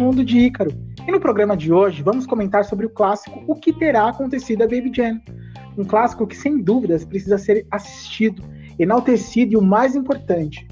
[0.00, 0.72] mundo de Ícaro.
[1.06, 4.66] E no programa de hoje vamos comentar sobre o clássico O que terá acontecido a
[4.66, 5.20] Baby Jane.
[5.76, 8.42] Um clássico que sem dúvidas precisa ser assistido,
[8.78, 10.66] enaltecido e o mais importante,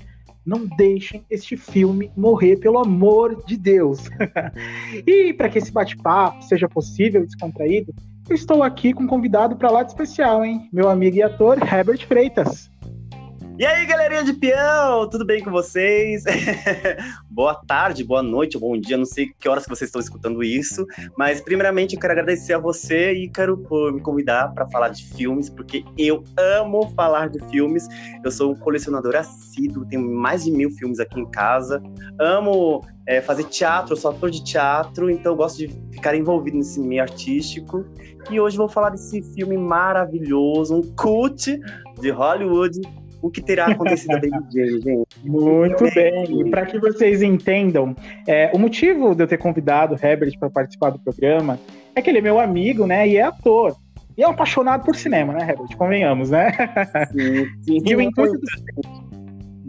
[0.47, 4.09] não deixem este filme morrer, pelo amor de Deus.
[5.07, 7.95] e para que esse bate-papo seja possível e descontraído,
[8.31, 10.67] eu estou aqui com um convidado para lá de especial, hein?
[10.73, 12.71] Meu amigo e ator Herbert Freitas.
[13.59, 16.23] E aí, galerinha de peão, tudo bem com vocês?
[17.29, 20.87] boa tarde, boa noite, bom dia, não sei que horas que vocês estão escutando isso,
[21.17, 25.51] mas primeiramente eu quero agradecer a você, Ícaro, por me convidar para falar de filmes,
[25.51, 27.89] porque eu amo falar de filmes.
[28.23, 31.83] Eu sou um colecionador assíduo, tenho mais de mil filmes aqui em casa,
[32.17, 37.03] amo é, fazer teatro, sou ator de teatro, então gosto de ficar envolvido nesse meio
[37.03, 37.85] artístico.
[38.31, 41.59] E hoje vou falar desse filme maravilhoso, um cult
[42.01, 42.81] de Hollywood,
[43.21, 45.07] o que terá acontecido a Baby Jane, gente.
[45.25, 46.41] Muito bem.
[46.41, 47.95] E para que vocês entendam,
[48.27, 51.59] é, o motivo de eu ter convidado o Herbert para participar do programa
[51.95, 53.09] é que ele é meu amigo, né?
[53.09, 53.77] E é ator.
[54.17, 55.77] E é um apaixonado por cinema, né, Herbert?
[55.77, 56.53] Convenhamos, né?
[57.13, 57.83] Sim, sim.
[57.87, 59.09] e o intuito do...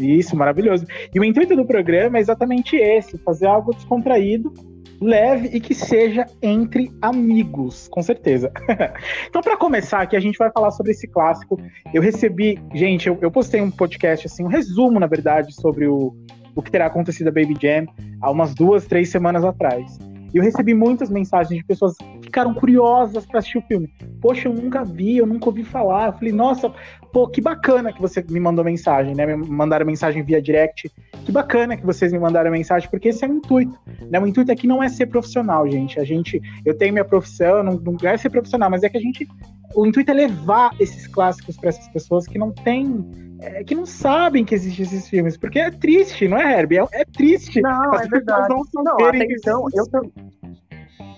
[0.03, 0.85] Isso, maravilhoso.
[1.13, 4.53] E o intuito do programa é exatamente esse: fazer algo descontraído
[5.01, 8.51] leve e que seja entre amigos, com certeza.
[9.27, 11.59] então, para começar aqui, a gente vai falar sobre esse clássico.
[11.93, 16.13] Eu recebi, gente, eu, eu, postei um podcast, assim, um resumo, na verdade, sobre o,
[16.55, 17.85] o que terá acontecido a Baby Jam
[18.21, 19.97] há umas duas, três semanas atrás.
[20.33, 21.95] E eu recebi muitas mensagens de pessoas
[22.29, 23.91] ficaram curiosas para assistir o filme.
[24.21, 26.07] Poxa, eu nunca vi, eu nunca ouvi falar.
[26.07, 26.71] Eu falei, nossa,
[27.11, 29.25] pô, que bacana que você me mandou mensagem, né?
[29.25, 30.91] Me mandaram mensagem via direct.
[31.25, 33.77] Que bacana que vocês me mandaram mensagem, porque esse é o intuito.
[34.09, 34.19] Né?
[34.19, 35.99] O intuito aqui não é ser profissional, gente.
[35.99, 39.01] A gente, eu tenho minha profissão, não, não é ser profissional, mas é que a
[39.01, 39.27] gente.
[39.75, 43.05] O intuito é levar esses clássicos para essas pessoas que não têm
[43.41, 46.79] é, que não sabem que existem esses filmes, porque é triste, não é, Herbie?
[46.79, 47.61] É, é triste.
[47.61, 48.49] Não, As é verdade.
[48.49, 49.85] Não, não até então, eu,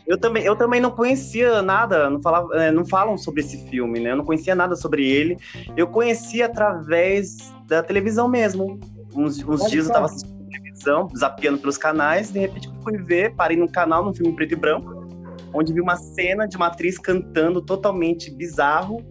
[0.08, 4.00] eu, também, eu também não conhecia nada, não, falava, é, não falam sobre esse filme,
[4.00, 4.12] né?
[4.12, 5.38] Eu não conhecia nada sobre ele.
[5.78, 8.80] Eu conhecia através da televisão mesmo.
[9.16, 10.42] Uns, uns dias eu tava assistindo
[10.82, 14.54] televisão, zapeando pelos canais, de repente eu fui ver, parei num canal, num filme preto
[14.54, 15.06] e branco,
[15.54, 19.06] onde vi uma cena de uma atriz cantando totalmente bizarro,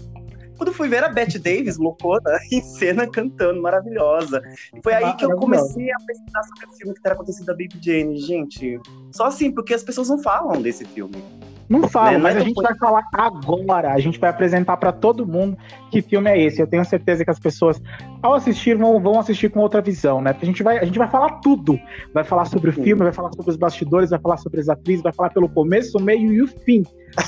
[0.61, 4.43] quando fui ver a Bette Davis, loucona, em cena cantando, maravilhosa.
[4.77, 7.55] E foi aí que eu comecei a pesquisar sobre o filme que terá acontecido da
[7.55, 8.19] Baby Jane.
[8.19, 8.79] Gente,
[9.11, 11.25] só assim, porque as pessoas não falam desse filme.
[11.71, 12.19] Não fala, né?
[12.19, 13.93] mas a gente vai falar agora.
[13.93, 15.57] A gente vai apresentar para todo mundo
[15.89, 16.61] que filme é esse.
[16.61, 17.81] Eu tenho certeza que as pessoas,
[18.21, 20.33] ao assistir, vão, vão assistir com outra visão, né?
[20.33, 21.79] Porque a gente vai, a gente vai falar tudo.
[22.13, 25.05] Vai falar sobre o filme, vai falar sobre os bastidores, vai falar sobre as atrizes,
[25.05, 26.83] vai falar pelo começo, o meio e o fim.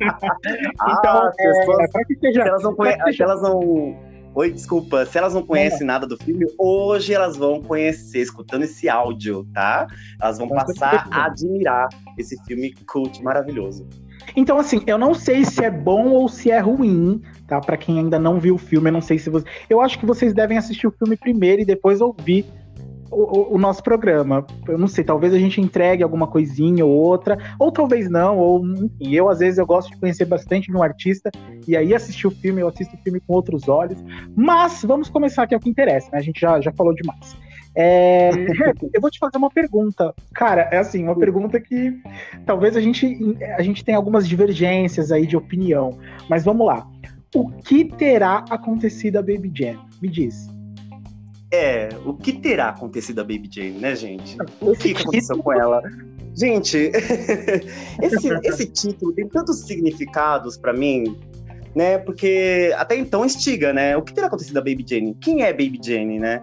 [0.00, 0.12] então,
[0.78, 2.94] ah, é, pessoas, é, que seja, elas não, conhe...
[3.18, 5.04] elas não Oi, desculpa.
[5.06, 5.84] Se elas não conhecem é.
[5.84, 9.88] nada do filme, hoje elas vão conhecer, escutando esse áudio, tá?
[10.20, 13.88] Elas vão passar a admirar esse filme cult maravilhoso.
[14.36, 17.60] Então, assim, eu não sei se é bom ou se é ruim, tá?
[17.60, 19.44] Para quem ainda não viu o filme, eu não sei se você.
[19.68, 22.46] Eu acho que vocês devem assistir o filme primeiro e depois ouvir
[23.10, 24.46] o, o, nosso programa.
[24.68, 28.64] Eu não sei, talvez a gente entregue alguma coisinha ou outra, ou talvez não, ou
[28.64, 31.30] enfim, eu às vezes eu gosto de conhecer bastante de um artista
[31.66, 34.02] e aí assistir o filme, eu assisto o filme com outros olhos.
[34.36, 36.18] Mas vamos começar aqui é o que interessa, né?
[36.18, 37.36] A gente já, já falou demais.
[37.74, 38.30] É,
[38.92, 40.14] eu vou te fazer uma pergunta.
[40.34, 42.00] Cara, é assim, uma pergunta que
[42.44, 45.98] talvez a gente, a gente tenha algumas divergências aí de opinião.
[46.28, 46.86] Mas vamos lá.
[47.34, 49.78] O que terá acontecido a Baby Jam?
[50.02, 50.48] Me diz.
[51.52, 54.36] É, o que terá acontecido a Baby Jane, né, gente?
[54.60, 55.82] O que aconteceu com ela?
[56.34, 56.92] Gente,
[58.00, 61.18] esse, esse título tem tantos significados para mim,
[61.74, 61.98] né?
[61.98, 63.96] Porque até então instiga, né?
[63.96, 65.14] O que terá acontecido a Baby Jane?
[65.20, 66.40] Quem é Baby Jane, né?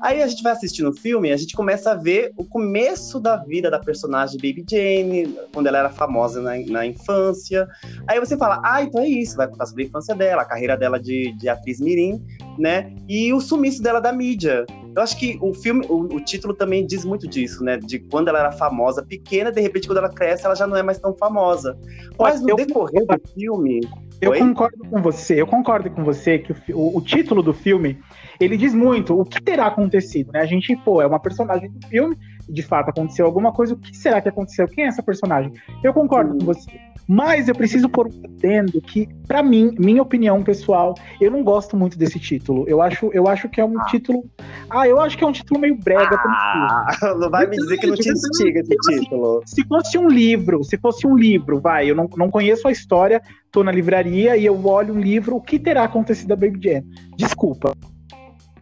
[0.00, 3.18] Aí a gente vai assistindo o filme e a gente começa a ver o começo
[3.18, 7.66] da vida da personagem Baby Jane, quando ela era famosa na, na infância.
[8.06, 10.76] Aí você fala, ah, então é isso, vai contar sobre a infância dela, a carreira
[10.76, 12.22] dela de, de atriz mirim,
[12.58, 12.94] né?
[13.08, 14.66] E o sumiço dela da mídia.
[14.94, 17.76] Eu acho que o filme, o, o, título também diz muito disso, né?
[17.76, 20.82] De quando ela era famosa, pequena, de repente quando ela cresce, ela já não é
[20.82, 21.76] mais tão famosa.
[22.18, 23.80] Mas no decorrer do filme...
[24.20, 24.38] Eu Oi?
[24.38, 27.98] concordo com você, eu concordo com você que o, o título do filme
[28.40, 30.40] ele diz muito o que terá acontecido, né?
[30.40, 32.16] A gente, pô, é uma personagem do filme,
[32.48, 34.66] de fato aconteceu alguma coisa, o que será que aconteceu?
[34.68, 35.52] Quem é essa personagem?
[35.82, 36.70] Eu concordo com você.
[37.08, 41.76] Mas eu preciso pôr um adendo que, para mim, minha opinião pessoal, eu não gosto
[41.76, 42.64] muito desse título.
[42.66, 43.84] Eu acho, eu acho que é um ah.
[43.84, 44.24] título.
[44.68, 46.16] Ah, eu acho que é um título meio brega.
[46.16, 49.40] Ah, não vai me dizer que não te instiga esse título.
[49.46, 53.22] Se fosse um livro, se fosse um livro, vai, eu não, não conheço a história,
[53.52, 56.86] tô na livraria e eu olho um livro, o que terá acontecido a Baby Jane?
[57.16, 57.72] Desculpa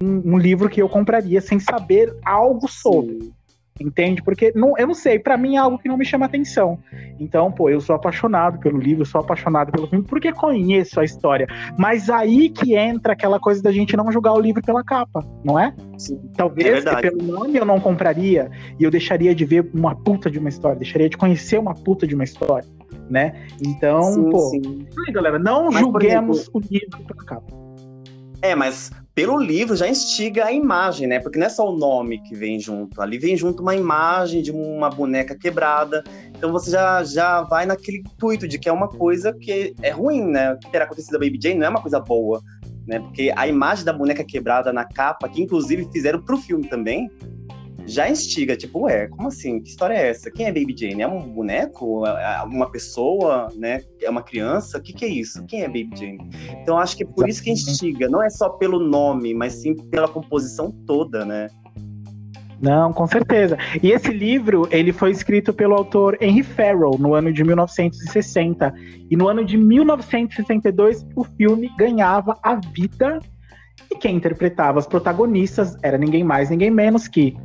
[0.03, 3.33] um, um, livro que eu compraria sem saber algo sobre.
[3.81, 4.23] Entende?
[4.23, 6.79] Porque não, eu não sei, para mim é algo que não me chama atenção.
[7.19, 11.47] Então, pô, eu sou apaixonado pelo livro, sou apaixonado pelo filme, porque conheço a história.
[11.77, 15.59] Mas aí que entra aquela coisa da gente não julgar o livro pela capa, não
[15.59, 15.75] é?
[15.99, 20.31] Sim, Talvez é pelo nome eu não compraria e eu deixaria de ver uma puta
[20.31, 22.69] de uma história, deixaria de conhecer uma puta de uma história,
[23.11, 23.47] né?
[23.61, 24.87] Então, sim, pô, sim.
[25.07, 27.65] Aí, galera, não mas, julguemos exemplo, o livro pela capa.
[28.41, 31.21] É, mas pelo livro já instiga a imagem, né?
[31.21, 33.01] Porque não é só o nome que vem junto.
[33.01, 36.03] Ali vem junto uma imagem de uma boneca quebrada.
[36.37, 40.25] Então você já, já vai naquele intuito de que é uma coisa que é ruim,
[40.25, 40.55] né?
[40.55, 42.43] O que terá acontecido a Baby Jane não é uma coisa boa,
[42.89, 42.99] né?
[42.99, 47.09] Porque a imagem da boneca quebrada na capa, que inclusive fizeram pro filme também,
[47.87, 49.61] já instiga, tipo, ué, como assim?
[49.61, 50.31] Que história é essa?
[50.31, 51.03] Quem é Baby Jane?
[51.03, 52.07] É um boneco?
[52.07, 53.83] É, é uma pessoa, né?
[54.01, 54.79] É uma criança?
[54.79, 55.45] O que, que é isso?
[55.47, 56.19] Quem é Baby Jane?
[56.63, 59.75] Então acho que é por isso que instiga, não é só pelo nome, mas sim
[59.75, 61.49] pela composição toda, né?
[62.61, 63.59] Não, com certeza.
[63.83, 68.75] E esse livro, ele foi escrito pelo autor Henry Farrell no ano de 1960.
[69.11, 73.21] E no ano de 1962, o filme ganhava a vida
[73.91, 77.37] e quem interpretava as protagonistas era ninguém mais, ninguém menos que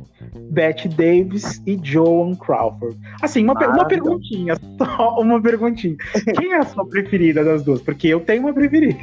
[0.50, 2.98] Bette Davis e Joan Crawford.
[3.22, 5.96] Assim, uma, uma perguntinha, só uma perguntinha.
[6.38, 7.80] Quem é a sua preferida das duas?
[7.80, 8.98] Porque eu tenho uma preferida.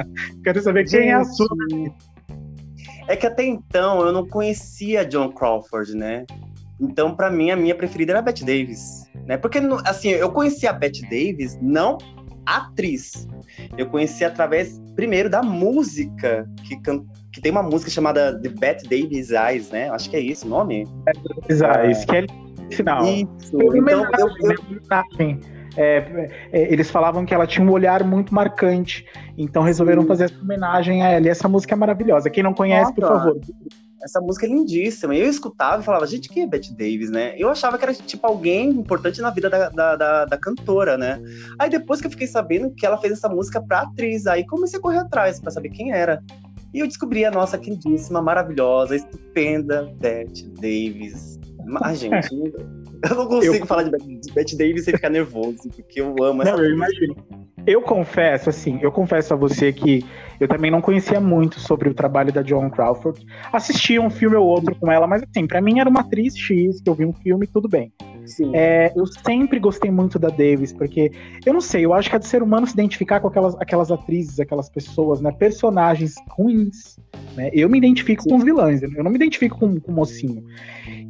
[0.44, 1.48] Quero saber quem é a sua.
[3.08, 6.24] É que até então eu não conhecia Joan Crawford, né?
[6.80, 9.36] Então, para mim, a minha preferida era a Bette Davis, né?
[9.36, 11.96] Porque, assim, eu conhecia a Bette Davis não
[12.46, 13.28] atriz.
[13.76, 16.76] Eu conheci através, primeiro, da música, que,
[17.32, 19.90] que tem uma música chamada The Bette Davis Eyes, né?
[19.90, 20.86] Acho que é isso o nome.
[21.04, 22.26] Davis Eyes, que é
[22.70, 23.04] final.
[23.06, 23.56] Isso.
[23.56, 25.52] Então, eu, eu...
[25.76, 29.06] É, é, eles falavam que ela tinha um olhar muito marcante,
[29.38, 30.08] então resolveram Sim.
[30.08, 31.26] fazer essa homenagem a ela.
[31.26, 32.28] E essa música é maravilhosa.
[32.28, 33.00] Quem não conhece, Nossa.
[33.00, 33.40] por favor,
[34.02, 35.14] essa música é lindíssima.
[35.14, 37.34] Eu escutava e falava, gente, quem é Bette Davis, né?
[37.36, 41.20] Eu achava que era, tipo, alguém importante na vida da, da, da, da, cantora, né?
[41.58, 44.78] Aí depois que eu fiquei sabendo que ela fez essa música pra atriz, aí comecei
[44.78, 46.22] a correr atrás para saber quem era.
[46.74, 51.38] E eu descobri a nossa queridíssima, maravilhosa, estupenda Bette Davis.
[51.64, 52.28] Mas, gente,
[53.02, 53.66] eu não consigo eu...
[53.66, 57.16] falar de Bette Davis sem ficar nervoso, porque eu amo essa Não, eu imagino.
[57.66, 60.04] Eu confesso, assim, eu confesso a você que
[60.40, 63.24] eu também não conhecia muito sobre o trabalho da Joan Crawford.
[63.52, 66.80] Assistia um filme ou outro com ela, mas assim, para mim era uma atriz X,
[66.80, 67.92] que eu vi um filme, tudo bem.
[68.54, 71.10] É, eu sempre gostei muito da Davis, porque
[71.44, 73.90] eu não sei, eu acho que é do ser humano se identificar com aquelas, aquelas
[73.90, 75.32] atrizes, aquelas pessoas, né?
[75.32, 76.98] Personagens ruins.
[77.36, 77.50] Né?
[77.52, 78.30] Eu me identifico Sim.
[78.30, 80.44] com os vilões, eu não me identifico com, com o mocinho.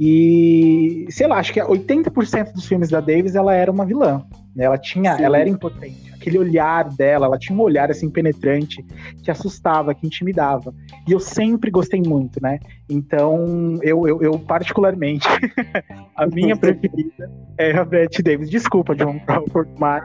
[0.00, 4.24] E sei lá, acho que 80% dos filmes da Davis ela era uma vilã.
[4.54, 4.64] Né?
[4.64, 5.24] Ela tinha, Sim.
[5.24, 8.84] ela era impotente aquele olhar dela, ela tinha um olhar assim penetrante
[9.22, 10.72] que assustava, que intimidava.
[11.06, 12.60] E eu sempre gostei muito, né?
[12.88, 15.26] Então, eu, eu, eu particularmente,
[16.16, 18.48] a minha preferida é a Bette Davis.
[18.48, 20.02] Desculpa, John Crawford, mas.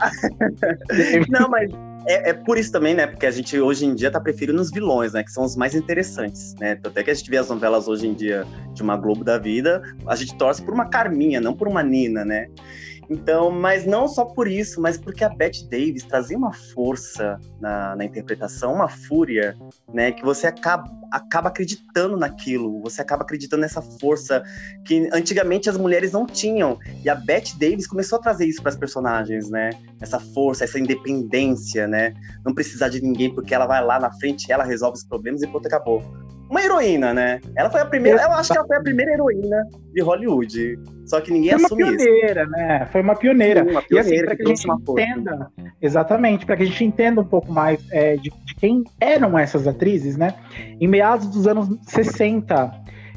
[1.30, 1.70] Não, mas
[2.06, 3.06] é, é, por isso também, né?
[3.06, 5.22] Porque a gente hoje em dia tá preferindo os vilões, né?
[5.22, 6.78] Que são os mais interessantes, né?
[6.84, 9.82] Até que a gente vê as novelas hoje em dia de uma Globo da vida,
[10.06, 12.48] a gente torce por uma Carminha, não por uma Nina, né?
[13.10, 17.96] Então, mas não só por isso, mas porque a Bette Davis trazia uma força na,
[17.96, 19.56] na interpretação, uma fúria,
[19.92, 20.12] né?
[20.12, 24.42] Que você acaba, acaba acreditando naquilo, você acaba acreditando nessa força
[24.84, 26.78] que antigamente as mulheres não tinham.
[27.02, 29.70] E a Bette Davis começou a trazer isso para as personagens, né?
[30.00, 32.12] Essa força, essa independência, né?
[32.44, 35.46] Não precisar de ninguém porque ela vai lá na frente, ela resolve os problemas e
[35.46, 36.02] pronto, acabou
[36.48, 37.40] uma heroína, né?
[37.54, 40.78] Ela foi a primeira, eu acho que ela foi a primeira heroína de Hollywood.
[41.06, 41.96] Só que ninguém foi assume isso.
[41.96, 42.88] Foi uma pioneira, né?
[42.90, 43.64] Foi uma pioneira.
[43.64, 45.50] Sim, uma pioneira e assim, para que, que, a gente entenda,
[45.80, 49.66] exatamente, para que a gente entenda um pouco mais é, de, de, quem eram essas
[49.66, 50.34] atrizes, né?
[50.80, 52.72] Em meados dos anos 60,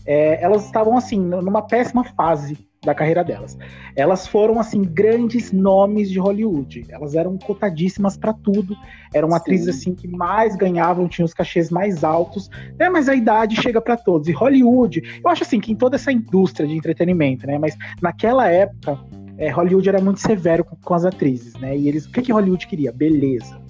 [0.05, 3.55] é, elas estavam assim numa péssima fase da carreira delas.
[3.95, 6.83] Elas foram assim grandes nomes de Hollywood.
[6.89, 8.75] Elas eram cotadíssimas para tudo.
[9.13, 9.35] Eram Sim.
[9.35, 12.49] atrizes assim que mais ganhavam, tinham os cachês mais altos.
[12.79, 12.89] Né?
[12.89, 14.27] Mas a idade chega para todos.
[14.27, 17.59] E Hollywood, eu acho assim que em toda essa indústria de entretenimento, né?
[17.59, 18.97] Mas naquela época
[19.37, 21.77] é, Hollywood era muito severo com, com, as atrizes, né?
[21.77, 22.91] E eles, o que que Hollywood queria?
[22.91, 23.61] Beleza.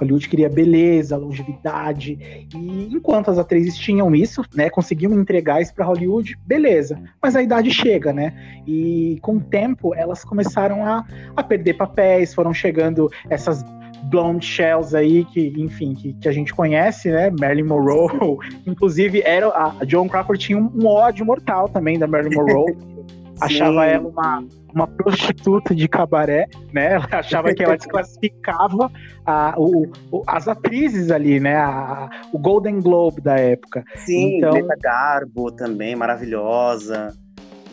[0.00, 5.84] Hollywood queria beleza, longevidade, e enquanto as atrizes tinham isso, né, conseguiam entregar isso para
[5.84, 7.00] Hollywood, beleza.
[7.22, 8.32] Mas a idade chega, né?
[8.66, 11.04] E com o tempo elas começaram a,
[11.36, 13.64] a perder papéis, foram chegando essas
[14.04, 17.30] blonde shells aí que, enfim, que, que, a gente conhece, né?
[17.38, 22.36] Marilyn Monroe, inclusive era a Joan Crawford tinha um, um ódio mortal também da Marilyn
[22.36, 22.76] Monroe.
[23.40, 24.44] achava ela uma,
[24.74, 26.94] uma prostituta de cabaré, né?
[26.94, 28.90] Ela achava que ela desclassificava
[29.26, 31.56] a, o, o, as atrizes ali, né?
[31.56, 33.84] A, o Golden Globe da época.
[33.96, 34.52] Sim, então...
[34.52, 37.14] Greta Garbo também, maravilhosa.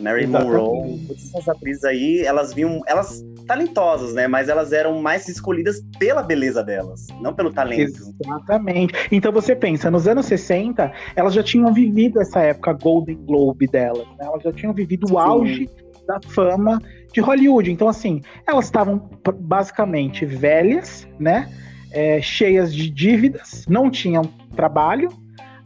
[0.00, 4.28] Mary Monroe, todas essas atrizes aí, elas vinham, elas talentosas, né?
[4.28, 7.98] Mas elas eram mais escolhidas pela beleza delas, não pelo talento.
[8.24, 8.94] Exatamente.
[9.10, 14.06] Então você pensa, nos anos 60, elas já tinham vivido essa época Golden Globe delas,
[14.18, 14.26] né?
[14.26, 15.68] Elas já tinham vivido o auge
[16.06, 16.80] da fama
[17.12, 17.70] de Hollywood.
[17.70, 21.50] Então, assim, elas estavam basicamente velhas, né?
[21.90, 24.22] É, cheias de dívidas, não tinham
[24.54, 25.08] trabalho.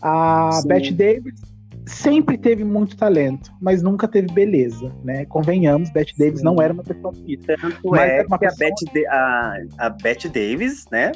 [0.01, 0.69] A Sim.
[0.69, 1.51] Bette Davis
[1.87, 5.25] sempre teve muito talento, mas nunca teve beleza, né?
[5.27, 6.45] Convenhamos, Bette Davis Sim.
[6.45, 7.57] não era uma pessoa bonita.
[7.61, 8.49] Tanto é que pessoa...
[8.49, 11.12] a, Bette, a, a Bette Davis, né?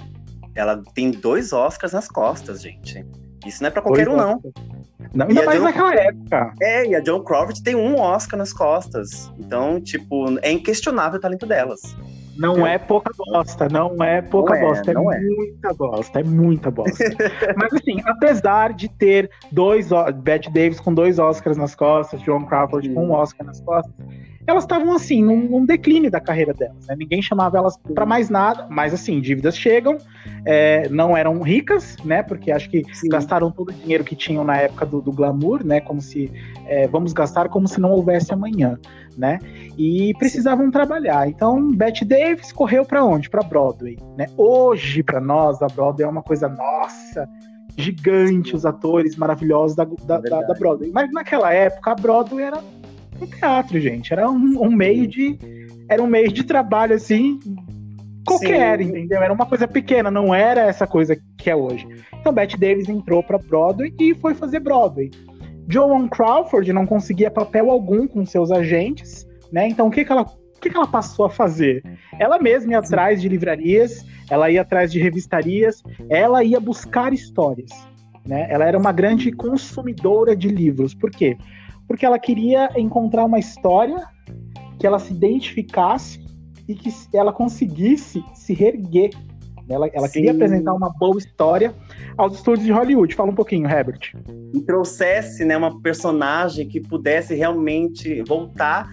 [0.55, 3.05] Ela tem dois Oscars nas costas, gente.
[3.47, 4.43] Isso não é pra qualquer dois um, não.
[5.15, 5.27] não.
[5.29, 5.65] Ainda mais John...
[5.65, 6.55] naquela época.
[6.61, 9.31] É, e a Joan Crawford tem um Oscar nas costas.
[9.39, 11.81] Então, tipo, é inquestionável o talento delas.
[12.39, 16.25] Não é pouca bosta, não é pouca não é, bosta, é, é, muita bosta, é
[16.25, 17.05] muita bosta.
[17.57, 19.91] Mas assim, apesar de ter dois,
[20.23, 23.95] Bette Davis com dois Oscars nas costas, Joan Crawford com um Oscar nas costas,
[24.47, 26.87] elas estavam assim, num, num, declínio da carreira delas.
[26.87, 26.95] Né?
[26.97, 29.99] Ninguém chamava elas para mais nada, mas assim, dívidas chegam,
[30.45, 32.23] é, não eram ricas, né?
[32.23, 33.09] Porque acho que Sim.
[33.09, 35.81] gastaram todo o dinheiro que tinham na época do, do glamour, né?
[35.81, 36.31] Como se
[36.67, 38.79] é, vamos gastar como se não houvesse amanhã,
[39.17, 39.39] né?
[39.77, 40.71] E precisavam Sim.
[40.71, 41.29] trabalhar.
[41.29, 43.29] Então, Bette Davis correu para onde?
[43.29, 44.27] Para Broadway, né?
[44.37, 47.29] Hoje, para nós, a Broadway é uma coisa nossa
[47.77, 50.91] gigante, os atores maravilhosos da, da, da, da Broadway.
[50.93, 52.63] Mas naquela época, a Broadway era
[53.21, 54.13] um teatro, gente.
[54.13, 55.39] Era um, um meio de.
[55.89, 57.39] Era um meio de trabalho, assim,
[58.27, 58.89] qualquer, Sim.
[58.89, 59.23] entendeu?
[59.23, 61.87] Era uma coisa pequena, não era essa coisa que é hoje.
[62.21, 65.11] Então Bette Davis entrou para Broadway e foi fazer Broadway.
[65.69, 69.69] Joan Crawford não conseguia papel algum com seus agentes, né?
[69.69, 71.83] Então o que, que ela o que, que ela passou a fazer?
[72.19, 77.71] Ela mesma ia atrás de livrarias, ela ia atrás de revistarias, ela ia buscar histórias.
[78.27, 78.47] Né?
[78.51, 80.95] Ela era uma grande consumidora de livros.
[80.95, 81.37] Por quê?
[81.87, 84.07] Porque ela queria encontrar uma história
[84.79, 86.25] que ela se identificasse
[86.69, 89.11] e que ela conseguisse se reerguer.
[89.69, 91.75] Ela, ela queria apresentar uma boa história
[92.17, 93.15] aos estúdios de Hollywood.
[93.15, 94.13] Fala um pouquinho, Herbert.
[94.55, 98.89] E trouxesse né, uma personagem que pudesse realmente voltar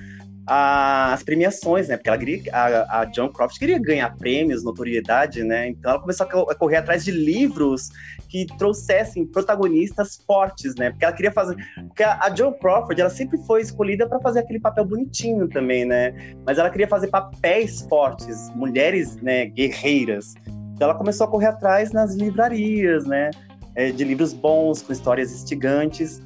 [0.45, 1.95] as premiações, né?
[1.95, 5.69] Porque ela queria, a, a John Croft queria ganhar prêmios, notoriedade, né?
[5.69, 7.89] Então ela começou a correr atrás de livros
[8.27, 10.89] que trouxessem protagonistas fortes, né?
[10.89, 11.55] Porque ela queria fazer,
[11.87, 15.85] porque a, a John Crawford, ela sempre foi escolhida para fazer aquele papel bonitinho também,
[15.85, 16.35] né?
[16.45, 20.33] Mas ela queria fazer papéis fortes, mulheres, né, guerreiras.
[20.73, 23.31] Então ela começou a correr atrás nas livrarias, né?
[23.75, 26.21] É, de livros bons, com histórias instigantes.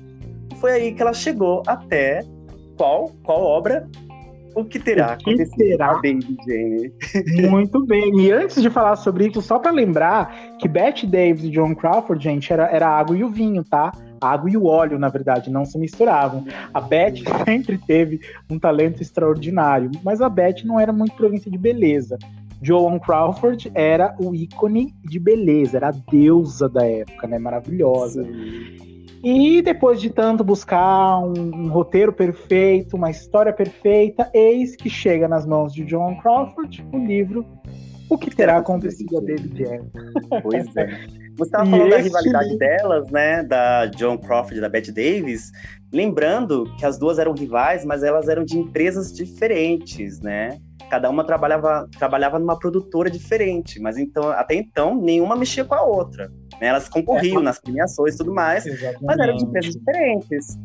[0.59, 2.21] Foi aí que ela chegou até
[2.77, 3.87] qual qual obra
[4.57, 5.93] o que terá o que terá?
[5.95, 6.91] Baby Jane.
[7.49, 8.19] Muito bem.
[8.19, 12.23] E antes de falar sobre isso, só para lembrar que Bette Davis e John Crawford,
[12.23, 13.91] gente, era, era a água e o vinho, tá?
[14.19, 16.45] A água e o óleo, na verdade, não se misturavam.
[16.73, 21.57] A Bette sempre teve um talento extraordinário, mas a Bette não era muito província de
[21.57, 22.17] beleza.
[22.61, 27.37] Joan Crawford era o ícone de beleza, era a deusa da época, né?
[27.37, 28.23] Maravilhosa.
[28.23, 28.96] Sim.
[29.29, 35.27] E depois de tanto buscar um, um, roteiro perfeito, uma história perfeita, eis que chega
[35.27, 37.45] nas mãos de John Crawford o livro
[38.09, 39.91] O que terá acontecido a David Jane.
[40.41, 40.85] Pois é.
[41.35, 42.57] Você estava falando da rivalidade livro...
[42.57, 43.43] delas, né?
[43.43, 45.51] Da John Crawford e da Bette Davis.
[45.91, 50.57] Lembrando que as duas eram rivais, mas elas eram de empresas diferentes, né?
[50.89, 55.81] Cada uma trabalhava, trabalhava numa produtora diferente, mas então até então nenhuma mexia com a
[55.81, 56.31] outra.
[56.59, 56.67] Né?
[56.67, 59.03] Elas concorriam é, nas premiações e tudo mais, exatamente.
[59.03, 60.57] mas eram de empresas diferentes.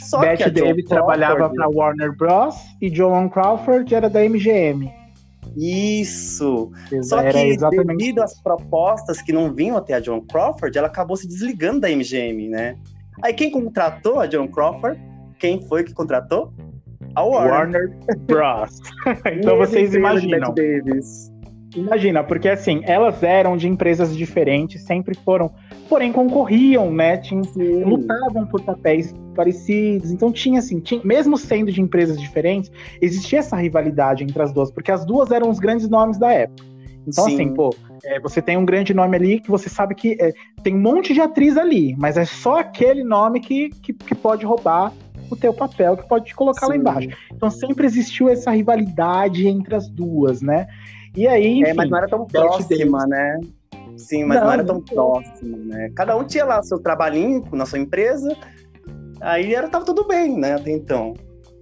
[0.00, 2.54] Só Beth que David trabalhava para Warner Bros.
[2.80, 4.90] e Joan Crawford era da MGM.
[5.56, 6.70] Isso.
[7.02, 11.26] Só que devido às propostas que não vinham até a Joan Crawford, ela acabou se
[11.26, 12.76] desligando da MGM, né?
[13.22, 15.00] Aí quem contratou a Joan Crawford?
[15.38, 16.52] Quem foi que contratou?
[17.20, 18.80] A Warner, Warner Bros.
[19.36, 20.54] então vocês imaginam.
[21.76, 25.52] Imagina, porque assim, elas eram de empresas diferentes, sempre foram,
[25.88, 27.16] porém concorriam, né?
[27.18, 27.42] Tinham,
[27.86, 30.10] lutavam por papéis parecidos.
[30.10, 34.70] Então tinha assim, tinha, mesmo sendo de empresas diferentes, existia essa rivalidade entre as duas,
[34.70, 36.68] porque as duas eram os grandes nomes da época.
[37.06, 37.34] Então, Sim.
[37.34, 37.74] assim, pô,
[38.04, 41.14] é, você tem um grande nome ali que você sabe que é, tem um monte
[41.14, 44.92] de atriz ali, mas é só aquele nome que, que, que pode roubar
[45.34, 46.72] o teu papel, que pode te colocar Sim.
[46.72, 47.08] lá embaixo.
[47.32, 50.66] Então sempre existiu essa rivalidade entre as duas, né?
[51.16, 53.40] E aí, enfim, é, mas não era tão próxima, né?
[53.96, 55.90] Sim, mas não, não era tão próxima, né?
[55.94, 58.36] Cada um tinha lá seu trabalhinho na sua empresa,
[59.20, 61.14] aí era, tava tudo bem, né, até então.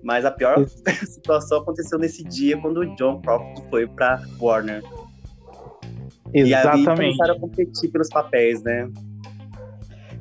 [0.02, 0.64] Mas a pior
[1.04, 4.82] situação aconteceu nesse dia quando o John Crawford foi para Warner.
[6.32, 6.84] Exatamente.
[6.84, 8.88] E aí começaram a competir pelos papéis, né?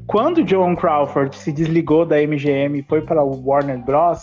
[0.07, 4.21] Quando John Crawford se desligou da MGM e foi para o Warner Bros.,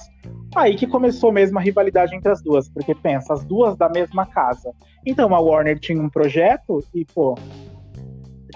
[0.54, 4.24] Aí que começou mesmo a rivalidade entre as duas, porque pensa, as duas da mesma
[4.24, 4.72] casa.
[5.04, 7.36] Então a Warner tinha um projeto e, pô,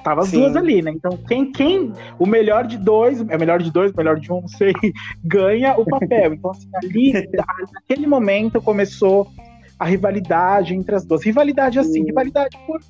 [0.05, 0.41] tava as Sim.
[0.41, 0.93] duas ali, né?
[0.93, 4.49] Então quem, quem, o melhor de dois, é melhor de dois, melhor de um, não
[4.49, 4.73] sei,
[5.25, 6.35] ganha o papel.
[6.35, 7.13] Então, assim, ali,
[7.75, 9.27] naquele momento começou
[9.77, 11.25] a rivalidade entre as duas.
[11.25, 12.05] Rivalidade assim, Sim.
[12.05, 12.81] rivalidade por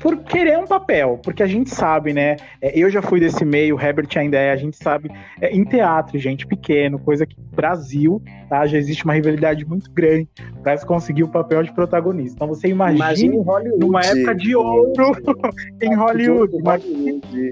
[0.00, 2.36] por querer um papel, porque a gente sabe, né?
[2.60, 5.62] É, eu já fui desse meio, o Herbert ainda é, a gente sabe, é, em
[5.62, 8.66] teatro, gente, pequeno, coisa que Brasil, tá?
[8.66, 10.26] Já existe uma rivalidade muito grande
[10.62, 12.34] para se conseguir o papel de protagonista.
[12.34, 13.34] Então você imagina
[13.78, 14.92] numa época de ouro
[15.82, 16.56] em Hollywood.
[16.62, 17.50] Hollywood.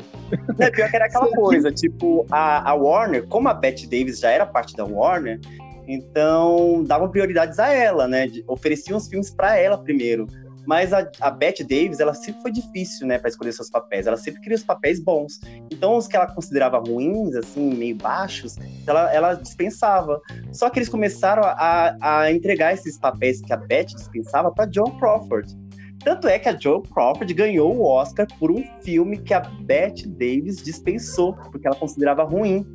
[0.59, 4.31] É, pior que era aquela coisa, tipo, a, a Warner, como a Bette Davis já
[4.31, 5.39] era parte da Warner,
[5.87, 8.31] então davam prioridades a ela, né?
[8.47, 10.27] Ofereciam os filmes para ela primeiro.
[10.69, 14.07] Mas a, a Bette Davis, ela sempre foi difícil, né, para escolher seus papéis.
[14.07, 15.41] Ela sempre queria os papéis bons.
[15.73, 18.57] Então, os que ela considerava ruins, assim, meio baixos,
[18.87, 20.21] ela, ela dispensava.
[20.53, 24.99] Só que eles começaram a, a entregar esses papéis que a Bette dispensava para John
[24.99, 25.57] Crawford.
[26.05, 30.07] Tanto é que a Joe Crawford ganhou o Oscar por um filme que a Bette
[30.07, 32.67] Davis dispensou, porque ela considerava ruim,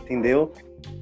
[0.00, 0.50] entendeu?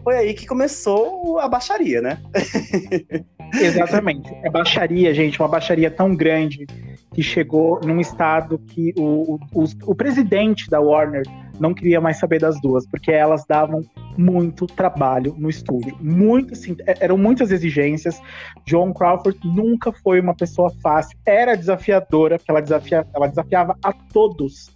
[0.02, 2.18] Foi aí que começou a baixaria, né?
[3.52, 4.32] Exatamente.
[4.42, 6.66] É baixaria, gente, uma baixaria tão grande
[7.12, 11.22] que chegou num estado que o, o, o, presidente da Warner
[11.58, 13.82] não queria mais saber das duas, porque elas davam
[14.16, 15.96] muito trabalho no estúdio.
[16.00, 18.20] Muito, assim, é, eram muitas exigências.
[18.64, 21.18] John Crawford nunca foi uma pessoa fácil.
[21.26, 24.70] Era desafiadora, porque ela, desafia, ela desafiava a todos.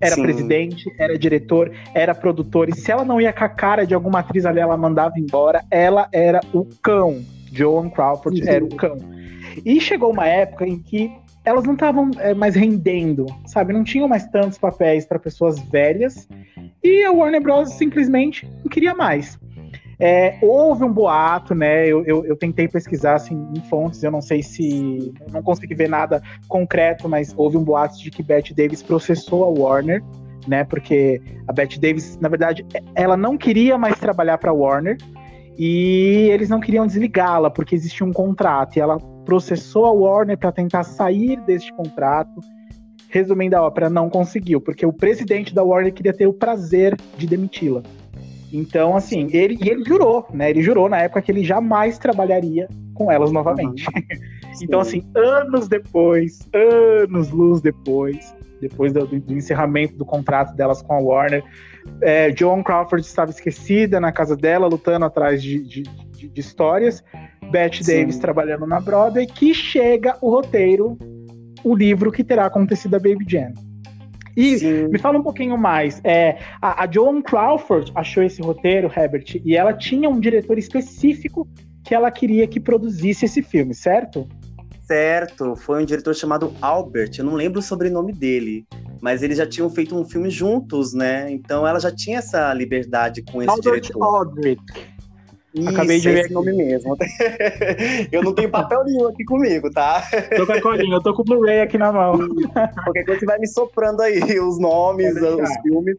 [0.00, 0.22] Era Sim.
[0.22, 2.68] presidente, era diretor, era produtor.
[2.68, 5.64] E se ela não ia com a cara de alguma atriz ali, ela mandava embora.
[5.70, 7.22] Ela era o cão
[7.52, 8.96] Joan Crawford era o cão.
[9.64, 11.12] E chegou uma época em que
[11.44, 13.72] elas não estavam é, mais rendendo, sabe?
[13.72, 16.28] Não tinham mais tantos papéis para pessoas velhas.
[16.82, 17.72] E a Warner Bros.
[17.72, 19.38] simplesmente não queria mais.
[20.00, 21.86] É, houve um boato, né?
[21.86, 25.12] Eu, eu, eu, tentei pesquisar assim, em fontes, eu não sei se.
[25.30, 29.48] não consegui ver nada concreto, mas houve um boato de que Bette Davis processou a
[29.48, 30.02] Warner,
[30.48, 30.64] né?
[30.64, 34.96] Porque a Bette Davis, na verdade, ela não queria mais trabalhar para a Warner.
[35.58, 40.50] E eles não queriam desligá-la porque existia um contrato e ela processou a Warner para
[40.50, 42.40] tentar sair deste contrato.
[43.10, 47.26] Resumindo a ópera, não conseguiu, porque o presidente da Warner queria ter o prazer de
[47.26, 47.82] demiti-la.
[48.52, 50.50] Então, assim, ele, e ele jurou, né?
[50.50, 53.86] Ele jurou na época que ele jamais trabalharia com elas novamente.
[53.86, 54.02] Uhum.
[54.62, 60.92] então, assim, anos depois, anos luz depois, depois do, do, encerramento do contrato delas com
[60.92, 61.44] a Warner,
[62.02, 67.02] é, Joan Crawford estava esquecida na casa dela, lutando atrás de, de, de, de histórias.
[67.50, 70.96] Bette Davis trabalhando na Broadway, que chega o roteiro,
[71.64, 73.69] o livro que terá acontecido a Baby Jane.
[74.36, 74.88] E Sim.
[74.88, 76.00] me fala um pouquinho mais.
[76.04, 81.48] É, a, a Joan Crawford achou esse roteiro, Herbert, e ela tinha um diretor específico
[81.84, 84.28] que ela queria que produzisse esse filme, certo?
[84.82, 88.66] Certo, foi um diretor chamado Albert, eu não lembro o sobrenome dele,
[89.00, 91.30] mas eles já tinham feito um filme juntos, né?
[91.30, 94.02] Então ela já tinha essa liberdade com esse Albert diretor.
[94.02, 94.60] Aldrich.
[95.54, 96.96] Isso, Acabei de ver esse nome mesmo.
[98.12, 100.02] eu não tenho papel nenhum aqui comigo, tá?
[100.36, 102.18] Tô com a colinha, eu tô com o Blu-ray aqui na mão.
[102.84, 105.96] Qualquer coisa você vai me soprando aí os nomes, os filmes.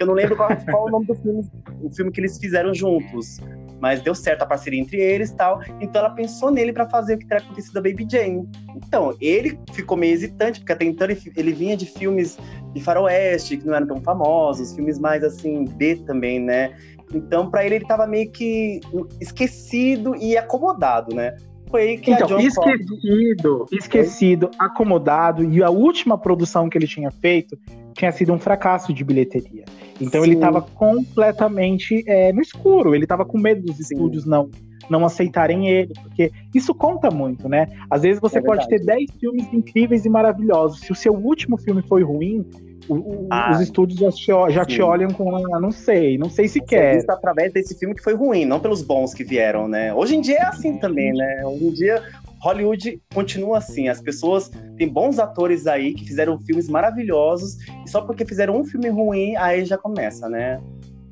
[0.00, 1.44] Eu não lembro qual, qual o nome do filme,
[1.82, 3.38] o filme que eles fizeram juntos
[3.84, 5.60] mas deu certo a parceria entre eles e tal.
[5.78, 8.48] Então ela pensou nele para fazer o que teria acontecido da Baby Jane.
[8.74, 12.38] Então, ele ficou meio hesitante, porque até então ele, ele vinha de filmes
[12.72, 16.74] de faroeste, que não eram tão famosos, filmes mais assim, B também, né?
[17.12, 18.80] Então, para ele, ele tava meio que
[19.20, 21.36] esquecido e acomodado, né?
[21.70, 27.58] Foi aí que então, esquecido, esquecido, acomodado, e a última produção que ele tinha feito
[27.94, 29.64] tinha sido um fracasso de bilheteria.
[30.00, 30.28] Então Sim.
[30.28, 33.94] ele estava completamente é, no escuro, ele estava com medo dos Sim.
[33.94, 34.50] estúdios não
[34.90, 37.66] não aceitarem ele, porque isso conta muito, né?
[37.88, 40.80] Às vezes você é pode ter 10 filmes incríveis e maravilhosos.
[40.80, 42.44] Se o seu último filme foi ruim,
[42.88, 46.28] o, o, ah, os estúdios já, te, já te, olham com, ah, não sei, não
[46.28, 46.96] sei se Você quer.
[46.96, 49.94] Visto através desse filme que foi ruim, não pelos bons que vieram, né?
[49.94, 51.42] Hoje em dia é assim também, né?
[51.44, 52.02] Hoje em dia
[52.44, 53.88] Hollywood continua assim.
[53.88, 58.64] As pessoas têm bons atores aí que fizeram filmes maravilhosos e só porque fizeram um
[58.64, 60.60] filme ruim, aí já começa, né?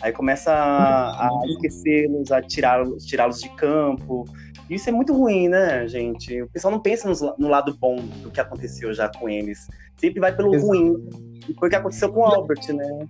[0.03, 4.25] Aí começa a, a esquecê-los, a tirá-los tirá de campo.
[4.69, 6.43] Isso é muito ruim, né, gente?
[6.43, 9.69] O pessoal não pensa no, no, lado bom do que aconteceu já com eles.
[9.97, 10.67] Sempre vai pelo Exato.
[10.67, 11.09] ruim.
[11.49, 13.07] E foi o que aconteceu com o Albert, né?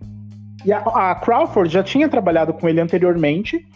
[0.65, 3.67] E a, a Crawford já tinha trabalhado com ele anteriormente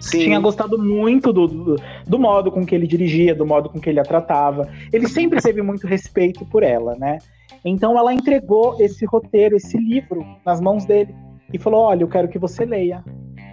[0.00, 0.20] Sim.
[0.20, 3.90] Tinha gostado muito do, do, do, modo com que ele dirigia, do modo com que
[3.90, 4.68] ele a tratava.
[4.92, 7.18] Ele sempre teve muito respeito por ela, né?
[7.64, 11.14] Então ela entregou esse roteiro, esse livro, nas mãos dele
[11.52, 13.04] e falou: Olha, eu quero que você leia.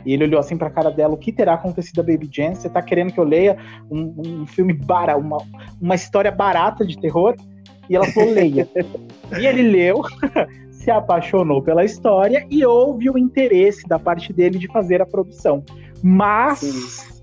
[0.05, 2.55] E ele olhou assim pra cara dela: o que terá acontecido a Baby Jane?
[2.55, 3.57] Você tá querendo que eu leia
[3.89, 5.37] um, um filme barato, uma,
[5.81, 7.35] uma história barata de terror?
[7.89, 8.67] E ela falou: leia.
[9.39, 10.01] e ele leu.
[10.85, 15.63] se apaixonou pela história e houve o interesse da parte dele de fazer a produção.
[16.03, 17.15] Mas Sim.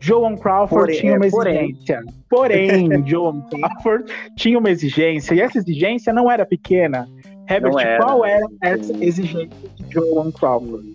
[0.00, 2.00] Joan Crawford porém, tinha uma exigência.
[2.28, 7.08] Porém, porém Joan Crawford tinha uma exigência, e essa exigência não era pequena.
[7.48, 8.04] Herbert, era.
[8.04, 10.94] qual era essa exigência de Joan Crawford?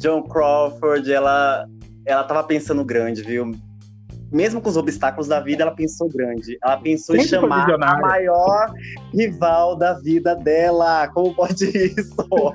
[0.00, 1.66] Joan Crawford, ela,
[2.06, 3.52] ela tava pensando grande, viu?
[4.30, 6.58] Mesmo com os obstáculos da vida, ela pensou grande.
[6.62, 8.72] Ela pensou quem em chamar a maior
[9.14, 11.08] rival da vida dela.
[11.08, 12.14] Como pode isso?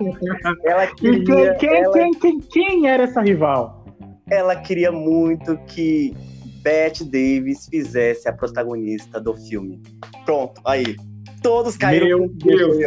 [0.63, 1.93] ela queria, quem, ela...
[1.93, 3.83] Quem, quem, quem era essa rival?
[4.29, 6.15] ela queria muito que
[6.61, 9.81] Bette Davis fizesse a protagonista do filme.
[10.25, 10.95] Pronto, aí.
[11.43, 12.77] Todos caíram Meu Deus.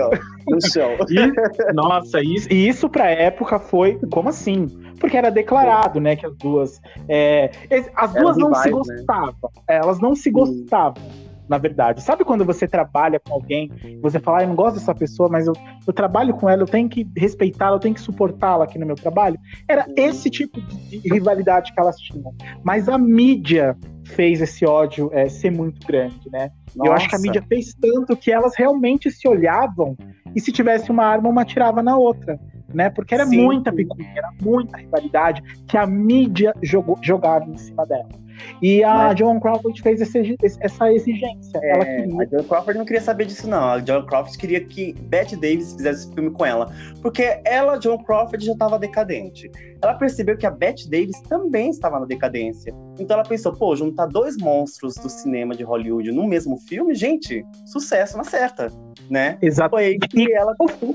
[0.48, 0.96] no chão.
[1.10, 3.98] E, nossa, isso, e isso pra época foi.
[4.10, 4.66] Como assim?
[4.98, 6.80] Porque era declarado, né, que as duas.
[7.08, 7.50] É,
[7.94, 8.70] as duas não se né?
[8.70, 9.50] gostavam.
[9.68, 9.76] Né?
[9.76, 11.02] Elas não se gostavam
[11.48, 12.02] na verdade.
[12.02, 15.46] Sabe quando você trabalha com alguém, você fala, ah, eu não gosto dessa pessoa, mas
[15.46, 15.52] eu,
[15.86, 18.96] eu trabalho com ela, eu tenho que respeitá-la, eu tenho que suportá-la aqui no meu
[18.96, 19.38] trabalho?
[19.68, 22.34] Era esse tipo de, de rivalidade que elas tinham.
[22.64, 26.50] Mas a mídia fez esse ódio é, ser muito grande, né?
[26.76, 29.96] Eu acho que a mídia fez tanto que elas realmente se olhavam
[30.34, 32.38] e se tivesse uma arma, uma tirava na outra.
[32.72, 32.90] Né?
[32.90, 33.42] Porque era Sim.
[33.42, 38.08] muita picuinha, era muita rivalidade que a mídia jogou, jogava em cima dela.
[38.60, 39.18] E a Mas...
[39.18, 41.60] Joan Crawford fez essa exigência.
[41.62, 42.22] É, ela queria...
[42.22, 43.64] A Joan Crawford não queria saber disso, não.
[43.64, 46.72] A Joan Crawford queria que Bette Davis fizesse esse filme com ela.
[47.02, 49.50] Porque ela, Joan Crawford, já estava decadente.
[49.82, 52.74] Ela percebeu que a Bette Davis também estava na decadência.
[52.98, 57.44] Então ela pensou, pô, juntar dois monstros do cinema de Hollywood no mesmo filme, gente,
[57.66, 58.72] sucesso na certa,
[59.10, 59.36] né?
[59.42, 59.76] Exato.
[59.76, 60.54] Foi aí que ela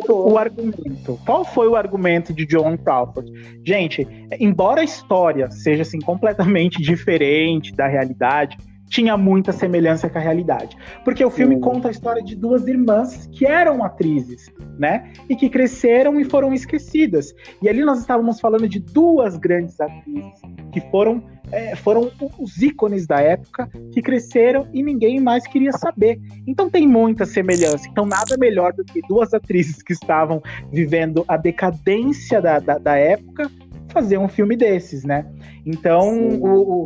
[0.09, 1.19] o argumento.
[1.25, 3.31] Qual foi o argumento de Joan Crawford?
[3.63, 4.07] Gente,
[4.39, 7.30] embora a história seja assim completamente diferente
[7.73, 8.57] da realidade,
[8.91, 10.77] tinha muita semelhança com a realidade.
[11.05, 11.61] Porque o filme Sim.
[11.61, 15.13] conta a história de duas irmãs que eram atrizes, né?
[15.29, 17.33] E que cresceram e foram esquecidas.
[17.61, 20.41] E ali nós estávamos falando de duas grandes atrizes
[20.73, 26.19] que foram, é, foram os ícones da época, que cresceram e ninguém mais queria saber.
[26.45, 27.87] Então tem muita semelhança.
[27.89, 32.97] Então nada melhor do que duas atrizes que estavam vivendo a decadência da, da, da
[32.97, 33.49] época
[33.91, 35.25] fazer um filme desses, né?
[35.65, 36.85] Então o, o,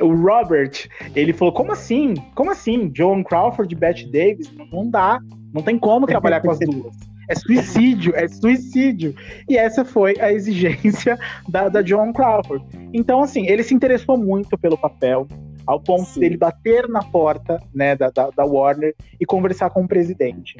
[0.00, 2.14] o, Robert, ele falou: como assim?
[2.34, 2.90] Como assim?
[2.94, 4.52] Joan Crawford e Bette Davis?
[4.72, 5.20] Não dá,
[5.52, 6.94] não tem como trabalhar com as duas.
[7.28, 9.14] É suicídio, é suicídio.
[9.48, 12.64] E essa foi a exigência da, da Joan Crawford.
[12.92, 15.26] Então, assim, ele se interessou muito pelo papel,
[15.66, 16.20] ao ponto Sim.
[16.20, 20.56] dele bater na porta né, da, da, da Warner e conversar com o presidente.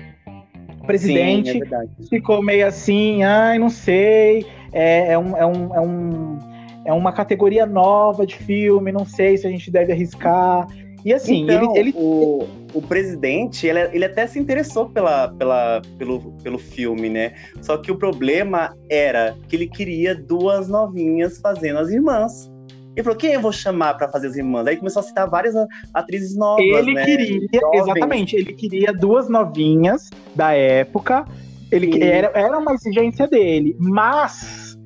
[0.86, 5.80] Presidente Sim, é ficou meio assim, ai, não sei, é, é, um, é, um, é,
[5.80, 6.38] um,
[6.86, 10.66] é uma categoria nova de filme, não sei se a gente deve arriscar.
[11.04, 11.94] E assim, então, ele, ele...
[11.96, 17.32] O, o presidente, ele, ele até se interessou pela, pela, pelo, pelo filme, né?
[17.62, 22.50] Só que o problema era que ele queria duas novinhas fazendo as irmãs.
[22.96, 24.66] Ele falou, quem eu vou chamar para fazer as irmãs?
[24.66, 25.54] Aí começou a citar várias
[25.92, 27.04] atrizes novas, Ele né?
[27.04, 27.82] queria, Jovens.
[27.82, 31.26] exatamente, ele queria duas novinhas da época.
[31.70, 34.78] Ele era, era uma exigência dele, mas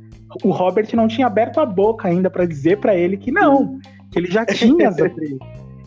[0.43, 3.79] o Robert não tinha aberto a boca ainda para dizer para ele que não,
[4.11, 5.39] que ele já tinha as atrizes.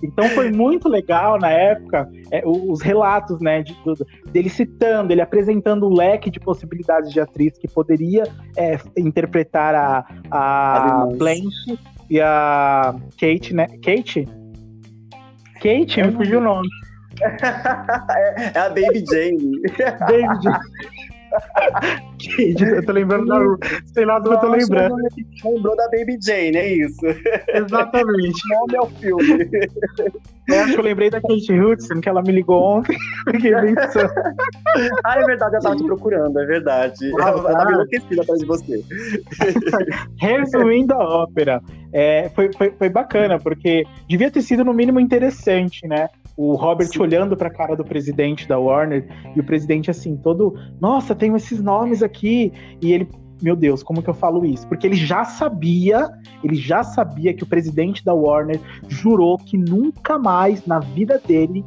[0.01, 5.21] Então foi muito legal na época é, os relatos, né, de, de, dele citando, ele
[5.21, 8.23] apresentando um leque de possibilidades de atriz que poderia
[8.57, 11.79] é, interpretar a, a Blanche
[12.13, 13.65] e a Kate, né?
[13.81, 14.27] Kate?
[15.55, 16.67] Kate, me fugiu o nome.
[18.53, 19.59] é a Baby Jane.
[19.99, 20.59] Baby Jane
[22.75, 23.39] eu tô lembrando da.
[23.93, 24.95] Sei lá do que eu tô lembrando.
[25.43, 27.05] Lembrou da Baby Jane, é isso.
[27.53, 28.41] Exatamente.
[28.49, 29.49] Não é o filme.
[30.49, 32.97] Eu acho que eu lembrei da Kate Hudson, que ela me ligou ontem.
[33.31, 34.11] Fiquei pensando.
[35.05, 37.11] ah, é verdade, eu tava te procurando, é verdade.
[37.21, 38.83] Ah, eu tava enlouquecida atrás de você.
[40.17, 41.61] Resumindo a ópera,
[41.93, 46.09] é, foi, foi, foi bacana, porque devia ter sido no mínimo interessante, né?
[46.35, 47.01] O Robert Sim.
[47.01, 51.33] olhando para a cara do presidente da Warner e o presidente assim, todo, nossa, tem
[51.35, 53.07] esses nomes aqui e ele,
[53.41, 54.67] meu Deus, como que eu falo isso?
[54.67, 56.09] Porque ele já sabia,
[56.43, 61.63] ele já sabia que o presidente da Warner jurou que nunca mais na vida dele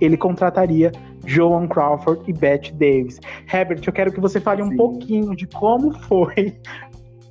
[0.00, 0.92] ele contrataria
[1.26, 3.20] Joan Crawford e Bette Davis.
[3.52, 4.72] Herbert, eu quero que você fale Sim.
[4.72, 6.54] um pouquinho de como foi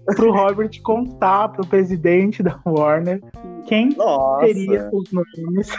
[0.06, 3.22] pro Robert contar pro presidente da Warner
[3.66, 4.46] quem Nossa.
[4.46, 5.70] teria os nomes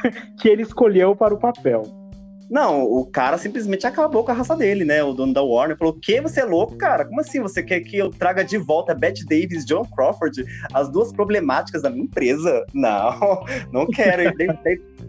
[0.40, 2.05] que ele escolheu para o papel.
[2.48, 5.02] Não, o cara simplesmente acabou com a raça dele, né?
[5.02, 7.04] O dono da Warner falou: que você é louco, cara?
[7.04, 7.40] Como assim?
[7.40, 11.90] Você quer que eu traga de volta Bette Davis, John Crawford, as duas problemáticas da
[11.90, 12.64] minha empresa?
[12.72, 14.22] Não, não quero.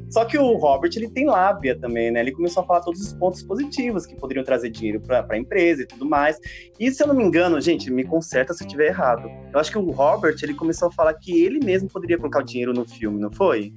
[0.09, 2.21] Só que o Robert ele tem lábia também, né?
[2.21, 5.83] Ele começou a falar todos os pontos positivos que poderiam trazer dinheiro para a empresa
[5.83, 6.39] e tudo mais.
[6.79, 9.29] E se eu não me engano, gente, me conserta se eu estiver errado.
[9.53, 12.43] Eu acho que o Robert ele começou a falar que ele mesmo poderia colocar o
[12.43, 13.73] dinheiro no filme, não foi?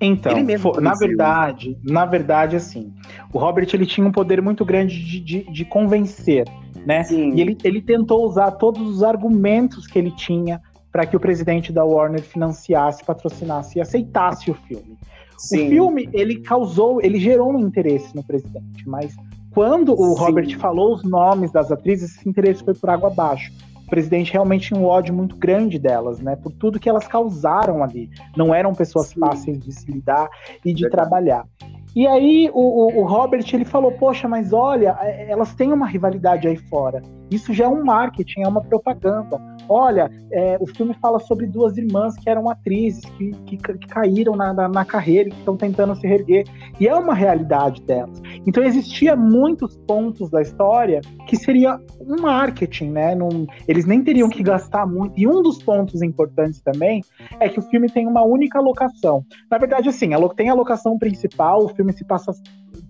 [0.00, 0.32] Então,
[0.80, 2.92] na verdade, na verdade, assim,
[3.32, 6.46] o Robert ele tinha um poder muito grande de, de, de convencer,
[6.86, 7.02] né?
[7.02, 7.34] Sim.
[7.34, 10.60] E ele, ele tentou usar todos os argumentos que ele tinha
[10.92, 14.96] para que o presidente da Warner financiasse, patrocinasse e aceitasse o filme.
[15.36, 15.66] Sim.
[15.66, 19.16] O filme ele causou, ele gerou um interesse no presidente, mas
[19.50, 20.20] quando o Sim.
[20.20, 23.52] Robert falou os nomes das atrizes, esse interesse foi por água abaixo
[23.88, 26.36] o presidente realmente tinha um ódio muito grande delas, né?
[26.36, 28.10] Por tudo que elas causaram ali.
[28.36, 29.20] Não eram pessoas Sim.
[29.20, 30.28] fáceis de se lidar
[30.62, 30.90] e de Verdade.
[30.90, 31.46] trabalhar.
[31.94, 35.86] E aí o, o, o, Robert ele falou, poxa, mas olha, é, elas têm uma
[35.86, 37.02] rivalidade aí fora.
[37.30, 39.38] Isso já é um marketing, é uma propaganda.
[39.68, 44.34] Olha, é, o filme fala sobre duas irmãs que eram atrizes, que, que, que caíram
[44.34, 46.46] na, na, na, carreira, que estão tentando se reerguer.
[46.80, 48.22] E é uma realidade delas.
[48.46, 53.14] Então existia muitos pontos da história que seria um marketing, né?
[53.14, 55.18] Num, eles nem teriam que gastar muito.
[55.18, 57.02] E um dos pontos importantes também
[57.38, 59.22] é que o filme tem uma única locação.
[59.50, 62.32] Na verdade, assim, tem a locação principal, filme se passa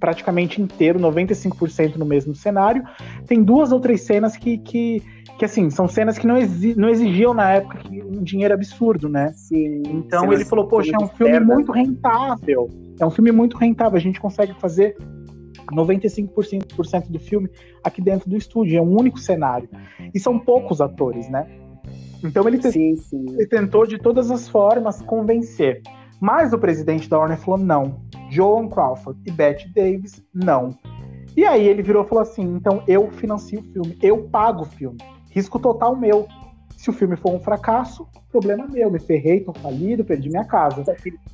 [0.00, 2.82] praticamente inteiro, 95% no mesmo cenário.
[3.26, 5.02] Tem duas ou três cenas que, que,
[5.38, 9.30] que assim, são cenas que não, exi não exigiam na época um dinheiro absurdo, né?
[9.34, 12.70] Sim, então ele falou, poxa, é um filme muito rentável.
[12.98, 14.96] É um filme muito rentável, a gente consegue fazer
[15.70, 17.50] 95% do filme
[17.84, 19.68] aqui dentro do estúdio, é um único cenário.
[20.14, 21.46] E são poucos atores, né?
[22.24, 23.26] Então ele, sim, sim.
[23.28, 25.82] ele tentou de todas as formas convencer.
[26.20, 28.00] Mas o presidente da Warner falou não.
[28.30, 30.76] Joan Crawford e Bette Davis, não.
[31.36, 34.66] E aí ele virou e falou assim: então eu financio o filme, eu pago o
[34.66, 34.98] filme.
[35.30, 36.26] Risco total meu.
[36.76, 38.90] Se o filme for um fracasso, problema meu.
[38.90, 40.84] Me ferrei, tô falido, perdi minha casa.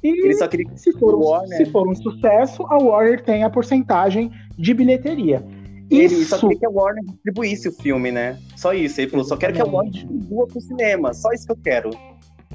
[0.03, 3.51] E ele só queria se for, um, se for um sucesso, a Warner tem a
[3.51, 5.45] porcentagem de bilheteria.
[5.91, 6.25] Ele isso...
[6.25, 8.39] só queria que a Warner distribuísse o filme, né?
[8.57, 9.01] Só isso.
[9.01, 11.13] Ele falou: só quero que a Warner distribua pro cinema.
[11.13, 11.91] Só isso que eu quero.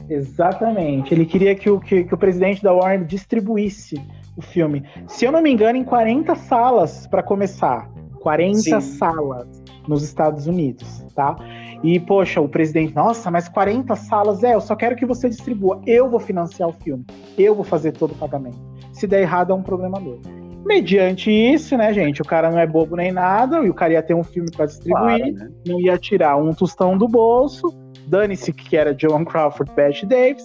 [0.10, 1.13] Exatamente.
[1.13, 4.02] Ele queria que o, que, que o presidente da Warner distribuísse
[4.36, 4.84] o filme.
[5.08, 7.89] Se eu não me engano, em 40 salas para começar.
[8.22, 8.82] 40 Sim.
[8.82, 9.48] salas
[9.88, 11.36] nos Estados Unidos, tá?
[11.82, 15.82] E, poxa, o presidente, nossa, mas 40 salas, é, eu só quero que você distribua.
[15.86, 17.06] Eu vou financiar o filme.
[17.38, 18.60] Eu vou fazer todo o pagamento.
[18.91, 20.19] Se der errado, é um problema meu.
[20.65, 24.04] Mediante isso, né, gente, o cara não é bobo nem nada, e o cara ia
[24.04, 25.50] ter um filme para distribuir, claro, né?
[25.65, 27.74] não ia tirar um tostão do bolso,
[28.10, 30.43] dane-se que era Joan Crawford, Bette Davis,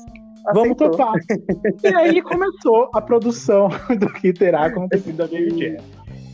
[0.52, 1.14] Vamos topar.
[1.82, 5.78] e aí começou a produção do que terá acontecido a Baby Jane.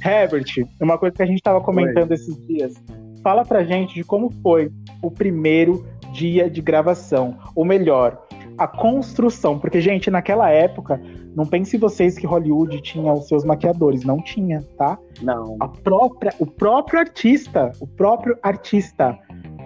[0.05, 2.15] Herbert, uma coisa que a gente estava comentando Oi.
[2.15, 2.75] esses dias.
[3.23, 7.37] Fala pra gente de como foi o primeiro dia de gravação.
[7.55, 8.21] Ou melhor,
[8.59, 9.59] a construção.
[9.59, 11.01] Porque, gente, naquela época,
[11.37, 14.05] não pense vocês que Hollywood tinha os seus maquiadores.
[14.05, 14.99] Não tinha, tá?
[15.23, 15.57] Não.
[15.61, 19.19] A própria, o próprio artista, o próprio artista,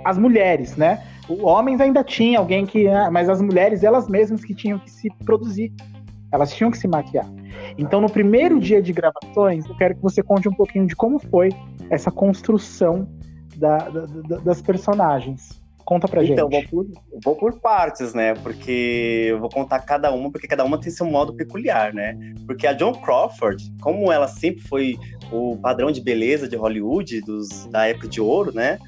[0.04, 1.02] as mulheres, né?
[1.28, 2.84] Homens ainda tinha alguém que.
[2.84, 5.72] Né, mas as mulheres, elas mesmas que tinham que se produzir.
[6.32, 7.26] Elas tinham que se maquiar.
[7.78, 11.18] Então, no primeiro dia de gravações, eu quero que você conte um pouquinho de como
[11.18, 11.50] foi
[11.88, 13.08] essa construção
[13.56, 15.62] da, da, das personagens.
[15.84, 16.66] Conta pra então, gente.
[16.66, 18.34] Então, vou por, vou por partes, né?
[18.34, 22.18] Porque eu vou contar cada uma, porque cada uma tem seu modo peculiar, né?
[22.46, 24.96] Porque a John Crawford, como ela sempre foi
[25.30, 28.78] o padrão de beleza de Hollywood, dos, da época de ouro, né?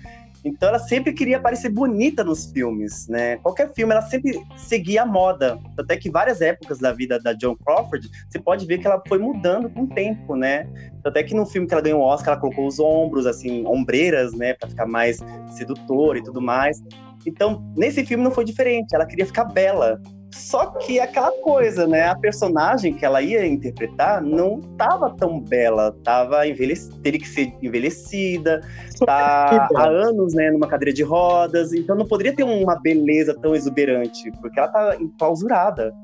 [0.47, 3.37] Então ela sempre queria parecer bonita nos filmes, né?
[3.39, 5.59] Qualquer filme ela sempre seguia a moda.
[5.77, 9.19] Até que várias épocas da vida da Joan Crawford, você pode ver que ela foi
[9.19, 10.69] mudando com o tempo, né?
[11.05, 14.35] Até que no filme que ela ganhou o Oscar, ela colocou os ombros, assim, ombreiras,
[14.35, 14.55] né?
[14.55, 15.19] Pra ficar mais
[15.51, 16.81] sedutora e tudo mais.
[17.27, 18.95] Então, nesse filme não foi diferente.
[18.95, 20.01] Ela queria ficar bela.
[20.33, 22.09] Só que aquela coisa, né?
[22.09, 27.55] A personagem que ela ia interpretar não tava tão bela, tava envelhecida, teria que ser
[27.63, 28.61] envelhecida,
[29.05, 33.55] tá há anos, né, numa cadeira de rodas, então não poderia ter uma beleza tão
[33.55, 35.95] exuberante, porque ela tá enclausurada.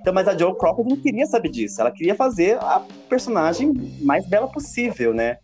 [0.00, 4.26] Então, mas a Joe Crawford não queria saber disso, ela queria fazer a personagem mais
[4.26, 5.36] bela possível, né?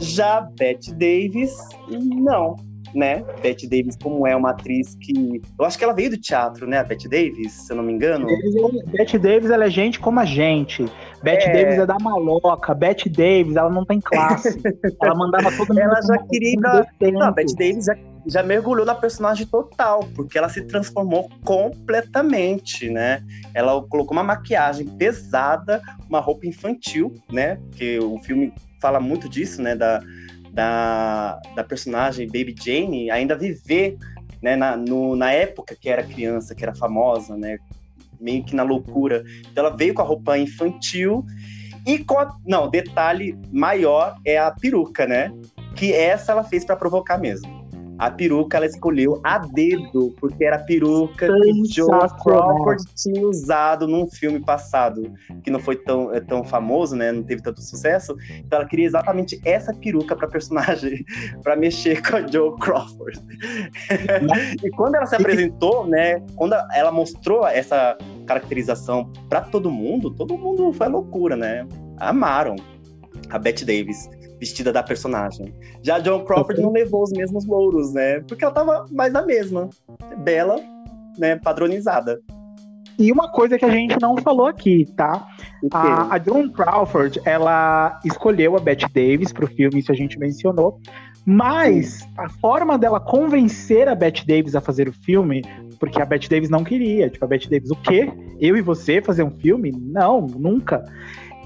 [0.00, 1.56] Já Bette Davis,
[1.88, 2.56] não
[2.94, 3.24] né?
[3.42, 5.42] Bette Davis, como é uma atriz que.
[5.58, 6.78] Eu acho que ela veio do teatro, né?
[6.78, 8.26] A Bette Davis, se eu não me engano.
[8.86, 10.84] Bette Davis, ela é gente como a gente.
[11.22, 11.52] Bette é...
[11.52, 12.74] Davis é da maloca.
[12.74, 14.60] Bette Davis, ela não tem classe.
[15.02, 15.80] ela mandava todo mundo.
[15.80, 16.56] Ela já queria.
[17.12, 23.22] Não, Bette Davis já já mergulhou na personagem total, porque ela se transformou completamente, né?
[23.52, 27.56] Ela colocou uma maquiagem pesada, uma roupa infantil, né?
[27.68, 29.74] Porque o filme fala muito disso, né?
[29.76, 30.00] Da,
[30.54, 33.98] da, da personagem Baby Jane ainda viver
[34.40, 37.58] né, na, no, na época que era criança, que era famosa, né?
[38.20, 39.24] Meio que na loucura.
[39.50, 41.26] Então ela veio com a roupa infantil
[41.84, 45.32] e com a, não, detalhe maior é a peruca, né?
[45.74, 47.63] Que essa ela fez para provocar mesmo.
[47.98, 51.88] A peruca ela escolheu a dedo, porque era a peruca que Joe
[52.22, 57.12] Crawford tinha usado num filme passado, que não foi tão, é, tão famoso, né?
[57.12, 58.16] Não teve tanto sucesso.
[58.38, 61.04] Então ela queria exatamente essa peruca para personagem,
[61.42, 63.20] para mexer com a Joe Crawford.
[64.62, 66.20] e quando ela se apresentou, né?
[66.34, 71.66] Quando ela mostrou essa caracterização para todo mundo, todo mundo foi loucura, né?
[71.98, 72.56] Amaram
[73.30, 75.54] a Bette Davis vestida da personagem.
[75.82, 78.20] Já John Crawford não levou os mesmos louros, né?
[78.20, 79.70] Porque ela tava mais na mesma.
[80.18, 80.60] Bela,
[81.18, 81.36] né?
[81.36, 82.20] Padronizada.
[82.98, 85.26] E uma coisa que a gente não falou aqui, tá?
[85.72, 90.80] A, a Joan Crawford, ela escolheu a Bette Davis pro filme, isso a gente mencionou.
[91.26, 95.42] Mas a forma dela convencer a Bette Davis a fazer o filme,
[95.80, 97.08] porque a Bette Davis não queria.
[97.08, 98.12] Tipo, a Bette Davis, o quê?
[98.38, 99.72] Eu e você fazer um filme?
[99.72, 100.84] Não, nunca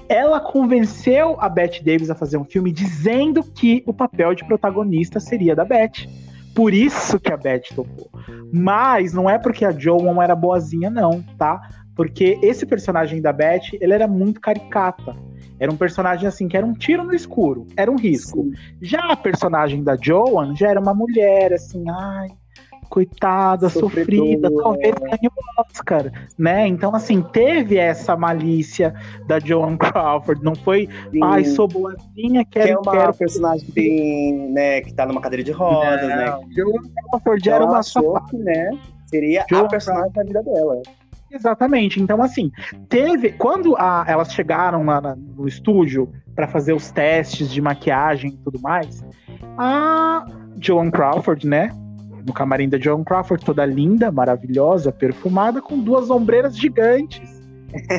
[0.09, 5.19] ela convenceu a Bette Davis a fazer um filme dizendo que o papel de protagonista
[5.19, 6.09] seria da Bette.
[6.55, 8.09] Por isso que a Bette topou.
[8.51, 11.61] Mas não é porque a Joan era boazinha, não, tá?
[11.95, 15.15] Porque esse personagem da Bette, ele era muito caricata.
[15.59, 18.43] Era um personagem assim que era um tiro no escuro, era um risco.
[18.43, 18.53] Sim.
[18.81, 22.29] Já a personagem da Joan já era uma mulher assim, ai,
[22.89, 26.67] coitada, sofrida, talvez ganhe o Oscar, né?
[26.67, 28.93] Então, assim, teve essa malícia
[29.27, 31.19] da Joan Crawford, não foi, Sim.
[31.23, 32.65] ai, sou boazinha, quero...
[32.65, 33.13] Que é uma quero...
[33.13, 36.39] personagem que tem, né, que tá numa cadeira de rodas, não, né?
[36.55, 37.81] Joan Crawford então, era uma
[38.29, 38.71] que, né,
[39.05, 40.81] seria Joan a personagem da vida dela.
[41.31, 42.01] Exatamente.
[42.01, 42.51] Então, assim,
[42.87, 43.33] teve.
[43.33, 48.37] Quando a, elas chegaram lá na, no estúdio para fazer os testes de maquiagem e
[48.37, 49.03] tudo mais,
[49.55, 50.25] a
[50.59, 51.69] Joan Crawford, né?
[52.25, 57.39] No camarim da Joan Crawford, toda linda, maravilhosa, perfumada, com duas ombreiras gigantes.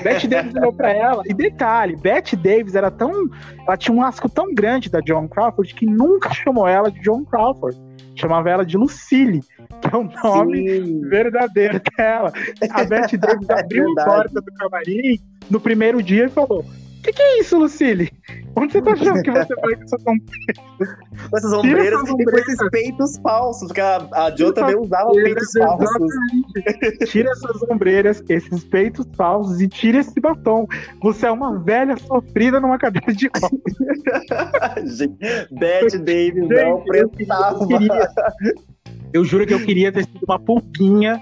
[0.02, 1.22] Bette Davis olhou pra ela.
[1.26, 3.28] E detalhe, Bette Davis era tão.
[3.66, 7.24] Ela tinha um asco tão grande da Joan Crawford que nunca chamou ela de Joan
[7.24, 7.78] Crawford.
[8.16, 9.40] Chamava ela de Lucille,
[9.80, 11.08] que é o nome Sim.
[11.08, 12.32] verdadeiro dela.
[12.70, 16.60] A Bette Davis abriu é a porta do camarim no primeiro dia e falou:
[17.00, 18.10] o que, que, é isso, Lucille?
[18.56, 20.60] Onde você tá achando que você vai com essas ombreiras?
[21.30, 25.52] Com essas ombreiras e com esses peitos falsos, porque a, a Jo também usava peitos
[25.52, 26.12] falsos.
[27.08, 30.66] Tira essas ombreiras, esses peitos falsos e tira esse batom.
[31.02, 34.98] Você é uma velha sofrida numa cadeira de rodas.
[35.52, 37.66] Bad Davis não prestava.
[37.70, 38.54] Eu,
[39.12, 41.20] eu juro que eu queria ter sido uma pulguinha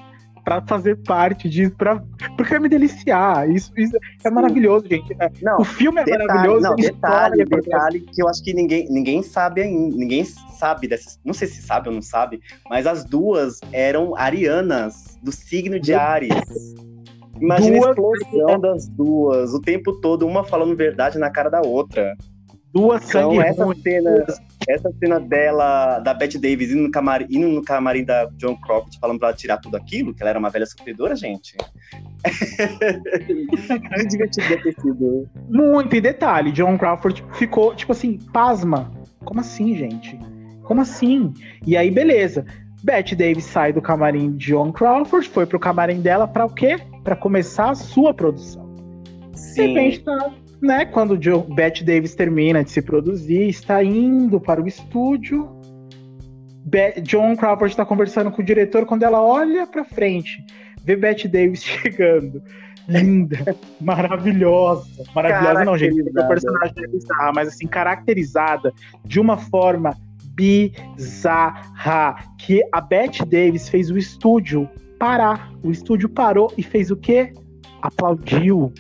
[0.49, 2.03] para fazer parte disso, pra,
[2.35, 3.47] porque vai me deliciar.
[3.51, 4.35] Isso, isso é Sim.
[4.35, 5.15] maravilhoso, gente.
[5.21, 6.63] É, não, o filme é detalhe, maravilhoso.
[6.63, 9.95] Não, detalhe, detalhe que eu acho que ninguém, ninguém sabe ainda.
[9.95, 11.21] Ninguém sabe dessas.
[11.23, 15.93] Não sei se sabe ou não sabe, mas as duas eram arianas, do signo de
[15.93, 16.33] Ares.
[17.39, 17.99] Imagina duas...
[17.99, 22.17] a explosão das duas, o tempo todo, uma falando verdade na cara da outra.
[22.73, 24.25] Duas então, sangue essa cena,
[24.69, 28.99] essa cena dela, da Bette Davis indo no, camarim, indo no camarim da John Crawford
[29.01, 31.57] falando pra ela tirar tudo aquilo, que ela era uma velha sofredora, gente.
[33.97, 35.29] Muito divertido ter sido.
[35.49, 38.93] Muito, em detalhe, John Crawford ficou, tipo assim, pasma.
[39.25, 40.19] Como assim, gente?
[40.63, 41.33] Como assim?
[41.67, 42.45] E aí, beleza.
[42.83, 46.77] Bette Davis sai do camarim de John Crawford, foi pro camarim dela para o quê?
[47.03, 48.69] Para começar a sua produção.
[49.33, 49.55] Sim.
[49.55, 54.41] De repente tá né, quando o Joe, Bette Davis termina de se produzir, está indo
[54.41, 55.49] para o estúdio.
[56.65, 60.45] Be John Crawford está conversando com o diretor quando ela olha para frente,
[60.85, 62.43] vê Bette Davis chegando.
[62.89, 65.05] Linda, maravilhosa.
[65.15, 66.01] Maravilhosa, não, gente.
[66.01, 68.73] O personagem é bizarra, mas assim, caracterizada
[69.05, 69.95] de uma forma
[70.35, 72.17] bizarra.
[72.39, 74.67] Que a Bette Davis fez o estúdio
[74.99, 75.53] parar.
[75.63, 77.33] O estúdio parou e fez o quê?
[77.83, 78.73] Aplaudiu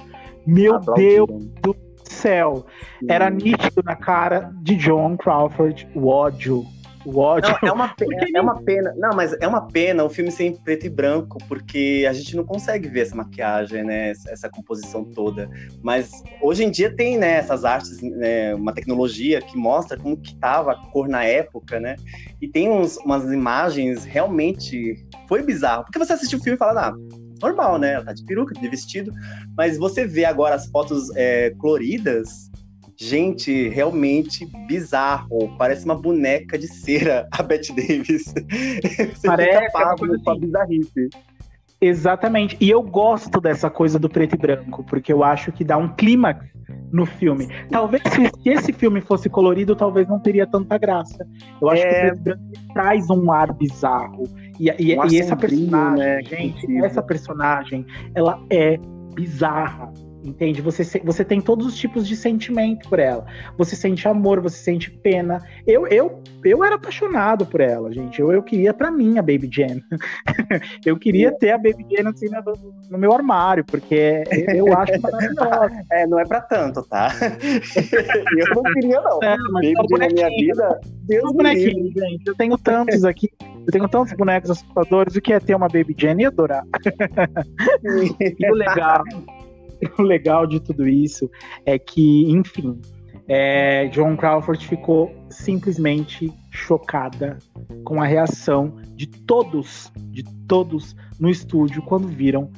[0.49, 1.27] meu Aplaudiram.
[1.27, 2.67] Deus do céu.
[3.09, 6.65] Era nítido na cara de John Crawford o ódio.
[7.05, 7.55] O ódio.
[7.63, 8.95] Não, é, uma pena, é uma pena.
[8.97, 12.35] Não, mas é uma pena o filme ser em preto e branco, porque a gente
[12.35, 14.11] não consegue ver essa maquiagem, né?
[14.29, 15.49] Essa composição toda.
[15.83, 16.11] Mas
[16.43, 20.73] hoje em dia tem, né, essas artes, né, uma tecnologia que mostra como que tava
[20.73, 21.97] a cor na época, né?
[22.41, 25.07] E tem uns, umas imagens realmente.
[25.29, 25.85] Foi bizarro.
[25.85, 26.95] Porque você assiste o filme e fala, ah,
[27.41, 27.95] normal, né?
[27.95, 29.13] Ela tá de peruca, de vestido.
[29.57, 32.49] Mas você vê agora as fotos é, coloridas,
[33.01, 35.55] Gente, realmente bizarro.
[35.57, 38.35] Parece uma boneca de cera a Bette Davis.
[38.35, 40.41] Você Parece fica pago com a assim.
[40.41, 41.09] bizarrice.
[41.81, 42.57] Exatamente.
[42.61, 45.95] E eu gosto dessa coisa do preto e branco, porque eu acho que dá um
[45.95, 46.45] clímax
[46.93, 47.49] no filme.
[47.71, 51.27] Talvez se esse filme fosse colorido, talvez não teria tanta graça.
[51.61, 51.89] Eu acho É.
[51.89, 54.25] que o preto branco traz um ar bizarro.
[54.59, 58.79] E, e- Um e essa sombrio, personagem, né, gente, essa personagem, ela é
[59.15, 59.93] bizarra.
[60.29, 60.61] Entende?
[60.61, 63.25] Você, você tem todos os tipos de sentimento por ela.
[63.57, 65.43] Você sente amor, você sente pena.
[65.67, 68.21] Eu, eu, eu era apaixonado por ela, gente.
[68.21, 69.83] Eu, eu queria pra mim a Baby Jane.
[70.85, 74.23] eu queria ter a Baby Jane assim no, no meu armário, porque
[74.55, 75.79] eu acho maravilhosa.
[75.91, 77.09] É, não é pra tanto, tá?
[78.37, 79.23] eu não queria, não.
[79.23, 81.37] É, mas Baby são Jane na minha vida, Deus livre.
[81.37, 82.27] bonequinhos, gente.
[82.27, 83.31] Eu tenho tantos aqui.
[83.67, 85.17] Eu tenho tantos bonecos assustadores.
[85.17, 86.65] O que é ter uma Baby Jane e adorar?
[87.83, 89.03] E o legal,
[89.99, 91.31] o legal de tudo isso
[91.65, 92.81] é que, enfim,
[93.29, 97.39] é, John Crawford ficou simplesmente chocada
[97.85, 102.51] com a reação de todos, de todos no estúdio quando viram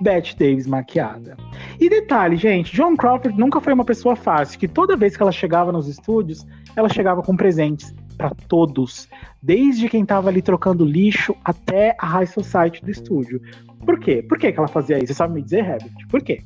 [0.00, 1.36] Bette Davis maquiada.
[1.80, 5.32] E detalhe, gente, John Crawford nunca foi uma pessoa fácil, que toda vez que ela
[5.32, 9.08] chegava nos estúdios, ela chegava com presentes para todos,
[9.42, 13.40] desde quem tava ali trocando lixo até a High Society do estúdio.
[13.84, 14.22] Por quê?
[14.22, 15.08] Por que, que ela fazia isso?
[15.08, 16.06] Você sabe me dizer, Herbert?
[16.10, 16.40] Por quê?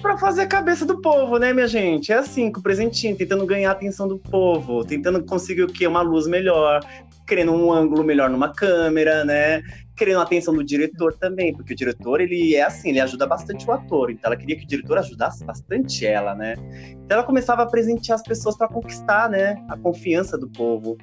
[0.00, 2.12] Pra fazer a cabeça do povo, né, minha gente?
[2.12, 5.86] É assim, com o presentinho, tentando ganhar a atenção do povo, tentando conseguir o quê?
[5.86, 6.80] Uma luz melhor,
[7.26, 9.60] querendo um ângulo melhor numa câmera, né?
[9.96, 13.66] Querendo a atenção do diretor também, porque o diretor, ele é assim, ele ajuda bastante
[13.66, 16.54] o ator, então ela queria que o diretor ajudasse bastante ela, né?
[16.90, 20.96] Então ela começava a presentear as pessoas pra conquistar, né, a confiança do povo.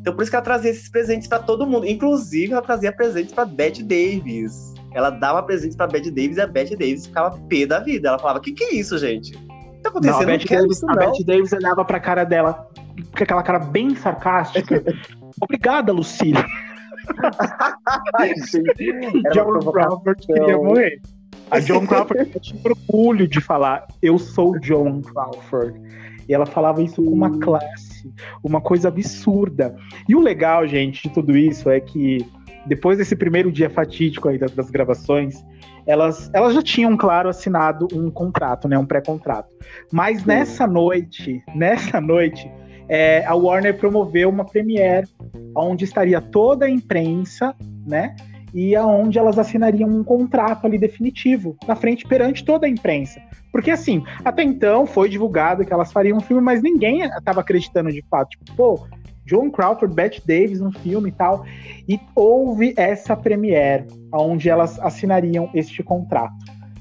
[0.00, 3.34] Então por isso que ela trazia esses presentes pra todo mundo, inclusive ela trazia presentes
[3.34, 4.77] pra Bette Davis.
[4.92, 8.08] Ela dava presentes pra Bette Davis e a Bette Davis ficava pé da vida.
[8.08, 9.34] Ela falava: "Que que é isso, gente?
[9.34, 10.16] O que tá acontecendo?
[10.16, 12.68] Não, a Bette Davis, a não." Bette Davis olhava pra cara dela
[13.16, 14.82] com aquela cara bem sarcástica.
[15.40, 16.44] Obrigada, Lucília.
[18.16, 19.58] Ai, gente, John.
[19.72, 21.00] Crawford queria morrer.
[21.50, 25.80] A John Crawford tinha orgulho de falar, eu sou John Crawford.
[26.28, 28.12] E ela falava isso com uma classe,
[28.44, 29.74] uma coisa absurda.
[30.06, 32.26] E o legal, gente, de tudo isso é que
[32.66, 35.44] depois desse primeiro dia fatídico aí das, das gravações,
[35.86, 39.48] elas, elas já tinham, claro, assinado um contrato, né, um pré-contrato.
[39.90, 42.50] Mas nessa noite, nessa noite,
[42.88, 45.06] é, a Warner promoveu uma premiere
[45.54, 47.54] onde estaria toda a imprensa,
[47.86, 48.16] né?
[48.54, 53.20] E aonde elas assinariam um contrato ali definitivo, na frente perante toda a imprensa.
[53.52, 57.90] Porque assim, até então foi divulgado que elas fariam um filme, mas ninguém estava acreditando
[57.90, 58.30] de fato.
[58.30, 58.86] Tipo, pô,
[59.28, 61.44] John Crawford, Bette Davis no filme e tal.
[61.88, 66.34] E houve essa premiere, onde elas assinariam este contrato.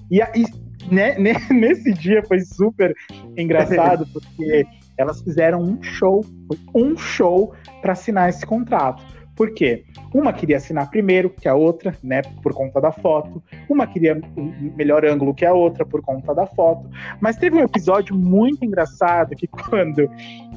[0.10, 0.46] E, aí,
[0.90, 2.96] né, né, nesse dia foi super
[3.36, 4.66] engraçado, porque
[4.98, 9.04] elas fizeram um show, foi um show para assinar esse contrato.
[9.36, 9.86] Por quê?
[10.12, 13.44] Uma queria assinar primeiro que a outra, né, por conta da foto.
[13.70, 16.90] Uma queria um melhor ângulo que a outra por conta da foto.
[17.22, 20.10] Mas teve um episódio muito engraçado que quando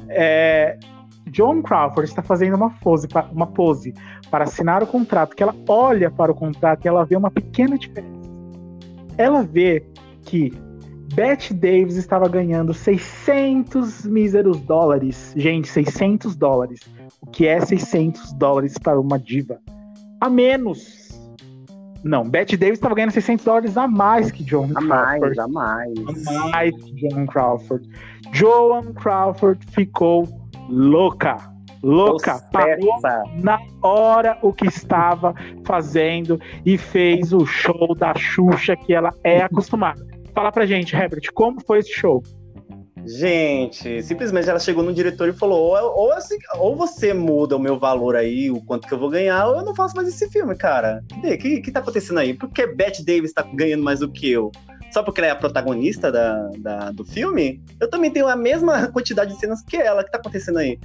[0.09, 0.79] é,
[1.27, 3.93] John Crawford está fazendo uma pose, uma pose
[4.29, 7.77] para assinar o contrato, que ela olha para o contrato e ela vê uma pequena
[7.77, 8.29] diferença.
[9.17, 9.85] Ela vê
[10.25, 10.51] que
[11.13, 15.33] Bette Davis estava ganhando 600 míseros dólares.
[15.35, 16.79] Gente, 600 dólares.
[17.21, 19.59] O que é 600 dólares para uma diva?
[20.19, 21.09] A menos.
[22.03, 25.35] Não, Bette Davis estava ganhando 600 dólares a mais que John A Crawford.
[25.35, 26.27] mais, a mais.
[26.27, 27.89] A mais que Joan Crawford.
[28.31, 30.27] Joan Crawford ficou
[30.71, 31.37] louca.
[31.83, 32.39] Louca.
[32.51, 32.99] Parou
[33.41, 35.33] na hora o que estava
[35.65, 40.05] fazendo e fez o show da Xuxa que ela é acostumada.
[40.33, 42.21] Fala pra gente, Herbert, como foi esse show?
[43.05, 47.59] Gente, simplesmente ela chegou no diretor e falou: ou, ou, assim, ou você muda o
[47.59, 50.29] meu valor aí, o quanto que eu vou ganhar, ou eu não faço mais esse
[50.29, 51.03] filme, cara.
[51.17, 52.33] O que, que tá acontecendo aí?
[52.33, 54.51] Por que Bette Davis tá ganhando mais do que eu?
[54.91, 57.61] Só porque ela é a protagonista da, da- do filme?
[57.79, 60.01] Eu também tenho a mesma quantidade de cenas que ela.
[60.01, 60.79] O que tá acontecendo aí?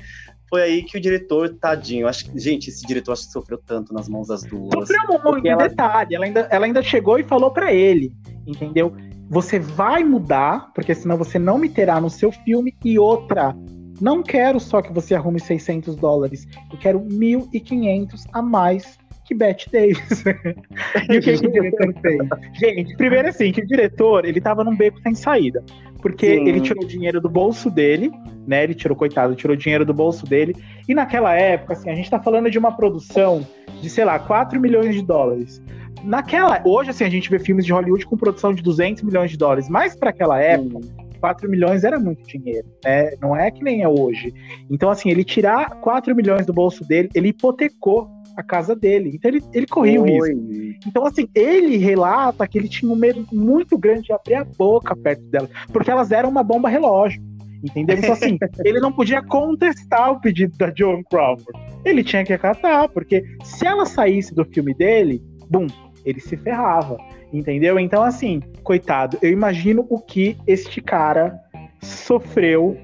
[0.48, 3.92] Foi aí que o diretor, tadinho, acho que, gente, esse diretor acho que sofreu tanto
[3.92, 4.70] nas mãos das duas.
[4.72, 8.12] Sofreu muito, Porque e ela- detalhe, ela ainda, ela ainda chegou e falou pra ele,
[8.46, 8.94] entendeu?
[9.28, 12.76] Você vai mudar, porque senão você não me terá no seu filme.
[12.84, 13.56] E outra,
[14.00, 19.70] não quero só que você arrume 600 dólares, eu quero 1.500 a mais que Bette
[19.70, 20.24] Davis.
[21.10, 22.18] e o que, que o diretor fez?
[22.54, 25.62] Gente, primeiro assim, que o diretor, ele tava num beco sem saída.
[26.00, 26.48] Porque Sim.
[26.48, 28.10] ele tirou dinheiro do bolso dele,
[28.46, 28.62] né?
[28.62, 30.54] Ele tirou, coitado, tirou dinheiro do bolso dele.
[30.88, 33.46] E naquela época, assim, a gente tá falando de uma produção
[33.80, 35.60] de, sei lá, 4 milhões de dólares.
[36.04, 39.36] Naquela, hoje, assim, a gente vê filmes de Hollywood com produção de 200 milhões de
[39.36, 39.68] dólares.
[39.68, 40.80] Mas para aquela época,
[41.18, 43.10] 4 milhões era muito dinheiro, né?
[43.20, 44.32] Não é que nem é hoje.
[44.70, 49.12] Então, assim, ele tirar 4 milhões do bolso dele, ele hipotecou a casa dele.
[49.14, 50.38] Então ele, ele corria o risco.
[50.86, 54.94] Então, assim, ele relata que ele tinha um medo muito grande de abrir a boca
[54.94, 57.22] perto dela, porque elas eram uma bomba relógio.
[57.64, 57.96] Entendeu?
[57.96, 61.58] Então, assim, ele não podia contestar o pedido da Joan Crawford.
[61.84, 65.66] Ele tinha que acatar, porque se ela saísse do filme dele, bum,
[66.04, 66.98] ele se ferrava.
[67.32, 67.78] Entendeu?
[67.78, 71.40] Então, assim, coitado, eu imagino o que este cara
[71.82, 72.76] sofreu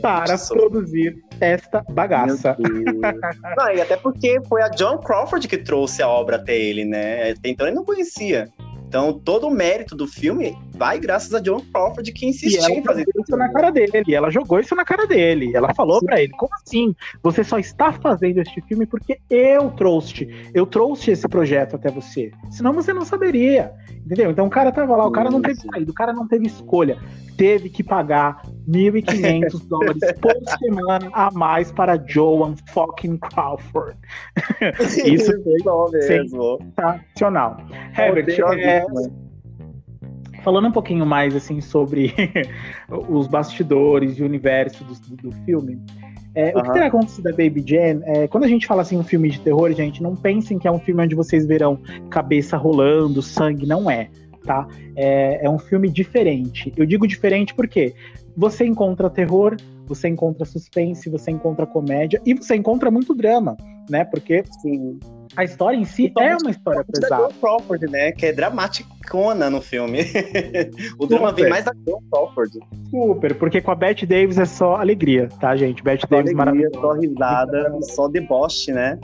[0.00, 2.56] para produzir esta bagaça.
[3.56, 7.30] não, e até porque foi a John Crawford que trouxe a obra até ele, né?
[7.30, 8.50] Até então ele não conhecia.
[8.94, 13.04] Então, todo o mérito do filme vai graças a John Crawford, que insistiu em fazer
[13.18, 14.14] isso na cara dele.
[14.14, 15.50] Ela jogou isso na cara dele.
[15.52, 16.94] Ela falou para ele: como assim?
[17.20, 20.28] Você só está fazendo este filme porque eu trouxe.
[20.54, 22.30] Eu trouxe esse projeto até você.
[22.52, 23.72] Senão você não saberia.
[24.04, 24.30] Entendeu?
[24.30, 26.98] Então o cara tava lá, o cara não teve saída, o cara não teve escolha.
[27.38, 33.96] Teve que pagar 1.500 dólares por semana a mais para Joan fucking Crawford.
[35.06, 37.56] Isso foi sensacional.
[37.96, 38.84] Herbert, é,
[40.44, 42.12] falando um pouquinho mais assim sobre
[43.08, 45.80] os bastidores e o universo do, do filme,
[46.34, 46.60] é, uhum.
[46.60, 49.30] O que terá acontecido da Baby Jane, é, quando a gente fala assim um filme
[49.30, 51.78] de terror, gente, não pensem que é um filme onde vocês verão
[52.10, 54.08] cabeça rolando, sangue, não é,
[54.44, 54.66] tá?
[54.96, 56.72] É, é um filme diferente.
[56.76, 57.94] Eu digo diferente porque
[58.36, 59.56] você encontra terror,
[59.86, 63.56] você encontra suspense, você encontra comédia e você encontra muito drama,
[63.88, 64.04] né?
[64.04, 64.98] Porque Sim
[65.36, 67.28] a história em si é uma história pesada.
[67.28, 68.12] Da Crawford, né?
[68.12, 70.00] Que é dramaticona no filme.
[70.98, 71.42] o drama Super.
[71.42, 72.58] vem mais da Joan Crawford.
[72.90, 75.82] Super, porque com a Bette Davis é só alegria, tá, gente?
[75.82, 76.80] Bette Davis maravilhosa.
[76.80, 78.98] Só risada, só deboche, né?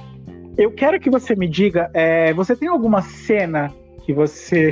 [0.56, 3.72] Eu quero que você me diga, é, você tem alguma cena
[4.04, 4.70] que você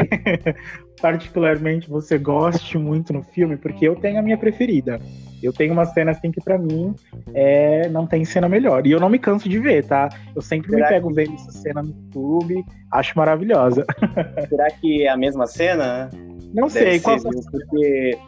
[1.01, 3.57] particularmente você goste muito no filme?
[3.57, 5.01] Porque eu tenho a minha preferida.
[5.43, 6.95] Eu tenho uma cena assim que para mim
[7.35, 8.87] é, não tem cena melhor.
[8.87, 10.09] E eu não me canso de ver, tá?
[10.35, 11.15] Eu sempre Será me pego que...
[11.15, 13.85] vendo essa cena no YouTube, acho maravilhosa.
[14.49, 16.11] Será que é a mesma cena?
[16.53, 18.19] Não Deve sei, qual ser, porque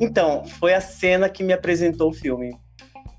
[0.00, 2.54] Então, foi a cena que me apresentou o filme.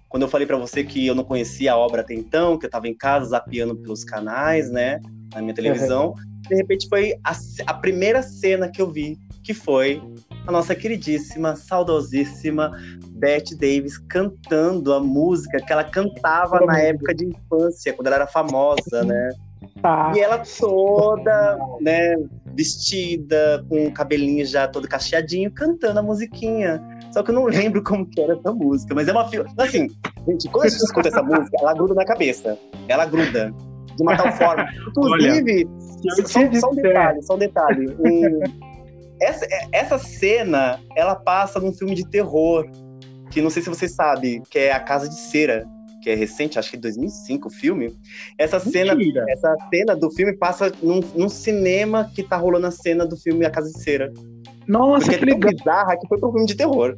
[0.07, 2.69] Quando eu falei para você que eu não conhecia a obra até então, que eu
[2.69, 4.99] tava em casa zapeando pelos canais, né,
[5.33, 6.41] na minha televisão, uhum.
[6.47, 7.33] de repente foi a,
[7.65, 9.99] a primeira cena que eu vi, que foi
[10.45, 12.71] a nossa queridíssima, saudosíssima
[13.11, 18.27] Bette Davis cantando a música que ela cantava na época de infância, quando ela era
[18.27, 19.29] famosa, né?
[19.81, 20.11] Tá.
[20.15, 22.15] E ela toda, né,
[22.53, 26.81] vestida, com o cabelinho já todo cacheadinho, cantando a musiquinha.
[27.13, 29.23] Só que eu não lembro como que era essa música, mas é uma
[29.57, 29.87] assim,
[30.27, 32.57] gente, quando a gente escuta essa música, ela gruda na cabeça.
[32.87, 33.53] Ela gruda
[33.95, 34.67] de uma tal forma.
[34.89, 37.85] Inclusive, Olha, só, só, um detalhe, só um detalhe.
[37.99, 38.72] Um,
[39.23, 42.69] essa, essa cena, ela passa num filme de terror,
[43.31, 45.65] que não sei se você sabe, que é A Casa de Cera,
[46.01, 47.95] que é recente, acho que é 2005 o filme.
[48.37, 48.95] Essa cena,
[49.29, 53.45] essa cena do filme passa num, num, cinema que tá rolando a cena do filme
[53.45, 54.11] A Casa de Cera.
[54.67, 55.51] Nossa, Porque que é legal.
[55.51, 56.97] bizarra que foi pro filme de terror.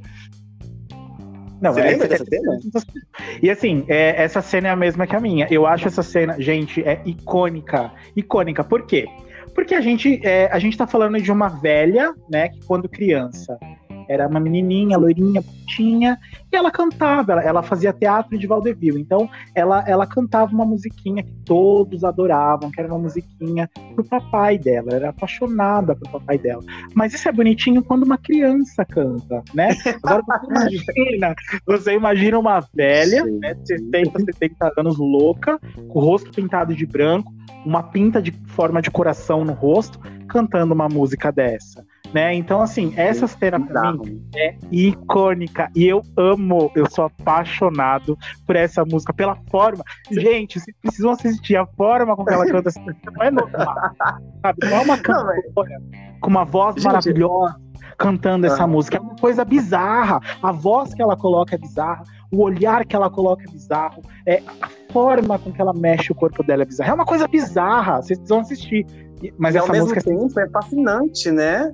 [1.62, 2.60] Não, Você lembra dessa cena?
[3.42, 5.48] E assim, é, essa cena é a mesma que a minha.
[5.50, 7.92] Eu acho essa cena, gente, é icônica.
[8.16, 9.06] Icônica, por quê?
[9.56, 13.58] Porque a gente, é, a gente tá falando de uma velha, né, que quando criança
[14.08, 16.18] era uma menininha, loirinha, bonitinha,
[16.52, 19.00] e ela cantava, ela, ela, fazia teatro de vaudeville.
[19.00, 24.58] Então, ela, ela cantava uma musiquinha que todos adoravam, que era uma musiquinha pro papai
[24.58, 24.88] dela.
[24.90, 26.64] Ela era apaixonada pro papai dela.
[26.94, 29.70] Mas isso é bonitinho quando uma criança canta, né?
[30.04, 30.46] Agora você
[30.86, 31.36] imagina,
[31.66, 33.40] você imagina uma velha, Sim.
[33.40, 37.34] né, 60, 70 anos, louca, com o rosto pintado de branco,
[37.66, 41.86] uma pinta de forma de coração no rosto, cantando uma música dessa.
[42.16, 42.34] Né?
[42.34, 45.70] Então, assim, essa cena pra mim é icônica.
[45.76, 49.84] E eu amo, eu sou apaixonado por essa música, pela forma.
[50.10, 53.12] Gente, vocês precisam assistir a forma com que ela canta essa música.
[53.12, 53.76] Não é normal.
[54.42, 54.60] Sabe?
[54.64, 55.82] Não é uma cantora
[56.22, 57.60] com uma voz maravilhosa
[57.98, 58.96] cantando essa música.
[58.96, 60.22] É uma coisa bizarra.
[60.42, 64.42] A voz que ela coloca é bizarra, o olhar que ela coloca é bizarro, é
[64.62, 66.92] a forma com que ela mexe o corpo dela é bizarra.
[66.92, 68.86] É uma coisa bizarra, vocês precisam assistir.
[69.38, 71.74] Mas e essa ao mesmo música é tempo é fascinante, né?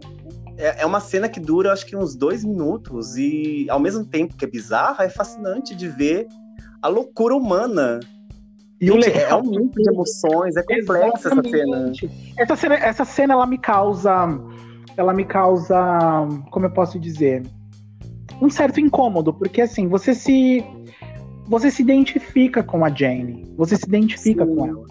[0.62, 4.36] É, é uma cena que dura, acho que uns dois minutos, e ao mesmo tempo
[4.36, 6.28] que é bizarra, é fascinante de ver
[6.82, 7.99] a loucura humana
[8.80, 11.91] e Gente, o legal é um mix de emoções, é complexa essa cena.
[12.38, 12.76] Essa cena.
[12.76, 14.39] Essa cena ela me causa
[14.97, 15.78] ela me causa,
[16.49, 17.43] como eu posso dizer,
[18.41, 20.64] um certo incômodo, porque assim, você se
[21.47, 24.55] você se identifica com a Jane, você se identifica Sim.
[24.55, 24.86] com ela.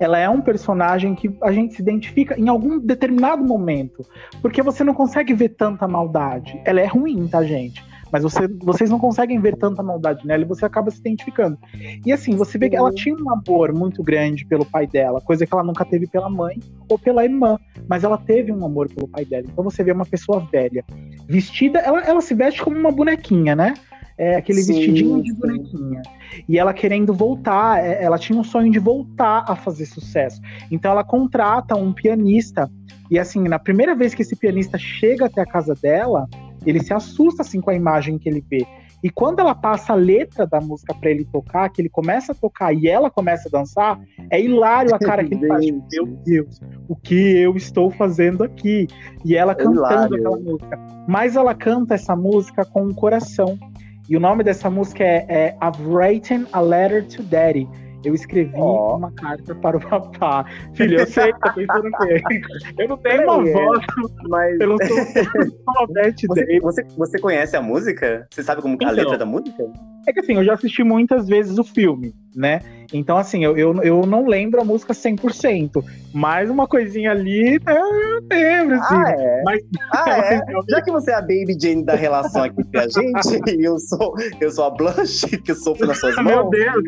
[0.00, 4.02] Ela é um personagem que a gente se identifica em algum determinado momento.
[4.40, 6.60] Porque você não consegue ver tanta maldade.
[6.64, 7.84] Ela é ruim, tá, gente?
[8.12, 11.56] Mas você, vocês não conseguem ver tanta maldade nela e você acaba se identificando.
[12.04, 15.46] E assim, você vê que ela tinha um amor muito grande pelo pai dela, coisa
[15.46, 17.56] que ela nunca teve pela mãe ou pela irmã,
[17.88, 19.44] mas ela teve um amor pelo pai dela.
[19.46, 20.84] Então você vê uma pessoa velha,
[21.28, 23.74] vestida, ela, ela se veste como uma bonequinha, né?
[24.20, 26.02] É, aquele sim, vestidinho de bonequinha.
[26.46, 30.42] E ela querendo voltar, é, ela tinha um sonho de voltar a fazer sucesso.
[30.70, 32.70] Então ela contrata um pianista.
[33.10, 36.28] E assim, na primeira vez que esse pianista chega até a casa dela,
[36.66, 38.66] ele se assusta assim com a imagem que ele vê.
[39.02, 42.34] E quando ela passa a letra da música para ele tocar, que ele começa a
[42.34, 43.98] tocar e ela começa a dançar,
[44.30, 45.64] é hilário a cara que ele faz.
[45.64, 48.86] Tipo, Meu Deus, o que eu estou fazendo aqui?
[49.24, 50.14] E ela é cantando hilário.
[50.16, 50.78] aquela música.
[51.08, 53.58] Mas ela canta essa música com o coração.
[54.10, 57.68] E o nome dessa música é, é I've Written a Letter to Daddy
[58.04, 58.96] eu escrevi oh.
[58.96, 60.44] uma carta para o papá.
[60.74, 62.22] Filho, eu sei, tá pensando o quê?
[62.78, 63.84] Eu não tenho uma é, voz,
[64.28, 64.96] mas eu não sou
[66.28, 68.26] você, você, você conhece a música?
[68.30, 69.64] Você sabe como então, a letra da música?
[70.10, 72.60] É que assim, eu já assisti muitas vezes o filme, né?
[72.92, 77.78] Então, assim, eu, eu, eu não lembro a música 100%, mas uma coisinha ali, né,
[77.78, 78.94] eu lembro, assim.
[78.96, 79.42] Ah, é?
[79.44, 80.40] Mas, ah, é?
[80.68, 83.78] Já que você é a Baby Jane da relação aqui com a gente, e eu
[83.78, 86.24] sou, eu sou a Blanche, que sofro nas suas mãos.
[86.24, 86.82] Meu Deus!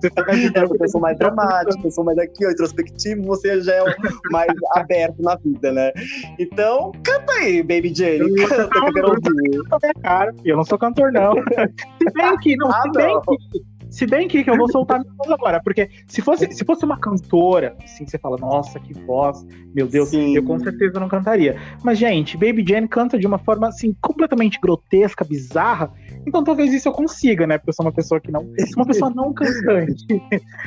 [0.00, 0.24] você tá
[0.64, 3.84] eu sou mais dramático, eu sou mais aqui, ó, introspectivo, você já é
[4.30, 5.92] mais aberto na vida, né?
[6.38, 10.38] Então, canta aí, Baby Jane, canta eu quero ouvir.
[10.44, 11.34] Eu não sou cantor, não.
[11.48, 13.20] Se bem que, não, ah, se bem não.
[13.22, 16.64] que se bem que, que eu vou soltar minha voz agora, porque se fosse, se
[16.64, 19.44] fosse uma cantora, assim, você fala, nossa, que voz,
[19.74, 20.36] meu Deus, Sim.
[20.36, 21.56] eu com certeza não cantaria.
[21.82, 25.90] Mas, gente, Baby Jane canta de uma forma, assim, completamente grotesca, bizarra,
[26.26, 27.56] então talvez isso eu consiga, né?
[27.56, 28.42] Porque eu sou uma pessoa que não.
[28.42, 30.04] Sou uma pessoa não cantante.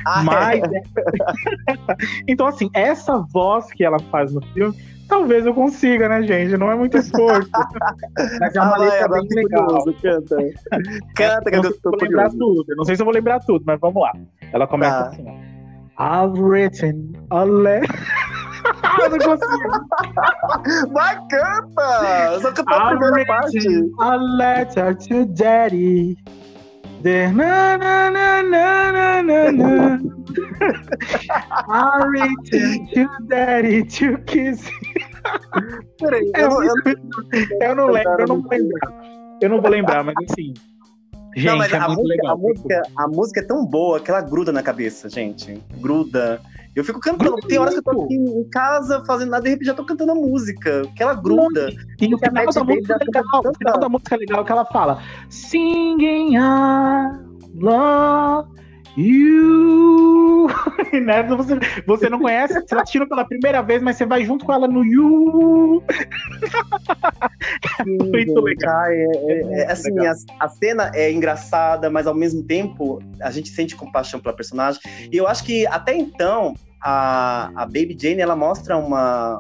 [0.06, 0.24] Ah, é?
[0.24, 0.64] Mas.
[0.64, 0.82] É.
[2.28, 4.76] então, assim, essa voz que ela faz no filme
[5.12, 6.56] Talvez eu consiga, né, gente?
[6.56, 7.52] Não é muito esforço.
[8.40, 9.66] Mas é uma ah, letra bem legal.
[9.66, 10.38] Curioso, canta.
[11.14, 12.66] canta, que eu tô vou lembrar tudo.
[12.70, 14.14] Eu não sei se eu vou lembrar tudo, mas vamos lá.
[14.54, 15.10] Ela começa ah.
[15.10, 15.52] assim, ó.
[16.02, 17.90] I've written a letter.
[19.04, 20.94] eu não consigo.
[20.94, 22.40] Vai, canta!
[22.40, 23.60] Só cantar a primeira parte.
[24.00, 26.16] A letter to daddy.
[27.04, 30.00] The na na na na na na na.
[31.68, 34.70] I return to daddy to kiss.
[36.00, 38.92] Peraí, eu, eu, eu, eu, não lembro, eu não vou lembrar.
[39.42, 40.54] Eu não vou lembrar, mas assim.
[41.34, 44.12] Gente, não, mas é a, música, legal, a, música, a música é tão boa que
[44.12, 45.64] ela gruda na cabeça, gente.
[45.80, 46.42] Gruda.
[46.76, 47.36] Eu fico cantando.
[47.48, 50.12] Tem horas que eu tô aqui em casa fazendo nada, de repente já tô cantando
[50.12, 51.70] a música, que ela gruda.
[52.00, 53.42] E o final da música é legal.
[53.46, 57.20] O final da música é legal que ela fala: Singing I
[57.56, 58.50] love
[58.98, 60.48] you.
[61.06, 61.24] né?
[61.24, 64.54] você, você não conhece, você tá assistindo pela primeira vez, mas você vai junto com
[64.54, 65.84] ela no you.
[67.84, 68.86] Sim, muito legal.
[68.86, 70.16] É, é, é, assim, legal.
[70.40, 74.82] A, a, cena é engraçada, mas ao mesmo tempo a gente sente compaixão pela personagem.
[75.12, 79.40] E eu acho que até então a, a Baby Jane ela mostra uma,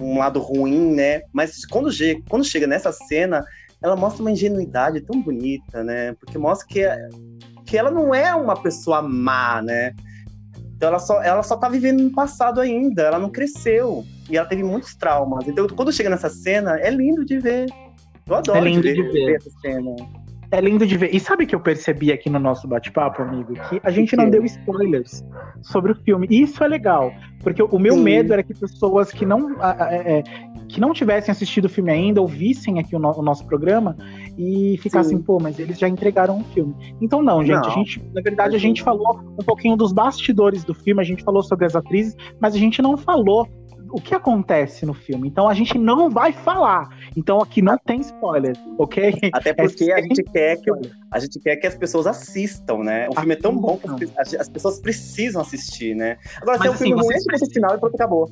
[0.00, 1.22] um lado ruim, né?
[1.32, 1.90] Mas quando,
[2.28, 3.44] quando chega nessa cena,
[3.82, 6.14] ela mostra uma ingenuidade tão bonita, né?
[6.14, 6.84] Porque mostra que,
[7.70, 9.94] que ela não é uma pessoa má, né?
[10.74, 14.04] Então ela só, ela só tá vivendo no passado ainda, ela não cresceu.
[14.28, 15.46] E ela teve muitos traumas.
[15.46, 17.66] Então, quando chega nessa cena, é lindo de ver.
[18.26, 19.26] Eu adoro é lindo de ver, de ver.
[19.26, 19.94] ver essa cena.
[20.50, 21.14] É lindo de ver.
[21.14, 23.54] E sabe que eu percebi aqui no nosso bate-papo, amigo?
[23.68, 25.24] Que a gente não deu spoilers
[25.62, 26.26] sobre o filme.
[26.28, 27.12] E isso é legal.
[27.40, 28.02] Porque o meu Sim.
[28.02, 30.22] medo era que pessoas que não, é, é,
[30.70, 33.96] que não tivessem assistido o filme ainda ouvissem aqui o, no, o nosso programa
[34.38, 35.22] e ficassem, Sim.
[35.22, 36.74] pô, mas eles já entregaram o filme.
[37.00, 37.62] Então, não, gente.
[37.62, 37.70] Não.
[37.70, 41.22] A gente, na verdade, a gente falou um pouquinho dos bastidores do filme, a gente
[41.22, 43.48] falou sobre as atrizes, mas a gente não falou
[43.92, 45.28] o que acontece no filme.
[45.28, 46.88] Então a gente não vai falar.
[47.16, 49.14] Então aqui não tem spoiler, ok?
[49.32, 50.70] Até porque é a gente quer que
[51.10, 53.08] a gente quer que as pessoas assistam, né?
[53.08, 56.16] O filme é tão bom que as, pessoas precisam assistir, né?
[56.40, 58.30] Agora, Mas, se é um assim, filme ruim, é o final e pronto, acabou.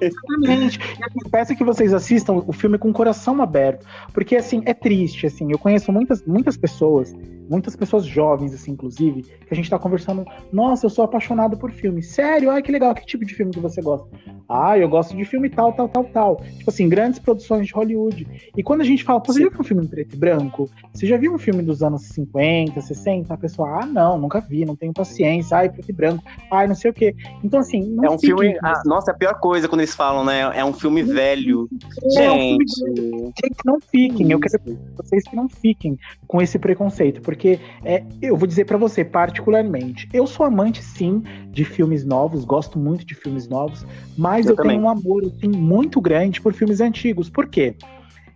[0.00, 0.78] Exatamente.
[0.78, 3.86] E assim, peço que vocês assistam o filme com o coração aberto.
[4.12, 5.50] Porque, assim, é triste, assim.
[5.52, 7.14] Eu conheço muitas, muitas pessoas,
[7.48, 10.24] muitas pessoas jovens, assim, inclusive, que a gente tá conversando.
[10.50, 12.02] Nossa, eu sou apaixonado por filme.
[12.02, 12.50] Sério?
[12.50, 12.94] Ai, que legal.
[12.94, 14.08] Que tipo de filme que você gosta?
[14.48, 16.36] Ah, eu gosto de filme tal, tal, tal, tal.
[16.36, 18.26] Tipo assim, grandes produções de Hollywood.
[18.56, 20.70] E quando a gente fala, você já viu um filme em preto e branco?
[20.94, 24.40] Você já viu um filme dos anos anos 50, 60, a pessoa, ah, não, nunca
[24.40, 27.14] vi, não tenho paciência, ai, preto e branco, ai, não sei o quê.
[27.42, 27.82] Então, assim.
[27.82, 28.56] Não é um filme.
[28.62, 30.40] Ah, nossa, é a pior coisa quando eles falam, né?
[30.54, 31.68] É um filme velho.
[32.04, 32.82] É, gente.
[32.82, 33.32] Um filme...
[33.42, 34.30] gente, não fiquem.
[34.30, 34.58] Eu quero
[34.96, 40.08] vocês que não fiquem com esse preconceito, porque é, eu vou dizer para você, particularmente,
[40.12, 43.84] eu sou amante, sim, de filmes novos, gosto muito de filmes novos,
[44.16, 47.28] mas eu, eu tenho um amor assim, muito grande por filmes antigos.
[47.28, 47.74] Por quê?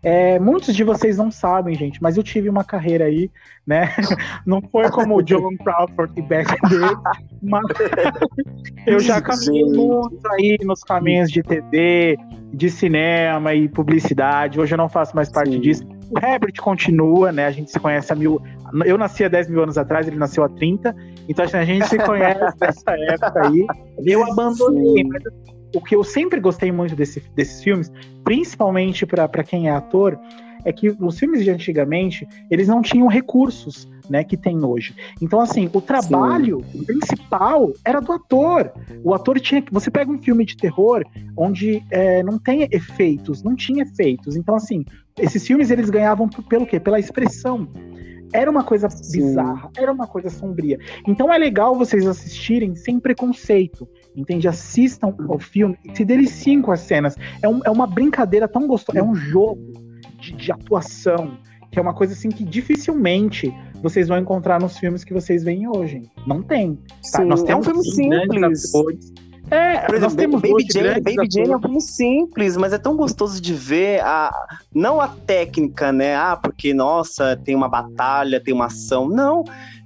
[0.03, 3.30] É, muitos de vocês não sabem, gente, mas eu tive uma carreira aí,
[3.64, 3.94] né?
[4.44, 6.96] Não foi como o John Crawford e Beck Day,
[7.40, 7.62] mas
[8.84, 12.16] eu já caminhei muito aí nos caminhos de TV,
[12.53, 14.59] de cinema e publicidade.
[14.59, 15.61] Hoje eu não faço mais parte Sim.
[15.61, 15.84] disso.
[16.11, 17.46] O Herbert continua, né?
[17.46, 18.42] A gente se conhece há mil.
[18.84, 20.94] Eu nasci há 10 mil anos atrás, ele nasceu há 30.
[21.28, 23.66] Então assim, a gente se conhece dessa época aí.
[24.05, 25.09] Eu abandonei, Sim.
[25.09, 25.22] mas
[25.75, 27.91] o que eu sempre gostei muito desse, desses filmes,
[28.25, 30.18] principalmente para quem é ator,
[30.64, 34.95] é que os filmes de antigamente, eles não tinham recursos, né, que tem hoje.
[35.20, 36.85] Então, assim, o trabalho Sim.
[36.85, 38.73] principal era do ator.
[39.03, 39.73] O ator tinha que.
[39.73, 41.05] Você pega um filme de terror
[41.37, 44.37] onde é, não tem efeitos, não tinha efeitos.
[44.37, 44.85] Então, assim,
[45.18, 46.79] esses filmes eles ganhavam pelo quê?
[46.79, 47.68] Pela expressão.
[48.33, 49.18] Era uma coisa Sim.
[49.18, 50.79] bizarra, era uma coisa sombria.
[51.07, 53.87] Então é legal vocês assistirem sem preconceito
[54.17, 54.49] entende?
[54.49, 57.17] Assistam ao filme e se deliciem com as cenas.
[57.43, 59.73] É, um, é uma brincadeira tão gostosa, é um jogo
[60.21, 61.39] de, de, atuação,
[61.71, 63.53] que é uma coisa assim que dificilmente
[63.83, 66.03] vocês vão encontrar nos filmes que vocês veem hoje.
[66.27, 66.77] Não tem.
[66.77, 67.21] Tá?
[67.21, 69.13] Sim, Nós temos é um filme simples.
[69.51, 72.79] É, Por exemplo, nós temos Baby Jane, Baby Jane é um filme simples, mas é
[72.79, 74.33] tão gostoso de ver a
[74.75, 76.17] não a técnica, né?
[76.17, 79.09] Ah, porque nossa, tem uma batalha, tem uma ação.
[79.09, 79.45] Não,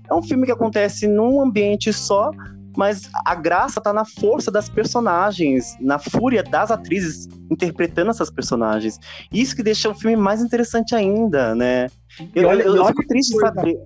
[0.09, 2.31] é um filme que acontece num ambiente só,
[2.77, 8.99] mas a graça tá na força das personagens, na fúria das atrizes interpretando essas personagens.
[9.33, 11.87] Isso que deixa o filme mais interessante ainda, né?
[12.35, 13.79] Eu, olha, eu, eu fico triste de saber.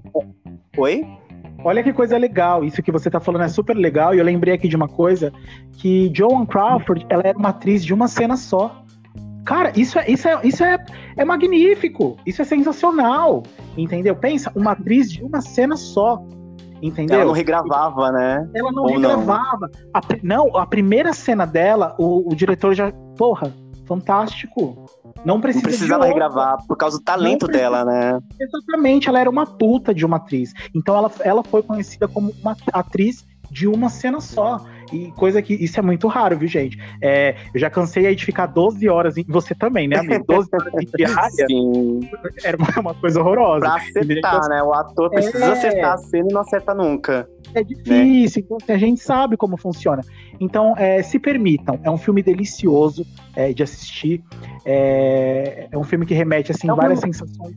[0.76, 1.06] Oi?
[1.62, 4.54] Olha que coisa legal, isso que você tá falando é super legal, e eu lembrei
[4.54, 5.30] aqui de uma coisa,
[5.74, 8.82] que Joan Crawford, ela era uma atriz de uma cena só.
[9.44, 10.78] Cara, isso é, isso é, isso é,
[11.16, 13.42] é magnífico, isso é sensacional,
[13.76, 14.16] entendeu?
[14.16, 16.24] Pensa, uma atriz de uma cena só.
[16.82, 17.16] Entendeu?
[17.16, 18.48] Ela não regravava, né?
[18.54, 19.70] Ela não Ou regravava.
[19.72, 19.90] Não?
[19.92, 22.92] A, não, a primeira cena dela, o, o diretor já.
[23.16, 23.52] Porra,
[23.86, 24.86] fantástico.
[25.24, 28.18] Não, precisa não precisava regravar por causa do talento dela, né?
[28.40, 30.52] Exatamente, ela era uma puta de uma atriz.
[30.74, 34.64] Então ela, ela foi conhecida como uma atriz de uma cena só.
[34.92, 36.78] E coisa que isso é muito raro, viu, gente?
[37.02, 39.24] É, eu já cansei aí de ficar 12 horas em.
[39.28, 40.24] Você também, né, amigo?
[40.26, 41.46] 12 horas em diária.
[41.48, 42.00] Sim.
[42.44, 43.60] Era uma, uma, coisa horrorosa.
[43.60, 44.62] Pra acertar, né?
[44.62, 45.52] O ator precisa é...
[45.52, 47.28] acertar a cena e não acerta nunca.
[47.54, 48.56] É difícil, né?
[48.62, 50.02] então a gente sabe como funciona.
[50.38, 54.22] Então, é, se permitam, é um filme delicioso é, de assistir.
[54.64, 57.14] É, é, um filme que remete assim, é várias filme...
[57.14, 57.56] sensações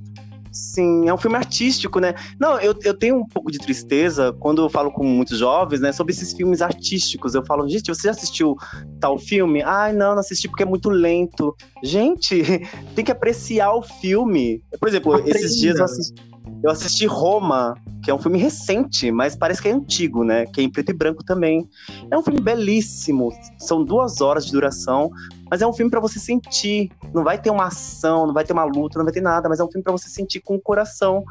[0.54, 2.14] Sim, é um filme artístico, né?
[2.40, 5.92] Não, eu, eu tenho um pouco de tristeza quando eu falo com muitos jovens, né,
[5.92, 7.34] sobre esses filmes artísticos.
[7.34, 8.56] Eu falo, gente, você já assistiu
[9.00, 9.64] tal filme?
[9.64, 11.56] Ai, não, não assisti porque é muito lento.
[11.84, 12.44] Gente,
[12.94, 14.62] tem que apreciar o filme.
[14.80, 15.32] Por exemplo, Aprenda.
[15.36, 16.34] esses dias eu assisti,
[16.64, 17.74] eu assisti Roma,
[18.04, 20.46] que é um filme recente, mas parece que é antigo, né?
[20.46, 21.68] Que é em preto e branco também.
[22.12, 25.10] É um filme belíssimo, são duas horas de duração,
[25.54, 26.90] mas é um filme para você sentir.
[27.14, 29.60] Não vai ter uma ação, não vai ter uma luta, não vai ter nada, mas
[29.60, 31.24] é um filme para você sentir com o coração.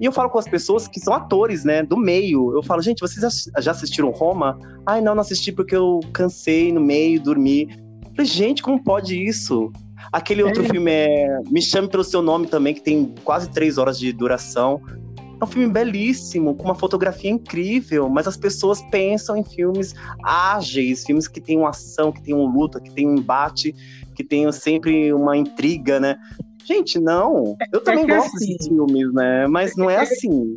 [0.00, 2.56] E eu falo com as pessoas que são atores, né, do meio.
[2.56, 4.58] Eu falo, gente, vocês já assistiram Roma?
[4.86, 7.68] Ai, não, não assisti porque eu cansei no meio, dormi.
[8.06, 9.70] Eu falei, gente, como pode isso?
[10.10, 10.68] Aquele outro é.
[10.70, 14.80] filme é Me Chame Pelo Seu Nome também, que tem quase três horas de duração.
[15.40, 21.04] É um filme belíssimo, com uma fotografia incrível, mas as pessoas pensam em filmes ágeis,
[21.04, 23.74] filmes que têm uma ação, que têm um luta, que têm um embate,
[24.14, 26.16] que tenham sempre uma intriga, né?
[26.64, 27.56] Gente, não.
[27.72, 29.46] Eu é também é gosto assim, desses filmes, né?
[29.46, 30.56] Mas não é, é assim.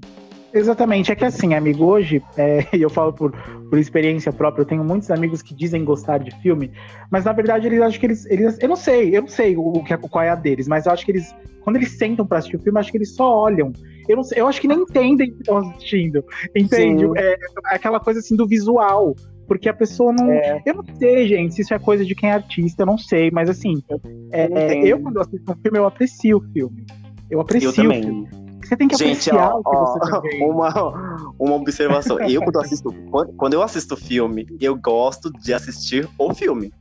[0.53, 4.83] Exatamente, é que assim, amigo, hoje, é, eu falo por, por experiência própria, eu tenho
[4.83, 6.71] muitos amigos que dizem gostar de filme,
[7.09, 8.25] mas na verdade eles acham que eles.
[8.25, 10.85] eles eu não sei, eu não sei o, o que, qual é a deles, mas
[10.85, 13.43] eu acho que eles, quando eles sentam pra assistir o filme, acho que eles só
[13.43, 13.71] olham.
[14.07, 16.23] Eu, não sei, eu acho que nem entendem o que estão assistindo.
[16.55, 17.05] Entende?
[17.15, 19.15] É, é, aquela coisa assim do visual.
[19.47, 20.31] Porque a pessoa não.
[20.31, 20.61] É.
[20.65, 23.29] Eu não sei, gente, se isso é coisa de quem é artista, eu não sei,
[23.31, 23.83] mas assim,
[24.31, 26.85] é, eu quando assisto um filme, eu aprecio o filme.
[27.29, 28.29] Eu aprecio eu o filme.
[28.63, 32.17] Você tem que Gente, apreciar ó, o que ó, você tá uma, uma observação.
[32.21, 32.95] eu, quando assisto,
[33.35, 36.71] quando eu assisto filme, eu gosto de assistir o filme.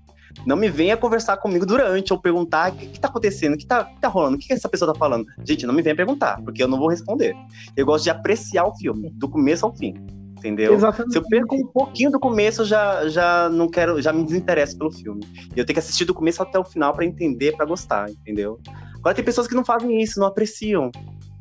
[0.46, 3.66] Não me venha conversar comigo durante ou perguntar o que, que tá acontecendo, o que
[3.66, 5.26] tá, que tá rolando, o que, que essa pessoa tá falando.
[5.44, 7.34] Gente, não me venha perguntar, porque eu não vou responder.
[7.76, 9.94] Eu gosto de apreciar o filme, do começo ao fim.
[10.38, 10.72] Entendeu?
[10.72, 11.12] Exatamente.
[11.12, 14.90] Se eu perco um pouquinho do começo, já, já não quero, já me desinteresso pelo
[14.90, 15.20] filme.
[15.54, 18.58] E eu tenho que assistir do começo até o final para entender, para gostar, entendeu?
[18.96, 20.90] Agora tem pessoas que não fazem isso, não apreciam.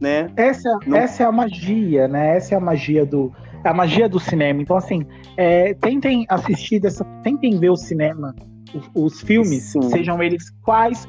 [0.01, 0.29] né?
[0.35, 0.97] Essa, Não...
[0.97, 2.35] essa é a magia, né?
[2.35, 3.31] Essa é a magia do
[3.63, 4.61] a magia do cinema.
[4.61, 8.33] Então, assim, é, tentem assistir dessa, tentem ver o cinema,
[8.73, 9.81] os, os filmes, Sim.
[9.83, 11.07] sejam eles quais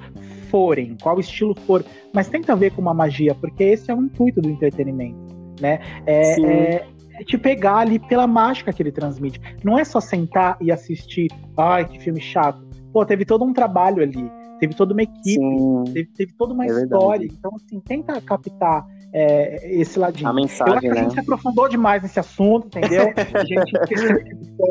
[0.50, 4.40] forem, qual estilo for, mas tenta ver com uma magia, porque esse é o intuito
[4.40, 5.18] do entretenimento,
[5.60, 5.80] né?
[6.06, 6.74] É, é,
[7.20, 9.40] é, te pegar ali pela mágica que ele transmite.
[9.62, 12.66] Não é só sentar e assistir, ai, que filme chato.
[12.92, 15.40] Pô, teve todo um trabalho ali teve toda uma equipe,
[15.92, 17.20] teve, teve, toda uma é história.
[17.20, 17.38] Verdade.
[17.38, 20.28] Então, assim, tenta captar é, esse ladinho.
[20.28, 21.00] A mensagem, Eu acho que né?
[21.00, 23.12] a gente se aprofundou demais nesse assunto, entendeu?
[23.34, 23.72] a gente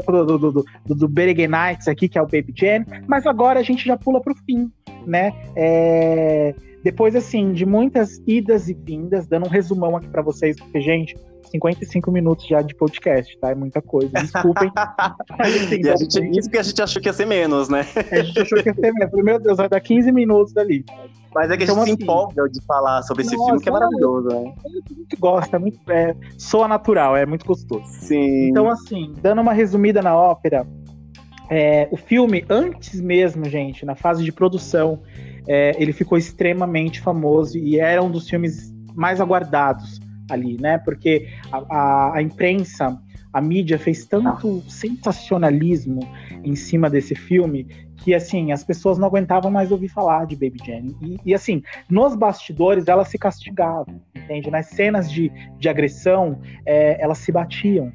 [0.07, 1.09] do, do, do, do, do
[1.49, 4.71] Nights aqui, que é o Baby Jam, mas agora a gente já pula pro fim,
[5.05, 5.33] né?
[5.55, 6.55] É...
[6.83, 11.15] Depois, assim, de muitas idas e vindas, dando um resumão aqui para vocês, porque, gente,
[11.47, 13.51] 55 minutos já de podcast, tá?
[13.51, 14.09] É muita coisa.
[14.13, 14.71] Desculpem.
[15.39, 17.85] assim, gente, isso que a gente achou que ia ser menos, né?
[18.11, 19.11] A gente achou que ia ser menos.
[19.13, 20.85] Meu Deus, vai dar 15 minutos ali.
[21.33, 23.69] Mas é que então, a gente assim, se empolga de falar sobre esse filme, que
[23.69, 24.53] é maravilhoso, né?
[24.95, 27.85] Muito gosta, é muito, é, soa natural, é muito gostoso.
[27.85, 28.49] Sim.
[28.49, 30.65] Então, assim, dando uma resumida na ópera,
[31.49, 35.01] é, o filme, antes mesmo, gente, na fase de produção,
[35.47, 40.77] é, ele ficou extremamente famoso e era um dos filmes mais aguardados ali, né?
[40.77, 42.97] Porque a, a, a imprensa,
[43.33, 46.01] a mídia fez tanto sensacionalismo
[46.43, 47.67] em cima desse filme
[47.97, 51.61] que assim as pessoas não aguentavam mais ouvir falar de Baby Jane e, e, assim
[51.89, 57.91] nos bastidores elas se castigavam entende nas cenas de, de agressão é, elas se batiam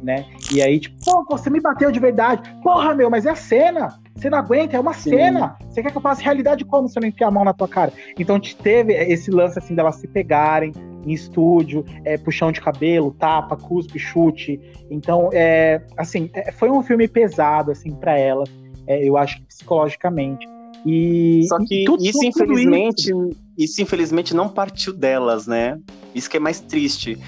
[0.00, 3.34] né e aí tipo pô você me bateu de verdade porra meu mas é a
[3.34, 5.10] cena você não aguenta, é uma Sim.
[5.10, 5.56] cena.
[5.68, 7.68] Você quer que eu passe realidade como se eu não enfiar a mão na tua
[7.68, 7.92] cara?
[8.18, 10.72] Então te teve esse lance assim delas se pegarem,
[11.04, 14.60] em estúdio, é, puxão de cabelo, tapa, cuspe, chute.
[14.90, 18.44] Então, é, assim, é, foi um filme pesado, assim, para ela,
[18.86, 20.46] é, eu acho que psicologicamente.
[20.86, 23.30] E, Só que tudo, isso, tudo infelizmente, isso.
[23.56, 25.78] isso, infelizmente, não partiu delas, né?
[26.14, 27.18] Isso que é mais triste.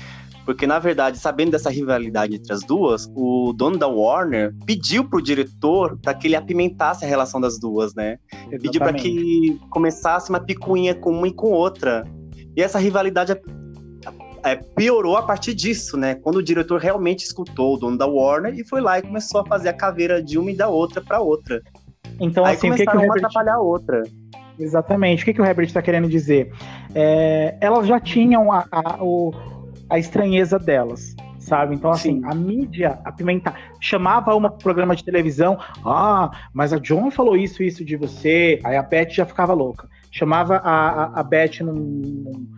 [0.44, 5.22] Porque, na verdade, sabendo dessa rivalidade entre as duas, o dono da Warner pediu pro
[5.22, 8.18] diretor para que ele apimentasse a relação das duas, né?
[8.32, 8.62] Exatamente.
[8.62, 12.04] Pediu para que começasse uma picuinha com uma e com outra.
[12.56, 13.32] E essa rivalidade
[14.44, 16.14] é, piorou a partir disso, né?
[16.14, 19.46] Quando o diretor realmente escutou o dono da Warner e foi lá e começou a
[19.46, 21.60] fazer a caveira de uma e da outra para outra.
[22.18, 23.24] Então, Aí assim, o que, que o Herbert...
[23.24, 24.02] atrapalhar a outra.
[24.58, 25.22] Exatamente.
[25.22, 26.52] O que, que o Herbert está querendo dizer?
[26.94, 29.32] É, elas já tinham a, a, o,
[29.88, 31.14] a estranheza delas
[31.50, 31.74] sabe?
[31.74, 32.22] Então, assim, Sim.
[32.24, 37.84] a mídia apimentar, chamava uma programa de televisão, ah, mas a John falou isso, isso
[37.84, 39.88] de você, aí a Beth já ficava louca.
[40.12, 42.48] Chamava a, a, a Beth num, num,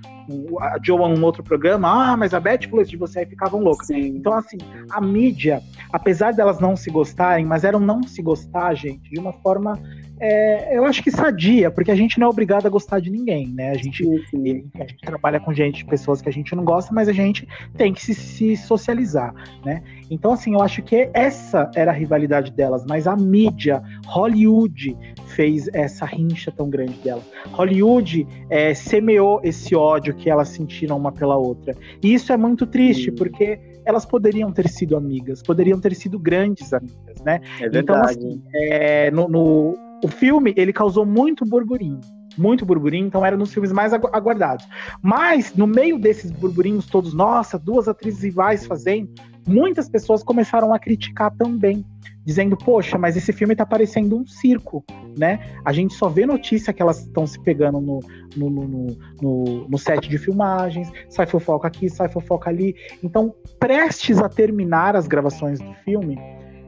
[0.60, 3.60] a Joan num outro programa, ah, mas a Beth falou isso de você, aí ficavam
[3.60, 3.86] loucas.
[3.86, 4.16] Sim.
[4.16, 4.58] Então, assim,
[4.90, 5.62] a mídia,
[5.92, 9.78] apesar delas não se gostarem, mas eram não se gostar, gente, de uma forma
[10.22, 13.48] é, eu acho que sadia, porque a gente não é obrigado a gostar de ninguém,
[13.48, 13.70] né?
[13.70, 17.12] A gente, a gente trabalha com gente, pessoas que a gente não gosta, mas a
[17.12, 19.82] gente tem que se, se, socializar, né?
[20.08, 24.96] Então, assim, eu acho que essa era a rivalidade delas, mas a mídia, Hollywood,
[25.26, 27.24] fez essa rincha tão grande delas.
[27.50, 31.74] Hollywood é, semeou esse ódio que elas sentiram uma pela outra.
[32.00, 33.16] E isso é muito triste, sim.
[33.16, 37.40] porque elas poderiam ter sido amigas, poderiam ter sido grandes amigas, né?
[37.60, 37.80] É verdade.
[37.80, 42.00] Então, assim, é, no, no o filme, ele causou muito burburinho.
[42.36, 44.66] Muito burburinho, então era um dos filmes mais aguardados.
[45.02, 49.10] Mas, no meio desses burburinhos todos, nossa, duas atrizes rivais fazendo,
[49.46, 51.84] muitas pessoas começaram a criticar também,
[52.24, 54.84] dizendo, poxa, mas esse filme tá parecendo um circo,
[55.16, 55.40] né?
[55.64, 58.00] A gente só vê notícia que elas estão se pegando no,
[58.34, 58.86] no, no,
[59.20, 62.74] no, no set de filmagens, sai fofoca aqui, sai fofoca ali.
[63.02, 66.18] Então, prestes a terminar as gravações do filme,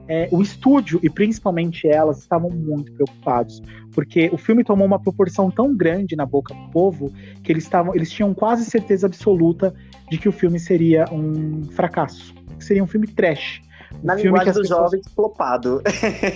[0.09, 5.51] é, o estúdio e principalmente elas estavam muito preocupados, porque o filme tomou uma proporção
[5.51, 9.75] tão grande na boca do povo que eles estavam, eles tinham quase certeza absoluta
[10.11, 13.63] de que o filme seria um fracasso, que seria um filme trash.
[14.03, 14.91] Um na filme linguagem dos pessoas...
[14.91, 15.83] jovens, flopado.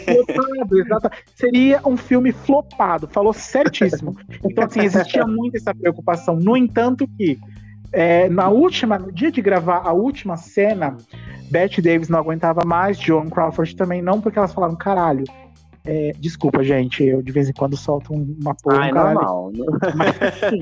[0.05, 1.11] Flopado, exato.
[1.35, 4.17] Seria um filme flopado, falou certíssimo.
[4.45, 6.37] Então, assim, existia muito essa preocupação.
[6.37, 7.39] No entanto, que
[7.93, 10.97] é, na última, no dia de gravar a última cena,
[11.51, 15.25] Bette Davis não aguentava mais, Joan Crawford também não, porque elas falaram, caralho.
[15.85, 18.83] É, desculpa, gente, eu de vez em quando solto uma porra.
[18.83, 19.15] Ah, é caralho.
[19.15, 19.53] normal.
[19.95, 20.61] Mas, assim,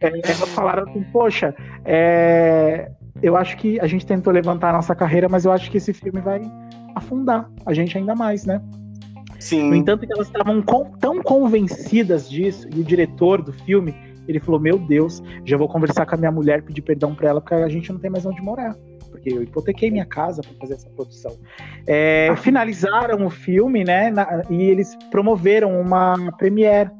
[0.00, 2.90] é, elas falaram assim, poxa, é,
[3.22, 5.94] eu acho que a gente tentou levantar a nossa carreira, mas eu acho que esse
[5.94, 6.42] filme vai
[6.94, 8.60] afundar a gente ainda mais, né?
[9.38, 9.70] Sim.
[9.70, 10.62] No entanto, que elas estavam
[11.00, 13.94] tão convencidas disso, e o diretor do filme,
[14.28, 17.40] ele falou: Meu Deus, já vou conversar com a minha mulher, pedir perdão pra ela,
[17.40, 18.76] porque a gente não tem mais onde morar
[19.08, 21.36] porque eu hipotequei minha casa para fazer essa produção.
[21.86, 24.10] É, finalizaram o filme, né?
[24.10, 26.90] Na, e eles promoveram uma premiere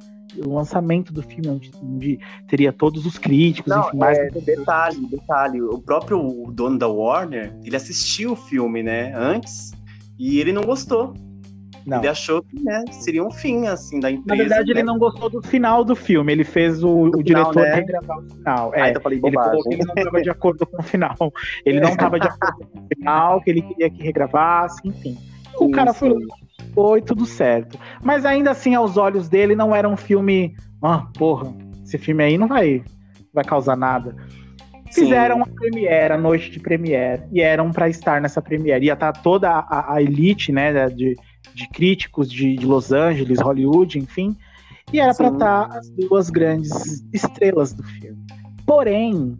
[0.44, 2.18] o lançamento do filme, onde, onde
[2.48, 4.18] teria todos os críticos, Não, enfim, mais.
[4.18, 5.62] É, detalhe, detalhe.
[5.62, 9.72] O próprio dono da Warner, ele assistiu o filme, né, antes,
[10.18, 11.14] e ele não gostou.
[11.86, 11.98] Não.
[11.98, 14.26] Ele achou que né, seria um fim, assim, da empresa.
[14.26, 14.80] Na verdade, né?
[14.80, 16.32] ele não gostou do final do filme.
[16.32, 17.74] Ele fez o, o final, diretor né?
[17.74, 18.74] regravar o final.
[18.74, 21.16] É, então falei ele falou que ele não estava de acordo com o final.
[21.64, 25.16] Ele não estava de acordo com o final, que ele queria que regravasse, enfim.
[25.60, 26.12] O cara foi
[26.74, 27.78] foi tudo certo.
[28.02, 30.54] Mas ainda assim, aos olhos dele, não era um filme.
[30.82, 32.84] Ah, porra, esse filme aí não vai,
[33.32, 34.14] vai causar nada.
[34.92, 35.42] Fizeram Sim.
[35.42, 38.86] a premiere, a noite de premiere, e eram para estar nessa premiere.
[38.86, 41.16] Ia estar tá toda a, a elite, né, de,
[41.56, 44.36] de críticos de, de, Los Angeles, Hollywood, enfim.
[44.92, 48.24] E era para estar tá as duas grandes estrelas do filme.
[48.64, 49.36] Porém,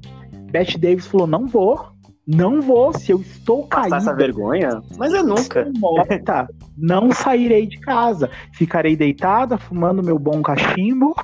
[0.50, 1.86] Bette Davis falou: não vou,
[2.26, 3.90] não vou, se eu estou caindo.
[3.90, 4.80] Passar essa vergonha?
[4.98, 5.70] Mas eu nunca.
[5.78, 8.30] Morta, não sairei de casa.
[8.52, 11.14] Ficarei deitada, fumando meu bom cachimbo.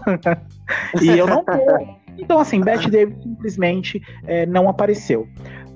[1.03, 2.03] e eu não vou.
[2.19, 5.27] Então, assim, Bette Davis simplesmente é, não apareceu.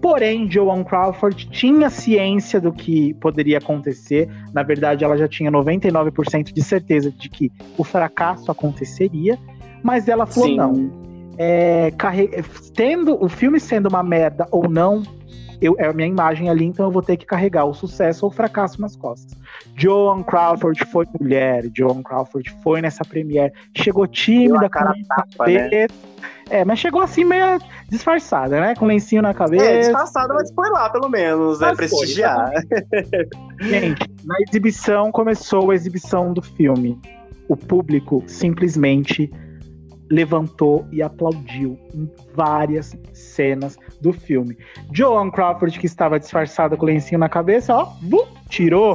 [0.01, 4.29] Porém, Joan Crawford tinha ciência do que poderia acontecer.
[4.53, 9.39] Na verdade, ela já tinha 99% de certeza de que o fracasso aconteceria.
[9.83, 10.57] Mas ela falou: Sim.
[10.57, 11.07] não.
[11.39, 12.29] É, carre...
[12.75, 15.03] Tendo o filme sendo uma merda ou não,
[15.61, 18.31] eu, é a minha imagem ali, então eu vou ter que carregar o sucesso ou
[18.31, 19.37] o fracasso nas costas.
[19.77, 24.79] Joan Crawford foi mulher, Joan Crawford foi nessa premiere, chegou tímida, com
[25.09, 25.87] tapa, né?
[26.49, 28.75] É, mas chegou assim meio disfarçada, né?
[28.77, 29.65] Com lencinho na cabeça.
[29.65, 31.75] É, disfarçada, mas foi lá, pelo menos, né?
[31.75, 32.53] Prestigiar.
[33.61, 37.01] Gente, na exibição, começou a exibição do filme.
[37.49, 39.31] O público simplesmente
[40.11, 44.57] levantou e aplaudiu em várias cenas do filme.
[44.93, 47.93] Joan Crawford, que estava disfarçada com o lencinho na cabeça, ó,
[48.49, 48.95] tirou.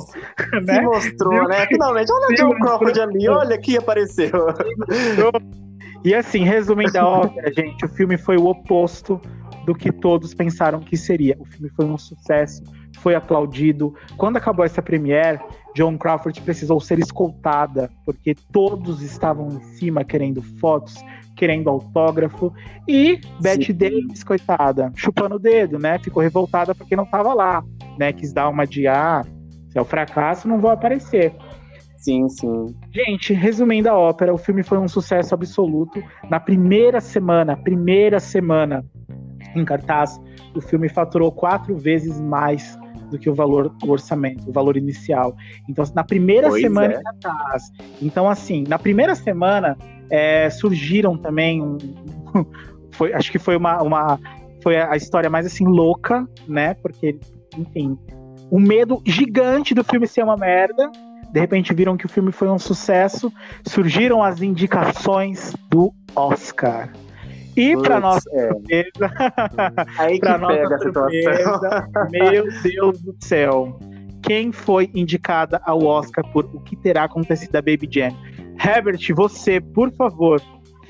[0.66, 0.76] Né?
[0.76, 1.66] Se mostrou, né?
[1.68, 4.32] Finalmente, olha Joan Crawford ali, olha que apareceu.
[6.04, 9.22] E assim, resumindo a ópera, gente, o filme foi o oposto
[9.66, 11.36] do que todos pensaram que seria.
[11.40, 12.64] O filme foi um sucesso,
[13.00, 13.94] foi aplaudido.
[14.18, 15.40] Quando acabou essa premiere,
[15.76, 20.96] Joan Crawford precisou ser escoltada, porque todos estavam em cima querendo fotos,
[21.36, 22.54] querendo autógrafo.
[22.88, 25.98] E Bette Davis, coitada, chupando o dedo, né?
[26.00, 27.64] Ficou revoltada porque não estava lá,
[27.98, 28.12] né?
[28.12, 29.24] Quis dar uma de ah,
[29.70, 31.34] se é o fracasso, não vou aparecer.
[31.96, 32.76] Sim, sim.
[32.92, 36.04] Gente, resumindo a ópera, o filme foi um sucesso absoluto.
[36.30, 38.84] Na primeira semana, primeira semana
[39.56, 40.20] em cartaz,
[40.56, 42.78] o filme faturou quatro vezes mais
[43.10, 45.36] do que o valor o orçamento, o valor inicial.
[45.70, 47.02] Então, na primeira pois semana é.
[47.06, 47.72] atrás.
[48.02, 49.78] Então, assim, na primeira semana
[50.10, 51.78] é, surgiram também um,
[52.92, 54.20] foi, acho que foi uma, uma
[54.62, 56.74] foi a história mais assim louca, né?
[56.76, 57.20] Porque,
[57.58, 57.98] enfim,
[58.50, 60.92] o medo gigante do filme ser uma merda.
[61.32, 63.32] De repente viram que o filme foi um sucesso,
[63.66, 66.92] surgiram as indicações do Oscar.
[67.56, 68.48] E para nossa é.
[68.48, 69.12] surpresa,
[70.00, 73.78] aí que pega surpresa, meu Deus do céu,
[74.24, 78.18] quem foi indicada ao Oscar por O que terá acontecido a Baby Jane?
[78.64, 80.42] Herbert, você, por favor,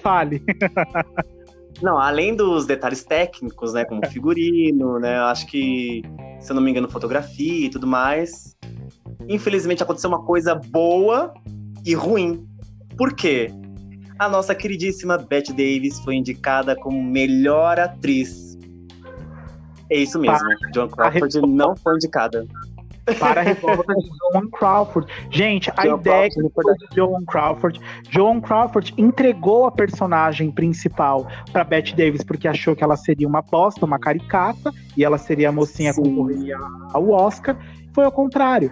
[0.02, 0.44] fale.
[1.82, 6.04] Não, além dos detalhes técnicos, né, como figurino, né, acho que,
[6.40, 8.56] se eu não me engano, fotografia e tudo mais,
[9.28, 11.34] infelizmente aconteceu uma coisa boa
[11.84, 12.46] e ruim.
[12.96, 13.52] Por quê?
[14.22, 18.56] A nossa queridíssima Bette Davis foi indicada como melhor atriz.
[19.90, 22.46] É isso mesmo, para John Crawford não foi indicada.
[23.20, 25.12] Para a revolta de Joan Crawford.
[25.32, 26.78] Gente, a John ideia Crawford.
[26.78, 27.82] de Joan Crawford.
[28.12, 33.42] Joan Crawford entregou a personagem principal para Bette Davis porque achou que ela seria uma
[33.42, 36.58] bosta, uma caricata, e ela seria a mocinha que concorreria
[36.94, 37.58] ao Oscar.
[37.92, 38.72] Foi ao contrário.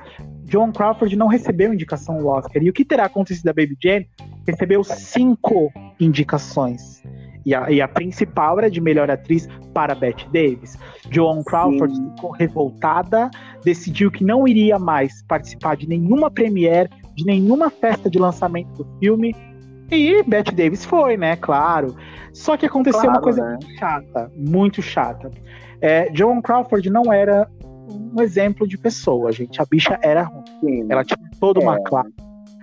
[0.50, 2.62] John Crawford não recebeu indicação ao Oscar.
[2.62, 4.10] E o que terá acontecido da Baby Jane?
[4.46, 7.04] Recebeu cinco indicações.
[7.46, 10.78] E a, e a, principal era de melhor atriz para Bette Davis.
[11.10, 12.12] Joan Crawford Sim.
[12.16, 13.30] ficou revoltada,
[13.64, 19.00] decidiu que não iria mais participar de nenhuma premiere, de nenhuma festa de lançamento do
[19.00, 19.36] filme.
[19.92, 21.36] E Bette Davis foi, né?
[21.38, 21.96] Claro.
[22.34, 23.52] Só que aconteceu claro, uma coisa né?
[23.52, 25.32] muito chata, muito chata.
[25.82, 27.50] É, Joan Crawford não era
[27.90, 29.62] um exemplo de pessoa, gente.
[29.62, 30.44] A bicha era ruim.
[30.60, 30.88] Sim.
[30.90, 31.84] Ela tinha toda uma é.
[31.84, 32.14] classe.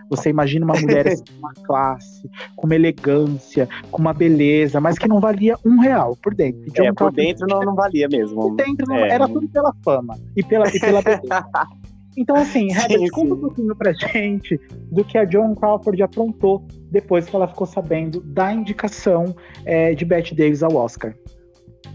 [0.09, 4.99] Você imagina uma mulher assim, com uma classe, com uma elegância, com uma beleza, mas
[4.99, 6.71] que não valia um real por dentro.
[6.73, 8.41] John é, por dentro não, não valia mesmo.
[8.41, 9.09] Por dentro não, é.
[9.09, 11.47] era tudo pela fama e pela, e pela beleza.
[12.19, 14.59] Então, assim, Herbert, conta um pouquinho pra gente
[14.91, 20.03] do que a Joan Crawford aprontou depois que ela ficou sabendo da indicação é, de
[20.03, 21.15] Bette Davis ao Oscar.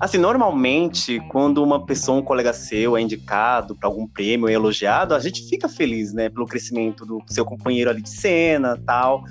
[0.02, 5.14] Assim, normalmente, quando uma pessoa, um colega seu, é indicado para algum prêmio, é elogiado,
[5.14, 9.22] a gente fica feliz, né, pelo crescimento do seu companheiro ali de cena tal.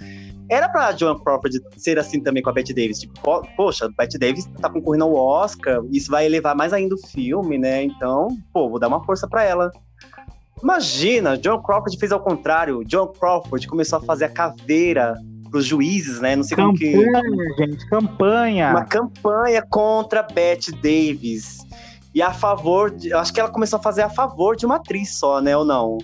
[0.49, 3.01] era pra Joan Crawford ser assim também com a Bette Davis.
[3.01, 6.99] Tipo, poxa, a Bette Davis tá concorrendo ao Oscar, isso vai elevar mais ainda o
[7.09, 7.83] filme, né?
[7.83, 9.73] Então, pô, vou dar uma força para ela.
[10.63, 12.85] Imagina, John Crawford fez ao contrário.
[12.85, 15.17] John Crawford começou a fazer a caveira
[15.51, 16.37] pros juízes, né?
[16.37, 17.57] Não sei campanha, como que.
[17.57, 18.71] gente, campanha.
[18.71, 21.67] Uma campanha contra Bette Davis.
[22.15, 23.13] E a favor de.
[23.13, 25.57] Acho que ela começou a fazer a favor de uma atriz só, né?
[25.57, 25.99] Ou não?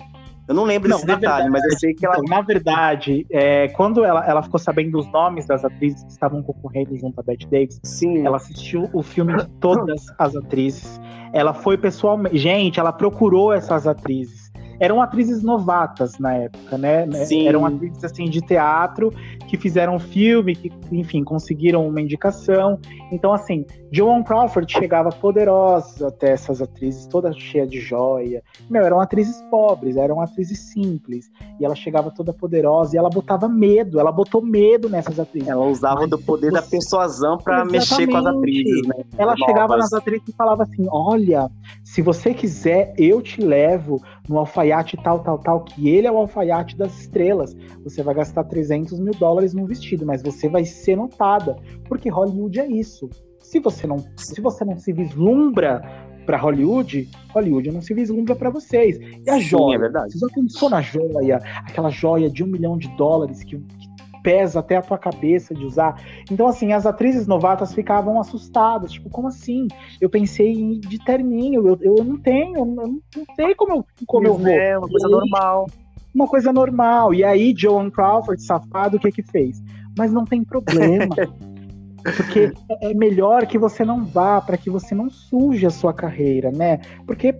[0.47, 2.15] Eu não lembro não, desse detalhe, verdade, mas eu sei que ela.
[2.17, 6.41] Então, na verdade, é, quando ela, ela ficou sabendo dos nomes das atrizes que estavam
[6.41, 8.25] concorrendo junto a Bette Davis, Sim.
[8.25, 11.01] ela assistiu o filme de todas as atrizes.
[11.33, 12.37] Ela foi pessoalmente.
[12.37, 14.47] Gente, ela procurou essas atrizes
[14.79, 17.05] eram atrizes novatas na época, né?
[17.05, 17.25] né?
[17.25, 17.47] Sim.
[17.47, 19.11] Eram atrizes assim de teatro
[19.47, 22.79] que fizeram filme, que, enfim, conseguiram uma indicação.
[23.11, 28.43] Então, assim, Joan Crawford chegava poderosa até essas atrizes, toda cheia de joia.
[28.69, 31.31] Meu, eram atrizes pobres, eram atrizes simples.
[31.59, 35.47] E ela chegava toda poderosa e ela botava medo, ela botou medo nessas atrizes.
[35.47, 39.03] Ela usava Mas, do poder da persuasão para mexer com as atrizes, né?
[39.17, 39.45] Ela Novas.
[39.45, 41.49] chegava nas atrizes e falava assim: olha,
[41.83, 46.17] se você quiser, eu te levo no alfaiate tal, tal, tal, que ele é o
[46.17, 47.55] alfaiate das estrelas.
[47.83, 51.55] Você vai gastar 300 mil dólares num vestido, mas você vai ser notada,
[51.87, 53.09] porque Hollywood é isso.
[53.39, 55.81] Se você não, se você não se vislumbra
[56.25, 58.99] para Hollywood, Hollywood não se vislumbra para vocês.
[59.25, 60.11] E a Sim, joia, é verdade.
[60.11, 63.86] você já pensou na joia, aquela joia de um milhão de dólares que, que
[64.27, 66.01] pesa até a tua cabeça de usar.
[66.29, 68.91] Então, assim, as atrizes novatas ficavam assustadas.
[68.91, 69.69] Tipo, como assim?
[70.01, 72.99] Eu pensei em, de terninho, eu, eu não tenho, eu não,
[73.37, 74.47] sei como eu, como eu vou.
[74.49, 75.67] É uma coisa normal.
[76.13, 77.13] Uma coisa normal.
[77.13, 79.63] E aí, Joan Crawford, safado, o que que fez?
[79.97, 81.15] Mas não tem problema.
[82.03, 86.51] Porque é melhor que você não vá, para que você não suje a sua carreira,
[86.51, 86.79] né?
[87.05, 87.35] Porque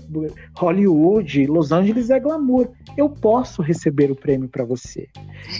[0.55, 2.69] Hollywood, Los Angeles é glamour.
[2.97, 5.07] Eu posso receber o prêmio para você.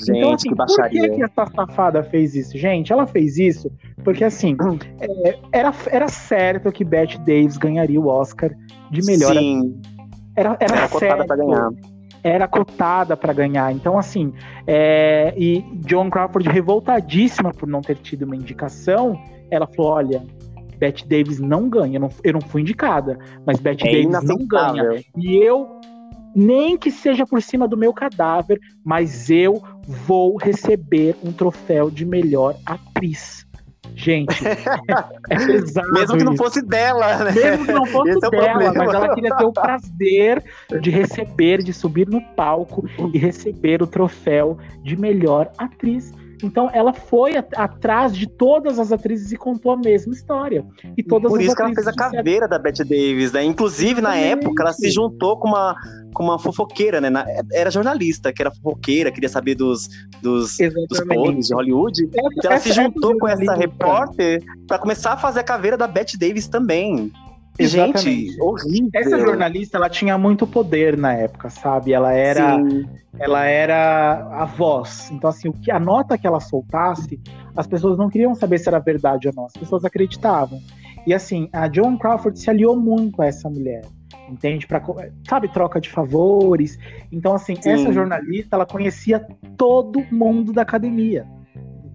[0.05, 2.57] Gente, então, assim, que por que, que essa safada fez isso?
[2.57, 3.71] Gente, ela fez isso
[4.03, 4.55] porque, assim,
[4.99, 8.51] é, era, era certo que Bette Davis ganharia o Oscar
[8.91, 9.33] de melhor.
[9.33, 9.79] Sim.
[10.35, 11.25] Era, era, era certo.
[11.25, 11.69] Pra ganhar
[12.24, 13.72] era cotada para ganhar.
[13.72, 14.34] Então, assim,
[14.65, 20.24] é, e John Crawford, revoltadíssima por não ter tido uma indicação, ela falou: olha.
[20.78, 24.45] Bette Davis não ganha, eu não, eu não fui indicada, mas Bette é Davis não
[24.45, 25.03] ganha.
[25.18, 25.80] E eu,
[26.36, 32.05] nem que seja por cima do meu cadáver, mas eu vou receber um troféu de
[32.05, 33.46] melhor atriz.
[33.95, 34.51] Gente, é,
[35.30, 35.91] é pesado.
[35.91, 37.32] Mesmo que não fosse dela, né?
[37.32, 40.43] Mesmo que não fosse Esse dela, é mas ela queria ter o prazer
[40.82, 46.13] de receber, de subir no palco e receber o troféu de melhor atriz.
[46.43, 50.65] Então ela foi atrás de todas as atrizes e contou a mesma história.
[50.95, 53.43] E todas Por isso que ela fez a caveira da Bette Davis, né?
[53.43, 55.75] Inclusive, na época, ela se juntou com uma,
[56.13, 57.09] com uma fofoqueira, né?
[57.51, 59.88] era jornalista, que era fofoqueira, queria saber dos,
[60.21, 60.57] dos,
[60.89, 62.03] dos de Hollywood.
[62.03, 65.88] Essa, então ela se juntou com essa repórter para começar a fazer a caveira da
[65.88, 67.11] Bette Davis também.
[67.60, 68.28] Exatamente.
[68.28, 68.89] Gente, horrível.
[68.93, 71.93] Essa jornalista, ela tinha muito poder na época, sabe?
[71.93, 72.86] Ela era, Sim.
[73.20, 75.10] ela era a voz.
[75.12, 77.20] Então, assim, o que a nota que ela soltasse,
[77.55, 79.45] as pessoas não queriam saber se era verdade ou não.
[79.45, 80.62] As pessoas acreditavam.
[81.05, 83.84] E assim, a Joan Crawford se aliou muito a essa mulher.
[84.30, 84.68] Entende?
[84.68, 84.84] Pra,
[85.28, 86.78] sabe, troca de favores.
[87.12, 87.72] Então, assim, Sim.
[87.72, 91.26] essa jornalista, ela conhecia todo mundo da academia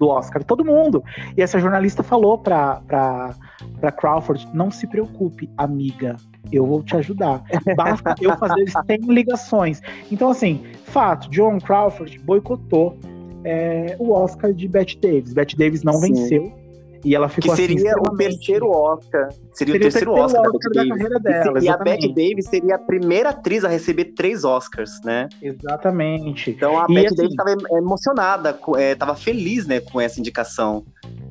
[0.02, 1.04] do Oscar, todo mundo.
[1.36, 3.34] E essa jornalista falou pra, pra,
[3.80, 6.16] pra Crawford: não se preocupe, amiga,
[6.50, 7.44] eu vou te ajudar.
[7.76, 9.80] Basta eu fazer 100 ligações.
[10.10, 12.98] Então, assim, fato: John Crawford boicotou
[13.44, 15.32] é, o Oscar de Bette Davis.
[15.32, 16.12] Bette Davis não Sim.
[16.12, 16.61] venceu.
[17.04, 19.28] E ela ficou que seria assim, o terceiro Oscar.
[19.30, 21.58] Seria, seria o terceiro, Oscar, Oscar da, da carreira dela.
[21.60, 25.28] E, e a Bette Davis seria a primeira atriz a receber três Oscars, né?
[25.40, 26.50] Exatamente.
[26.50, 28.58] Então a Bette assim, Davis estava emocionada,
[28.90, 30.84] estava é, feliz, né, com essa indicação.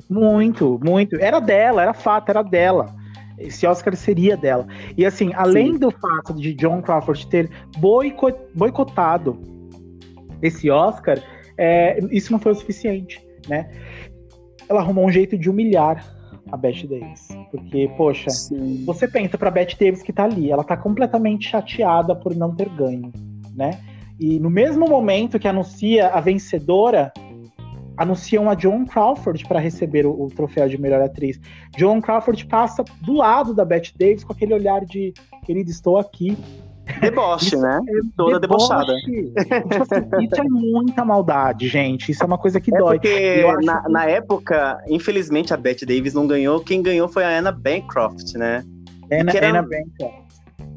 [0.08, 1.16] Muito, muito.
[1.16, 2.94] Era dela, era fato, era dela.
[3.38, 4.66] Esse Oscar seria dela.
[4.96, 5.78] E assim, além Sim.
[5.78, 7.50] do fato de John Crawford ter
[8.54, 9.38] boicotado
[10.42, 11.18] esse Oscar,
[11.56, 13.70] é, isso não foi o suficiente, né?
[14.68, 16.04] Ela arrumou um jeito de humilhar
[16.50, 17.28] a Beth Davis.
[17.50, 18.84] Porque, poxa, Sim.
[18.84, 22.68] você pensa pra Beth Davis que tá ali, ela tá completamente chateada por não ter
[22.68, 23.12] ganho,
[23.54, 23.78] né?
[24.18, 27.12] E no mesmo momento que anuncia a vencedora,
[27.96, 31.40] anunciam a Joan Crawford para receber o, o, troféu de melhor atriz.
[31.76, 35.12] Joan Crawford passa do lado da Bette Davis com aquele olhar de
[35.44, 36.36] querida, estou aqui,
[37.00, 37.80] Deboche, né?
[37.86, 38.94] É Toda debochada.
[38.96, 42.12] Tipo assim, isso é muita maldade, gente.
[42.12, 42.98] Isso é uma coisa que é dói.
[42.98, 43.92] Porque na, que...
[43.92, 46.60] na, época, infelizmente, a Bette Davis não ganhou.
[46.60, 48.64] Quem ganhou foi a Anna Bancroft, né?
[49.10, 49.50] Anna, era...
[49.50, 50.22] Anna Bancroft.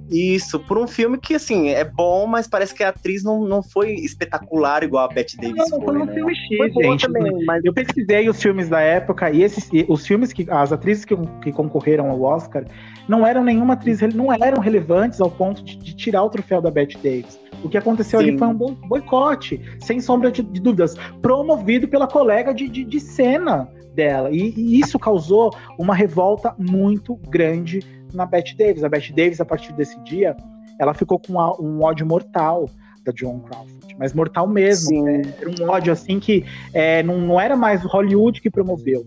[0.09, 3.63] Isso, por um filme que, assim, é bom, mas parece que a atriz não, não
[3.63, 6.13] foi espetacular igual a Bette Davis não, foi, foi um né?
[6.13, 7.07] filme X, foi gente.
[7.07, 7.65] Também, mas...
[7.65, 11.51] Eu pesquisei os filmes da época e esses, os filmes que as atrizes que, que
[11.51, 12.65] concorreram ao Oscar
[13.07, 16.71] não eram nenhuma atriz, não eram relevantes ao ponto de, de tirar o troféu da
[16.71, 17.39] Bette Davis.
[17.63, 18.29] O que aconteceu Sim.
[18.29, 22.99] ali foi um boicote, sem sombra de, de dúvidas, promovido pela colega de, de, de
[22.99, 24.29] cena dela.
[24.29, 27.79] E, e, isso causou uma revolta muito grande
[28.13, 28.83] na Bette Davis.
[28.83, 30.35] A Bette Davis, a partir desse dia,
[30.79, 32.69] ela ficou com um ódio mortal
[33.03, 35.03] da Joan Crawford, mas mortal mesmo.
[35.03, 35.21] Né?
[35.39, 39.05] Era um ódio assim que é, não, não era mais Hollywood que promoveu.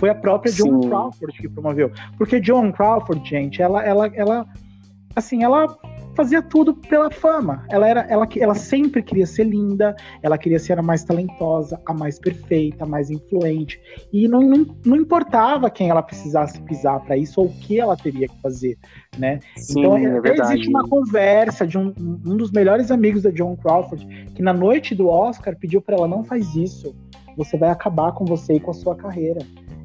[0.00, 1.92] Foi a própria Joan Crawford que promoveu.
[2.16, 4.46] Porque Joan Crawford, gente, ela, ela, ela,
[5.14, 5.78] assim, ela
[6.14, 7.66] fazia tudo pela fama.
[7.68, 11.92] Ela era, ela, ela sempre queria ser linda, ela queria ser a mais talentosa, a
[11.92, 13.78] mais perfeita, a mais influente.
[14.10, 17.94] E não, não, não importava quem ela precisasse pisar para isso ou o que ela
[17.94, 18.78] teria que fazer,
[19.18, 19.38] né?
[19.54, 24.06] Sim, então é existe uma conversa de um, um dos melhores amigos da Joan Crawford
[24.34, 26.96] que na noite do Oscar pediu para ela não faz isso,
[27.36, 29.40] você vai acabar com você e com a sua carreira.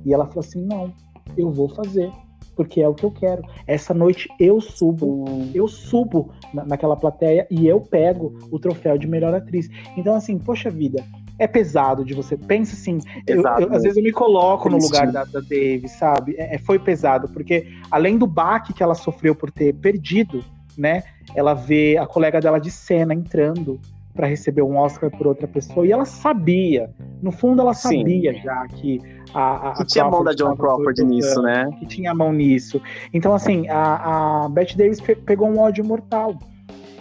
[0.05, 0.93] E ela falou assim: não,
[1.37, 2.11] eu vou fazer
[2.55, 3.43] porque é o que eu quero.
[3.67, 9.07] Essa noite eu subo, eu subo na, naquela plateia e eu pego o troféu de
[9.07, 9.69] melhor atriz.
[9.97, 11.03] Então, assim, poxa vida,
[11.37, 12.37] é pesado de você.
[12.37, 16.35] Pensa assim, eu, eu, às vezes eu me coloco no lugar da, da Dave, sabe?
[16.37, 20.43] É, é, foi pesado, porque além do baque que ela sofreu por ter perdido,
[20.77, 21.03] né?
[21.35, 23.79] Ela vê a colega dela de cena entrando
[24.15, 26.89] para receber um Oscar por outra pessoa e ela sabia,
[27.21, 28.41] no fundo ela sabia Sim.
[28.41, 29.01] já que
[29.33, 31.69] a, a, que tinha a mão da John Crawford nisso, né?
[31.77, 32.81] Que tinha a mão nisso.
[33.13, 36.39] Então, assim, a, a Bette Davis pegou um ódio mortal.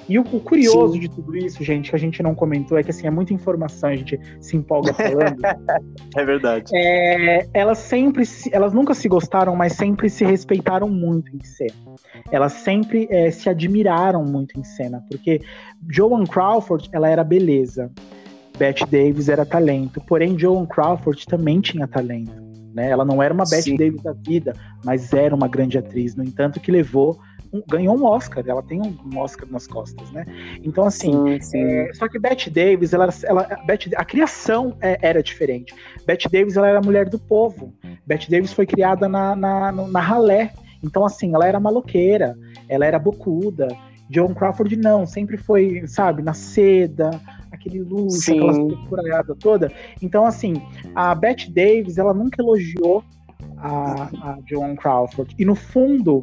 [0.08, 1.00] E o, o curioso Sim.
[1.00, 3.90] de tudo isso, gente, que a gente não comentou, é que assim, é muita informação,
[3.90, 5.40] a gente se empolga falando.
[6.16, 6.70] é verdade.
[6.74, 11.72] É, elas sempre, se, elas nunca se gostaram, mas sempre se respeitaram muito em cena.
[12.30, 15.40] Elas sempre é, se admiraram muito em cena, porque
[15.90, 17.90] Joan Crawford, ela era beleza.
[18.56, 20.00] Bette Davis era talento.
[20.00, 22.44] Porém, Joan Crawford também tinha talento.
[22.72, 22.90] Né?
[22.90, 23.76] Ela não era uma Bette.
[23.76, 24.52] Davis da vida,
[24.84, 26.14] mas era uma grande atriz.
[26.14, 27.18] No entanto, que levou
[27.54, 28.42] um, ganhou um Oscar.
[28.46, 30.26] Ela tem um, Oscar nas costas, né?
[30.62, 31.62] Então, assim, sim, sim.
[31.62, 35.74] É, só que Bette Davis, ela, ela, Bette, a criação é, era diferente.
[36.04, 37.72] Bette Davis, ela era mulher do povo.
[38.04, 40.52] Bette Davis foi criada na, na, na ralé.
[40.82, 42.36] Então, assim, ela era maloqueira,
[42.68, 43.68] ela era bocuda.
[44.10, 47.10] John Crawford não, sempre foi, sabe, na seda,
[47.50, 48.36] aquele luxo, Sim.
[48.36, 49.72] aquela estruturada toda.
[50.02, 50.54] Então, assim,
[50.94, 53.02] a Bette Davis, ela nunca elogiou
[53.56, 55.34] a, a Joan Crawford.
[55.38, 56.22] E no fundo,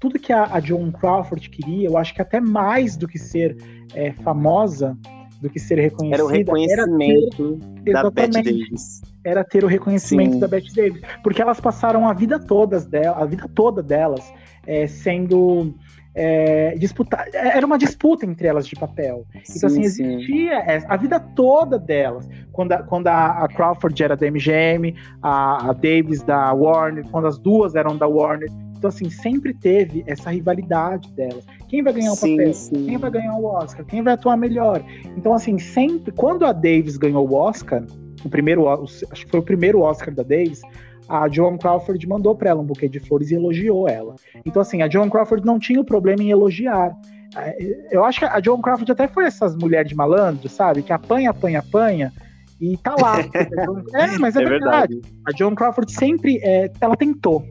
[0.00, 3.56] tudo que a, a Joan Crawford queria, eu acho que até mais do que ser
[3.94, 4.96] é, famosa,
[5.40, 6.16] do que ser reconhecida.
[6.16, 9.02] Era o reconhecimento ter, da Bette Davis.
[9.24, 10.40] Era ter o reconhecimento Sim.
[10.40, 11.02] da Bette Davis.
[11.22, 14.32] Porque elas passaram a vida todas dela, a vida toda delas
[14.66, 15.74] é, sendo
[16.14, 17.26] é, disputar.
[17.32, 19.26] Era uma disputa entre elas de papel.
[19.44, 22.28] Sim, então, assim, existia a vida toda delas.
[22.52, 27.38] Quando a, quando a Crawford era da MGM, a, a, Davis da Warner, quando as
[27.38, 28.50] duas eram da Warner.
[28.80, 31.44] Então, assim, sempre teve essa rivalidade delas.
[31.68, 32.54] Quem vai ganhar o sim, papel?
[32.54, 32.86] Sim.
[32.86, 33.84] Quem vai ganhar o Oscar?
[33.84, 34.82] Quem vai atuar melhor?
[35.18, 36.10] Então, assim, sempre.
[36.12, 37.84] Quando a Davis ganhou o Oscar,
[38.24, 40.62] o primeiro, acho que foi o primeiro Oscar da Davis,
[41.06, 44.16] a Joan Crawford mandou para ela um buquê de flores e elogiou ela.
[44.46, 46.96] Então, assim, a Joan Crawford não tinha o problema em elogiar.
[47.36, 50.82] É, eu acho que a Joan Crawford até foi essas mulheres de malandro, sabe?
[50.82, 52.10] Que apanha, apanha, apanha
[52.58, 53.16] e tá lá.
[53.92, 54.94] é, mas é, é verdade.
[54.94, 55.00] verdade.
[55.26, 57.44] A Joan Crawford sempre, é, ela tentou.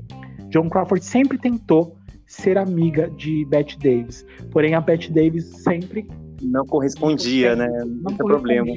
[0.51, 1.95] Joan Crawford sempre tentou
[2.25, 4.25] ser amiga de Bette Davis.
[4.51, 6.07] Porém, a Bette Davis sempre
[6.41, 7.67] não correspondia, né?
[7.85, 8.67] Não tem problema.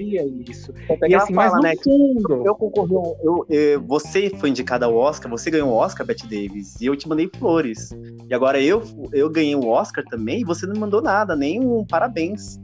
[0.48, 0.72] isso.
[1.06, 2.42] E assim, fala, mas né, fundo...
[2.44, 6.80] Eu concorri, eu, eu, você foi indicada ao Oscar, você ganhou o Oscar, Bette Davis,
[6.80, 7.90] e eu te mandei flores.
[8.28, 8.82] E agora eu,
[9.12, 12.60] eu ganhei o Oscar também e você não me mandou nada, nem um parabéns.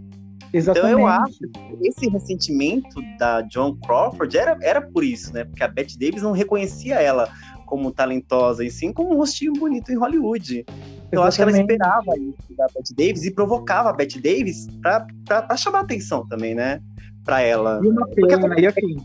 [0.52, 0.92] Exatamente.
[0.92, 5.44] Então eu acho que esse ressentimento da John Crawford era, era por isso, né?
[5.44, 7.28] Porque a Bette Davis não reconhecia ela
[7.68, 10.64] como talentosa, e sim como um rostinho bonito em Hollywood.
[11.12, 15.56] Eu acho que ela esperava isso da Bette Davis e provocava a Bette Davis pra
[15.56, 16.80] chamar atenção também, né?
[17.24, 17.80] Pra ela.
[17.82, 18.96] E uma pena, Porque, e assim.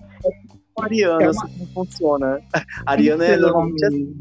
[0.79, 1.43] A Ariana, é uma...
[1.43, 2.39] assim funciona.
[2.85, 4.17] A Ariana é então, normalmente assim.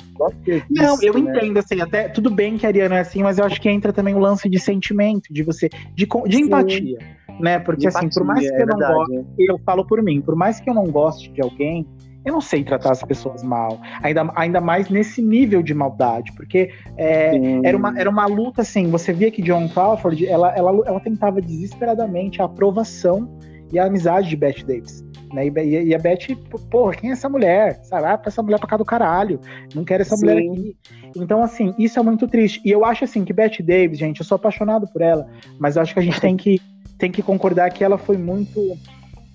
[0.70, 1.20] Não, eu né?
[1.20, 3.92] entendo, assim, até tudo bem que a Ariana é assim, mas eu acho que entra
[3.92, 6.98] também o lance de sentimento, de você, de, de empatia,
[7.40, 7.58] né?
[7.58, 10.60] Porque, assim, por mais que é eu não goste, eu falo por mim, por mais
[10.60, 11.86] que eu não goste de alguém,
[12.24, 13.80] eu não sei tratar as pessoas mal.
[14.02, 16.32] Ainda, ainda mais nesse nível de maldade.
[16.32, 17.32] Porque é,
[17.64, 18.90] era, uma, era uma luta assim.
[18.90, 23.28] Você via que John Crawford ela, ela, ela tentava desesperadamente a aprovação
[23.72, 25.04] e a amizade de Bette Davis.
[25.32, 25.46] né?
[25.48, 26.36] E, e a Beth,
[26.70, 27.80] porra, quem é essa mulher?
[27.84, 28.06] Sabe?
[28.06, 29.40] Ah, essa mulher pra cá do caralho.
[29.74, 30.26] Não quero essa Sim.
[30.26, 30.76] mulher aqui.
[31.16, 32.60] Então, assim, isso é muito triste.
[32.64, 35.26] E eu acho, assim, que Beth Davis, gente, eu sou apaixonado por ela,
[35.58, 36.60] mas eu acho que a gente tem que,
[36.98, 38.76] tem que concordar que ela foi muito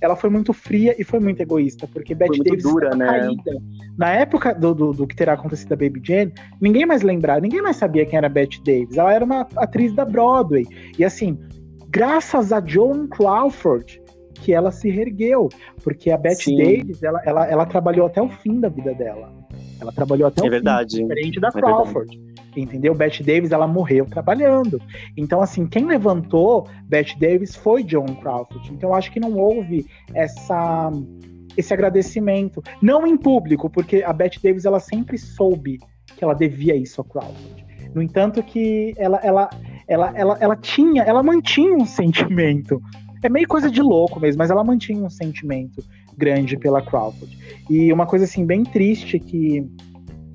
[0.02, 3.06] ela foi muito fria e foi muito egoísta, porque Bette Davis dura, né?
[3.06, 3.52] caída.
[3.98, 7.62] Na época do, do, do, que terá acontecido a Baby Jane, ninguém mais lembrava, ninguém
[7.62, 8.98] mais sabia quem era Bette Davis.
[8.98, 10.66] Ela era uma atriz da Broadway.
[10.98, 11.38] E assim,
[11.90, 14.02] graças a Joan Crawford,
[14.36, 15.50] que ela se reergueu,
[15.84, 19.37] porque a Bette Davis, ela, ela, ela trabalhou até o fim da vida dela.
[19.80, 20.98] Ela trabalhou até é o verdade.
[20.98, 22.18] fim, diferente da é Crawford.
[22.18, 22.96] Verdade entendeu?
[22.96, 24.82] Bette Davis, ela morreu trabalhando.
[25.16, 28.72] Então, assim, quem levantou Bette Davis foi John Crawford.
[28.74, 30.92] Então, eu acho que não houve essa
[31.56, 35.80] esse agradecimento, não em público, porque a Bette Davis ela sempre soube
[36.16, 37.66] que ela devia isso a Crawford.
[37.96, 39.50] No entanto, que ela, ela,
[39.88, 42.80] ela, ela, ela tinha, ela mantinha um sentimento.
[43.24, 45.84] É meio coisa de louco mesmo, mas ela mantinha um sentimento
[46.18, 47.38] grande pela Crawford.
[47.70, 49.66] E uma coisa assim bem triste que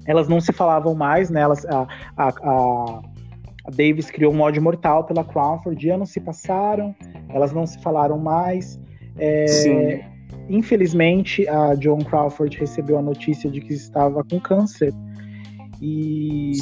[0.07, 1.41] elas não se falavam mais, né?
[1.41, 1.87] Elas, a,
[2.17, 3.03] a, a,
[3.67, 6.95] a Davis criou um ódio mortal pela Crawford, anos se passaram,
[7.29, 8.81] elas não se falaram mais.
[9.19, 10.05] É,
[10.49, 14.93] infelizmente, a Joan Crawford recebeu a notícia de que estava com câncer.
[15.85, 16.53] E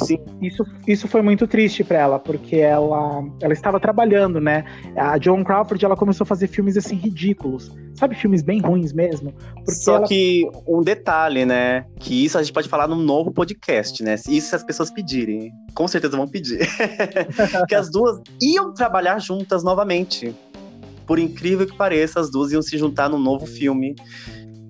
[0.41, 4.65] isso, isso foi muito triste para ela, porque ela, ela estava trabalhando, né?
[4.97, 8.15] A Joan Crawford ela começou a fazer filmes assim ridículos, sabe?
[8.15, 9.31] Filmes bem ruins mesmo.
[9.67, 10.07] Só ela...
[10.07, 11.85] que um detalhe, né?
[11.99, 14.15] Que isso a gente pode falar num novo podcast, né?
[14.27, 15.51] Isso se as pessoas pedirem.
[15.75, 16.67] Com certeza vão pedir.
[17.69, 20.33] que as duas iam trabalhar juntas novamente.
[21.05, 23.93] Por incrível que pareça, as duas iam se juntar num novo filme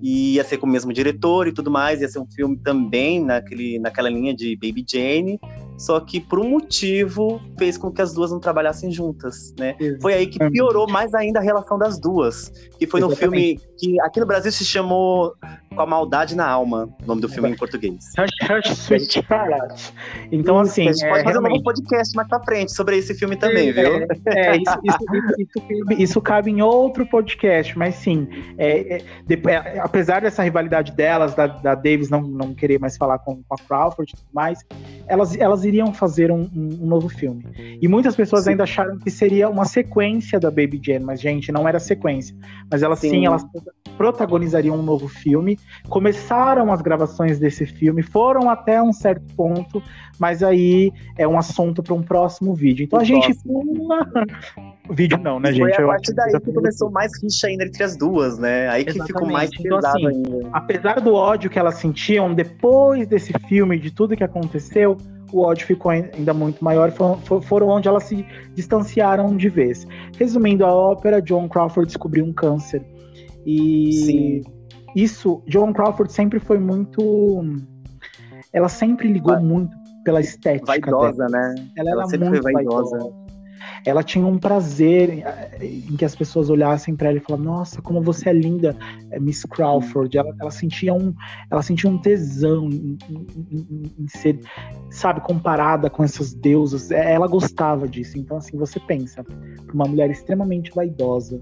[0.02, 3.24] e ia ser com o mesmo diretor e tudo mais, ia ser um filme também
[3.24, 5.38] naquele, naquela linha de Baby Jane,
[5.78, 9.70] só que por um motivo fez com que as duas não trabalhassem juntas, né?
[9.78, 10.02] Exatamente.
[10.02, 13.10] Foi aí que piorou mais ainda a relação das duas, que foi Exatamente.
[13.10, 15.34] no filme que aqui no Brasil se chamou
[15.74, 18.12] Com a Maldade na Alma, o nome do filme em português.
[18.64, 19.92] Sweet Charlotte.
[20.30, 20.88] Então, assim...
[20.88, 21.52] A gente pode é, fazer realmente...
[21.52, 24.06] um novo podcast mais pra frente sobre esse filme também, é, viu?
[24.26, 24.98] É, isso, isso,
[25.38, 28.28] isso, isso, cabe em outro podcast, mas sim,
[28.58, 32.96] é, é depois, é, apesar dessa rivalidade delas, da, da Davis não, não querer mais
[32.96, 34.60] falar com, com a Crawford e tudo mais,
[35.06, 37.44] elas, elas iriam fazer um, um, um novo filme.
[37.80, 38.50] E muitas pessoas sim.
[38.50, 42.34] ainda acharam que seria uma sequência da Baby Jane, mas, gente, não era sequência.
[42.70, 43.44] Mas elas sim, sim elas
[43.96, 45.58] protagonizariam um novo filme.
[45.88, 49.82] Começaram as gravações desse filme, foram até um certo ponto,
[50.18, 52.84] mas aí é um assunto para um próximo vídeo.
[52.84, 54.06] Então a gente pula.
[54.90, 55.74] vídeo não, né, gente?
[55.74, 58.68] Foi a partir daí que começou mais rixa ainda entre as duas, né?
[58.68, 60.48] Aí que ficou mais pesado então, assim, ainda.
[60.52, 64.96] Apesar do ódio que elas sentiam depois desse filme, de tudo que aconteceu,
[65.32, 66.92] o ódio ficou ainda muito maior,
[67.42, 68.24] foram onde elas se
[68.54, 69.86] distanciaram de vez.
[70.18, 72.84] Resumindo a ópera, John Crawford descobriu um câncer.
[73.44, 74.40] E Sim.
[74.94, 77.44] Isso, John Crawford sempre foi muito.
[78.52, 79.42] Ela sempre ligou Vai.
[79.42, 80.66] muito pela estética.
[80.66, 81.30] Vaidosa, dela.
[81.30, 81.54] né?
[81.76, 82.98] Ela, ela sempre muito foi vaidosa.
[82.98, 83.22] vaidosa.
[83.84, 85.24] Ela tinha um prazer
[85.60, 88.76] em que as pessoas olhassem para ela e falavam: Nossa, como você é linda,
[89.10, 90.16] é Miss Crawford.
[90.16, 91.12] Ela, ela, sentia, um,
[91.50, 94.40] ela sentia um tesão em, em, em, ser,
[94.90, 96.90] sabe, comparada com essas deusas.
[96.90, 98.18] É, ela gostava disso.
[98.18, 99.24] Então, assim, você pensa,
[99.72, 101.40] uma mulher extremamente vaidosa.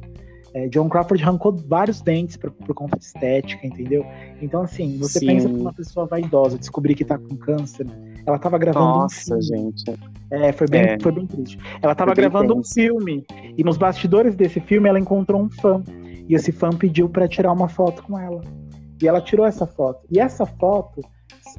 [0.53, 4.05] É, John Crawford arrancou vários dentes por, por, conta de estética, entendeu?
[4.43, 5.27] Então, assim, você Sim.
[5.27, 7.87] pensa que uma pessoa vaidosa descobrir que tá com câncer
[8.27, 9.85] ela tava gravando Nossa, um gente.
[10.31, 10.99] É, foi bem, é.
[11.01, 11.59] foi bem triste.
[11.83, 13.25] Ela tava gravando um filme
[13.57, 15.83] e nos bastidores desse filme ela encontrou um fã.
[16.29, 18.41] E esse fã pediu para tirar uma foto com ela.
[19.03, 20.07] E ela tirou essa foto.
[20.11, 21.01] E essa foto,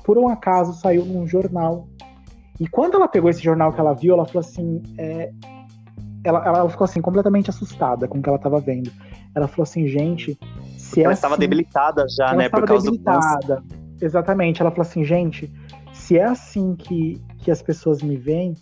[0.04, 1.88] por um acaso, saiu num jornal.
[2.60, 5.32] E quando ela pegou esse jornal que ela viu, ela falou assim: é...
[6.24, 8.92] ela, ela ficou assim, completamente assustada com o que ela tava vendo.
[9.36, 10.38] Ela falou assim, gente,
[10.78, 11.42] se ela estava assim...
[11.42, 12.50] debilitada já, ela né?
[12.50, 13.64] Por causa debilitada.
[13.68, 14.06] do.
[14.06, 14.62] Exatamente.
[14.62, 15.52] Ela falou assim, gente,
[15.94, 18.56] se é assim que, que as pessoas me veem,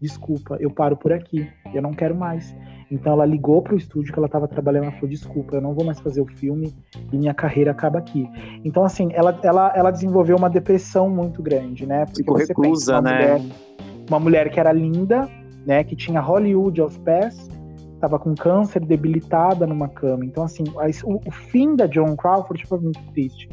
[0.00, 2.54] desculpa, eu paro por aqui, eu não quero mais.
[2.90, 5.84] Então ela ligou pro estúdio que ela estava trabalhando, ela falou, desculpa, eu não vou
[5.84, 6.74] mais fazer o filme
[7.12, 8.28] e minha carreira acaba aqui.
[8.64, 12.04] Então, assim, ela, ela, ela desenvolveu uma depressão muito grande, né?
[12.04, 13.38] Porque Ficou você recusa, pensa, uma né?
[13.38, 13.56] Mulher,
[14.08, 15.28] uma mulher que era linda,
[15.66, 15.82] né?
[15.84, 17.48] Que tinha Hollywood aos pés,
[17.94, 20.24] estava com câncer, debilitada numa cama.
[20.24, 20.64] Então, assim,
[21.04, 23.48] o, o fim da Joan Crawford foi muito triste.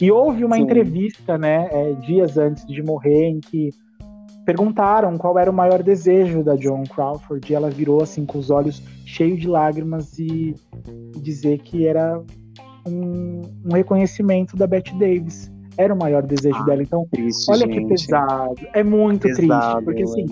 [0.00, 0.62] E houve uma Sim.
[0.62, 3.70] entrevista, né, é, dias antes de morrer, em que
[4.48, 8.48] perguntaram qual era o maior desejo da Joan Crawford e ela virou assim com os
[8.48, 10.54] olhos cheios de lágrimas e
[11.20, 12.18] dizer que era
[12.86, 16.82] um, um reconhecimento da Bette Davis, era o maior desejo ah, dela.
[16.82, 17.80] Então, triste, olha gente.
[17.80, 18.56] que pesado.
[18.74, 20.26] É muito pesado, triste, porque assim,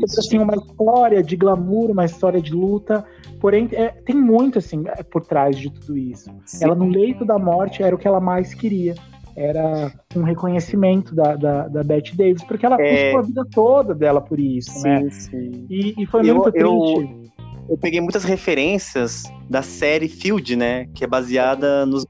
[0.00, 3.04] é assim uma história de glamour, uma história de luta,
[3.40, 6.30] porém é, tem muito assim é, por trás de tudo isso.
[6.46, 6.64] Sim.
[6.64, 8.94] Ela no leito da morte era o que ela mais queria.
[9.34, 13.16] Era um reconhecimento da, da, da Bette Davis, porque ela é...
[13.16, 15.10] a vida toda dela por isso, sim, né?
[15.10, 15.66] Sim.
[15.68, 16.66] E, e foi eu, muito triste.
[16.68, 17.32] Eu
[17.68, 20.86] eu peguei muitas referências da série Field, né?
[20.94, 22.04] Que é baseada nos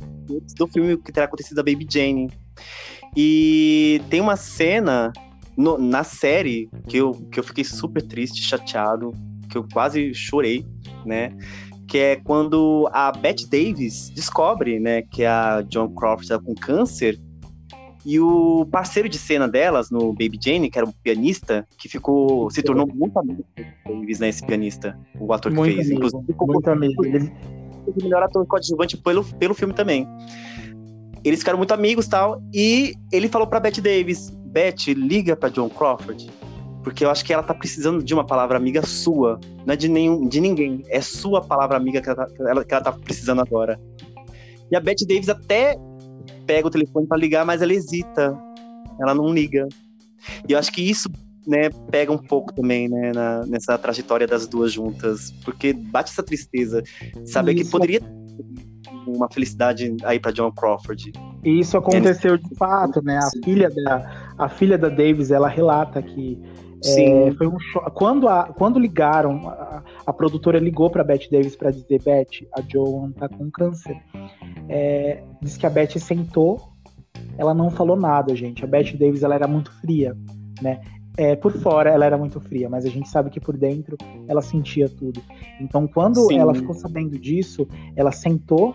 [0.57, 2.31] do filme que terá acontecido da Baby Jane.
[3.17, 5.13] E tem uma cena
[5.57, 9.13] no, na série que eu, que eu fiquei super triste, chateado,
[9.51, 10.67] que eu quase chorei,
[11.05, 11.37] né?
[11.87, 17.21] Que é quando a Bette Davis descobre, né, que a John Crawford está com câncer
[18.05, 22.51] e o parceiro de cena delas no Baby Jane, que era um pianista, que ficou
[22.51, 23.45] se tornou muito amigo
[23.87, 25.87] Davis, né, esse pianista, o ator que muito fez.
[25.87, 27.05] Amigo, Inclusive, muito amigo.
[27.05, 27.33] Ele
[27.87, 30.07] o melhor ator coadjuvante pelo, pelo filme também.
[31.25, 32.43] Eles ficaram muito amigos tal.
[32.53, 36.31] E ele falou pra Bette Davis: Bette, liga pra John Crawford.
[36.83, 39.39] Porque eu acho que ela tá precisando de uma palavra amiga sua.
[39.65, 40.83] Não é de, nenhum, de ninguém.
[40.89, 43.81] É sua palavra amiga que ela, que ela, que ela tá precisando agora.
[44.71, 45.77] E a Bette Davis até
[46.45, 48.37] pega o telefone para ligar, mas ela hesita.
[49.01, 49.69] Ela não liga.
[50.49, 51.09] E eu acho que isso
[51.47, 56.23] né, pega um pouco também, né, na, nessa trajetória das duas juntas, porque bate essa
[56.23, 56.83] tristeza,
[57.25, 58.01] saber que poderia
[59.07, 61.13] uma felicidade aí para John Crawford.
[61.45, 63.19] E isso aconteceu de fato, né?
[63.19, 66.41] A filha da a filha da Davis, ela relata que
[66.85, 67.57] é, foi um
[67.95, 72.63] quando a, quando ligaram a, a produtora ligou para Bette Davis para dizer Bette, a
[72.63, 73.97] Joan tá com câncer.
[74.69, 76.73] É, diz que a Bette sentou,
[77.39, 78.65] ela não falou nada, gente.
[78.65, 80.17] A Bette Davis ela era muito fria,
[80.61, 80.81] né?
[81.17, 83.97] é, por fora ela era muito fria, mas a gente sabe que por dentro
[84.27, 85.21] ela sentia tudo.
[85.61, 86.39] Então, quando Sim.
[86.39, 87.67] ela ficou sabendo disso,
[87.97, 88.75] ela sentou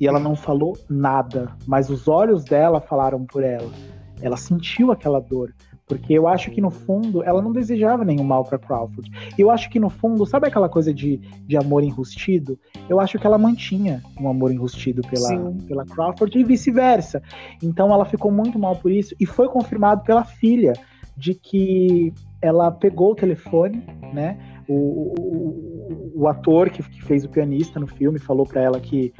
[0.00, 3.70] e ela não falou nada, mas os olhos dela falaram por ela.
[4.20, 5.54] Ela sentiu aquela dor,
[5.86, 9.10] porque eu acho que no fundo ela não desejava nenhum mal para Crawford.
[9.36, 12.58] Eu acho que no fundo, sabe aquela coisa de, de amor enrustido?
[12.88, 17.22] Eu acho que ela mantinha um amor enrustido pela, pela Crawford e vice-versa.
[17.62, 20.74] Então ela ficou muito mal por isso e foi confirmado pela filha
[21.16, 23.82] de que ela pegou o telefone,
[24.12, 24.38] né?
[24.68, 29.12] O, o, o ator que, que, fez o pianista no filme falou para ela que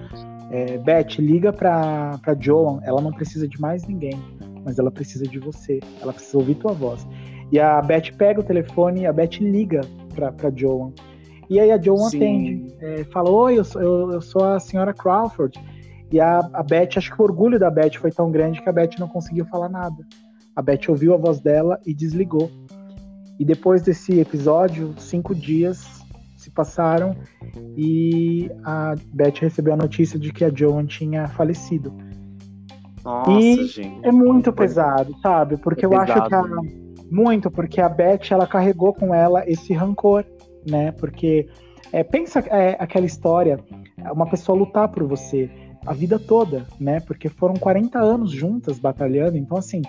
[0.51, 4.19] é, Beth, liga pra, pra Joan, ela não precisa de mais ninguém,
[4.65, 7.07] mas ela precisa de você, ela precisa ouvir tua voz.
[7.51, 9.81] E a Beth pega o telefone e a Beth liga
[10.15, 10.93] pra, pra Joan.
[11.49, 12.19] E aí a Joan Sim.
[12.19, 15.59] atende, é, fala, oi, eu sou, eu, eu sou a senhora Crawford.
[16.11, 18.73] E a, a Beth, acho que o orgulho da Beth foi tão grande que a
[18.73, 20.07] Beth não conseguiu falar nada.
[20.55, 22.51] A Beth ouviu a voz dela e desligou.
[23.39, 26.05] E depois desse episódio, cinco dias
[26.37, 27.17] se passaram
[27.77, 31.93] e a Beth recebeu a notícia de que a Joan tinha falecido.
[33.05, 34.07] Nossa, e gente.
[34.07, 35.57] é muito pesado, sabe?
[35.57, 36.13] Porque é eu pesado.
[36.13, 36.45] acho que a,
[37.11, 40.25] muito, porque a Beth ela carregou com ela esse rancor,
[40.69, 40.93] né?
[40.93, 41.49] Porque
[41.93, 43.59] é, pensa é, aquela história,
[44.13, 45.51] uma pessoa lutar por você
[45.87, 47.01] a vida toda, né?
[47.01, 49.81] Porque foram 40 anos juntas batalhando, então assim,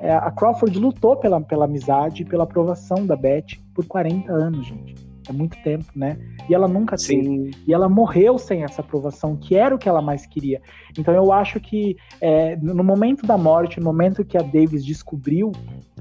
[0.00, 4.66] é, a Crawford lutou pela, pela amizade e pela aprovação da Beth por 40 anos,
[4.66, 4.94] gente.
[5.28, 6.16] É muito tempo, né?
[6.48, 7.22] E ela nunca Sim.
[7.22, 7.50] teve.
[7.66, 10.62] E ela morreu sem essa aprovação, que era o que ela mais queria.
[10.98, 15.52] Então eu acho que é, no momento da morte, no momento que a Davis descobriu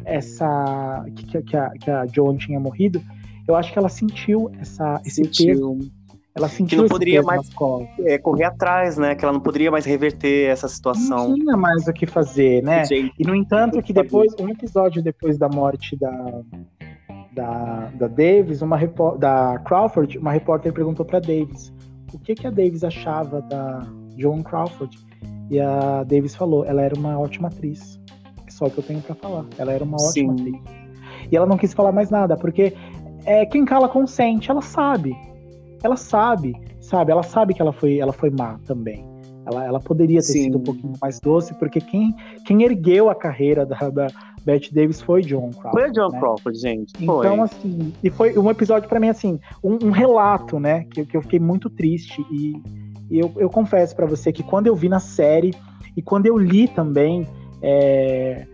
[0.06, 3.02] essa que, que, a, que a Joan tinha morrido,
[3.46, 5.78] eu acho que ela sentiu essa, esse sentiu.
[5.78, 5.92] peso
[6.38, 7.50] ela sentiu que não poderia mais
[8.06, 9.16] é, correr atrás, né?
[9.16, 11.30] Que ela não poderia mais reverter essa situação.
[11.30, 12.84] Não tinha mais o que fazer, né?
[12.92, 16.12] E no entanto que depois, um episódio depois da morte da
[17.34, 18.80] da, da Davis, uma
[19.20, 21.72] da Crawford, uma repórter perguntou para Davis
[22.12, 23.86] o que que a Davis achava da
[24.18, 24.98] Joan Crawford
[25.50, 28.00] e a Davis falou, ela era uma ótima atriz.
[28.46, 29.46] É só o que eu tenho para falar.
[29.58, 30.42] Ela era uma ótima Sim.
[30.42, 30.62] atriz.
[31.32, 32.74] E ela não quis falar mais nada, porque
[33.24, 35.16] é, quem cala consente, ela sabe
[35.84, 37.12] ela sabe, sabe?
[37.12, 39.06] Ela sabe que ela foi, ela foi má também.
[39.46, 40.44] Ela, ela poderia ter Sim.
[40.44, 42.14] sido um pouquinho mais doce, porque quem,
[42.46, 44.08] quem ergueu a carreira da, da
[44.44, 45.72] Bette Davis foi John Crawford.
[45.72, 46.20] Foi John né?
[46.20, 46.94] Crawford, gente.
[47.00, 47.42] Então, foi.
[47.42, 50.86] assim, e foi um episódio para mim, assim, um, um, relato, né?
[50.92, 52.26] Que, que eu fiquei muito triste.
[52.30, 52.62] E,
[53.10, 55.54] e eu, eu confesso para você que quando eu vi na série
[55.96, 57.26] e quando eu li também,
[57.62, 58.46] é,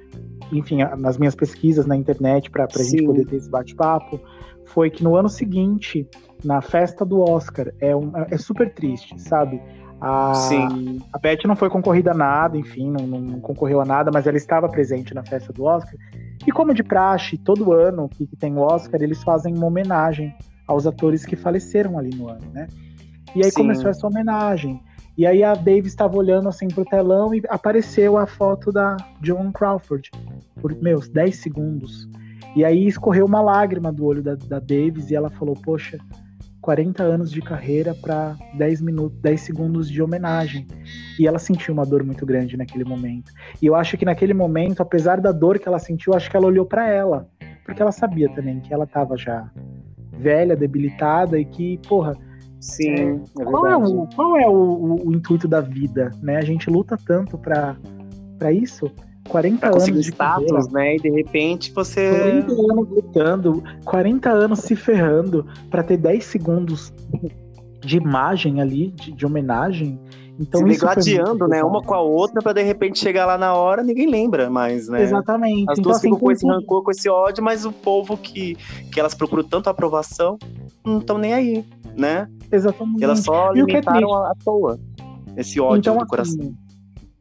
[0.52, 4.20] enfim, nas minhas pesquisas na internet, para a gente poder ter esse bate-papo,
[4.66, 6.08] foi que no ano seguinte,
[6.44, 9.61] na festa do Oscar, é, um, é super triste, sabe?
[10.02, 11.02] A, Sim.
[11.14, 14.36] a Beth não foi concorrida a nada, enfim, não, não, concorreu a nada, mas ela
[14.36, 15.95] estava presente na festa do Oscar.
[16.45, 20.36] E como de praxe, todo ano que, que tem o Oscar, eles fazem uma homenagem
[20.68, 22.68] aos atores que faleceram ali no ano, né?
[23.34, 23.61] E aí Sim.
[23.61, 24.82] começou essa homenagem.
[25.18, 29.52] E aí a Dave estava olhando assim pro telão e apareceu a foto da Joan
[29.52, 30.11] Crawford
[30.60, 32.10] por meus 10 segundos.
[32.56, 35.98] E aí escorreu uma lágrima do olho da, da Davis e ela falou: Poxa,
[36.64, 40.65] 40 anos de carreira para 10 minutos, 10 segundos de homenagem.
[41.19, 43.34] E ela sentiu uma dor muito grande naquele momento.
[43.61, 46.48] E eu acho que naquele momento, apesar da dor que ela sentiu, acho que ela
[46.48, 47.30] olhou para ela,
[47.65, 49.52] porque ela sabia também que ela estava já
[50.18, 52.15] velha, debilitada e que, porra,
[52.61, 56.38] Sim, é qual é, o, qual é o, o, o, intuito da vida, né?
[56.38, 57.77] A gente luta tanto para
[58.53, 58.90] isso.
[59.28, 60.95] 40 pra anos de status, carreira, né?
[60.95, 66.94] E de repente você 40 anos lutando, 40 anos se ferrando para ter 10 segundos
[67.80, 70.00] de imagem ali, de, de homenagem.
[70.40, 71.64] Então, se degladiando, né?
[71.64, 75.04] Uma com a outra, para de repente chegar lá na hora, ninguém lembra mais, né?
[75.04, 75.70] Exatamente.
[75.70, 78.56] As então, duas assim, ficam com esse rancor, com esse ódio, mas o povo que,
[78.91, 80.40] que elas procuram tanto aprovação,
[80.84, 82.28] não estão nem aí, né?
[82.52, 83.02] Exatamente.
[83.02, 84.80] E elas só é alimentaram é à toa
[85.38, 86.54] esse ódio então, do assim, coração.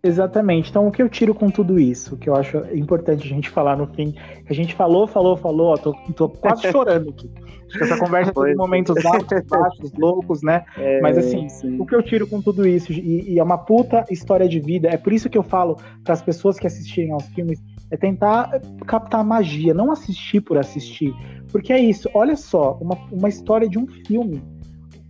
[0.03, 0.70] Exatamente.
[0.70, 3.77] Então, o que eu tiro com tudo isso, que eu acho importante a gente falar
[3.77, 4.15] no fim,
[4.49, 7.31] a gente falou, falou, falou, ó, tô, tô quase chorando aqui.
[7.69, 10.65] Acho que essa conversa foi momentos altos, baixos, loucos, né?
[10.77, 11.81] É, Mas assim, sim.
[11.81, 14.89] o que eu tiro com tudo isso, e, e, é uma puta história de vida,
[14.89, 18.61] é por isso que eu falo para as pessoas que assistirem aos filmes, é tentar
[18.87, 21.15] captar a magia, não assistir por assistir.
[21.51, 24.43] Porque é isso, olha só, uma, uma história de um filme.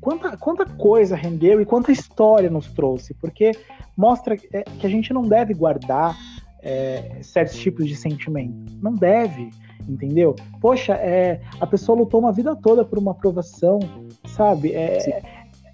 [0.02, 3.52] Quanta, quanta coisa rendeu e quanta história nos trouxe, porque
[3.96, 6.18] mostra é, que a gente não deve guardar
[6.60, 8.52] é, certos tipos de sentimento.
[8.82, 9.50] Não deve,
[9.88, 10.34] entendeu?
[10.60, 13.78] Poxa, é, a pessoa lutou uma vida toda por uma aprovação,
[14.26, 14.72] sabe?
[14.72, 15.22] É,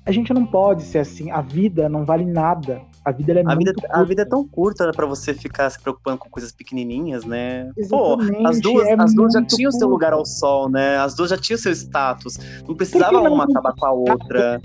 [0.05, 1.31] a gente não pode ser assim.
[1.31, 2.83] A vida não vale nada.
[3.09, 3.97] A vida é a muito vida, curta.
[3.97, 7.71] A vida é tão curta né, para você ficar se preocupando com coisas pequenininhas, né?
[7.75, 9.79] Exatamente, Pô, as duas, é as duas já tinham curta.
[9.79, 10.99] seu lugar ao sol, né?
[10.99, 12.39] As duas já tinham seu status.
[12.69, 14.61] Não precisava uma acabar com a outra.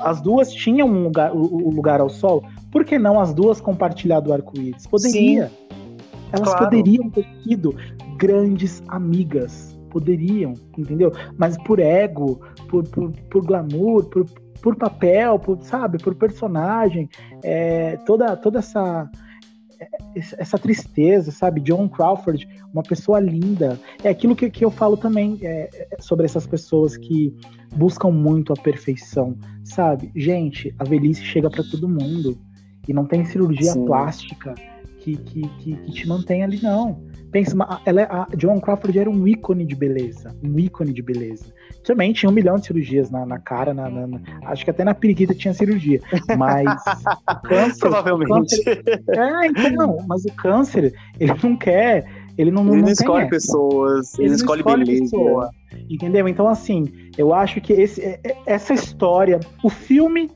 [0.00, 2.44] As duas tinham um lugar, o, lugar ao sol.
[2.72, 4.84] Por que não as duas compartilhar do arco-íris?
[4.88, 5.46] Poderia.
[5.46, 5.54] Sim,
[6.32, 6.64] Elas claro.
[6.64, 7.72] poderiam ter sido
[8.16, 9.78] grandes amigas.
[9.90, 11.12] Poderiam, entendeu?
[11.38, 14.26] Mas por ego, por, por, por glamour, por,
[14.60, 17.08] por papel, por, sabe, por personagem,
[17.42, 19.10] é, toda, toda essa
[20.14, 21.60] essa tristeza, sabe?
[21.60, 23.78] John Crawford, uma pessoa linda.
[24.02, 27.36] É aquilo que, que eu falo também é, é sobre essas pessoas que
[27.74, 30.10] buscam muito a perfeição, sabe?
[30.14, 32.38] Gente, a velhice chega para todo mundo
[32.88, 33.84] e não tem cirurgia Sim.
[33.84, 34.54] plástica
[35.00, 37.04] que, que, que, que, te mantém ali, não.
[37.36, 37.54] Pensa,
[37.84, 41.44] ela, é, a John Crawford era um ícone de beleza, um ícone de beleza.
[41.84, 44.82] Também tinha um milhão de cirurgias na, na cara, na, na, na, acho que até
[44.82, 46.00] na periquita tinha cirurgia.
[46.38, 46.64] Mas
[47.44, 48.64] câncer, Provavelmente.
[48.64, 52.06] Câncer, é, então, mas o câncer, ele não quer.
[52.38, 55.02] Ele não, ele não, não escolhe pessoas, ele, ele escolhe, escolhe beleza.
[55.02, 55.50] Pessoa,
[55.90, 56.26] entendeu?
[56.26, 56.86] Então, assim,
[57.18, 60.30] eu acho que esse, é, é, essa história, o filme,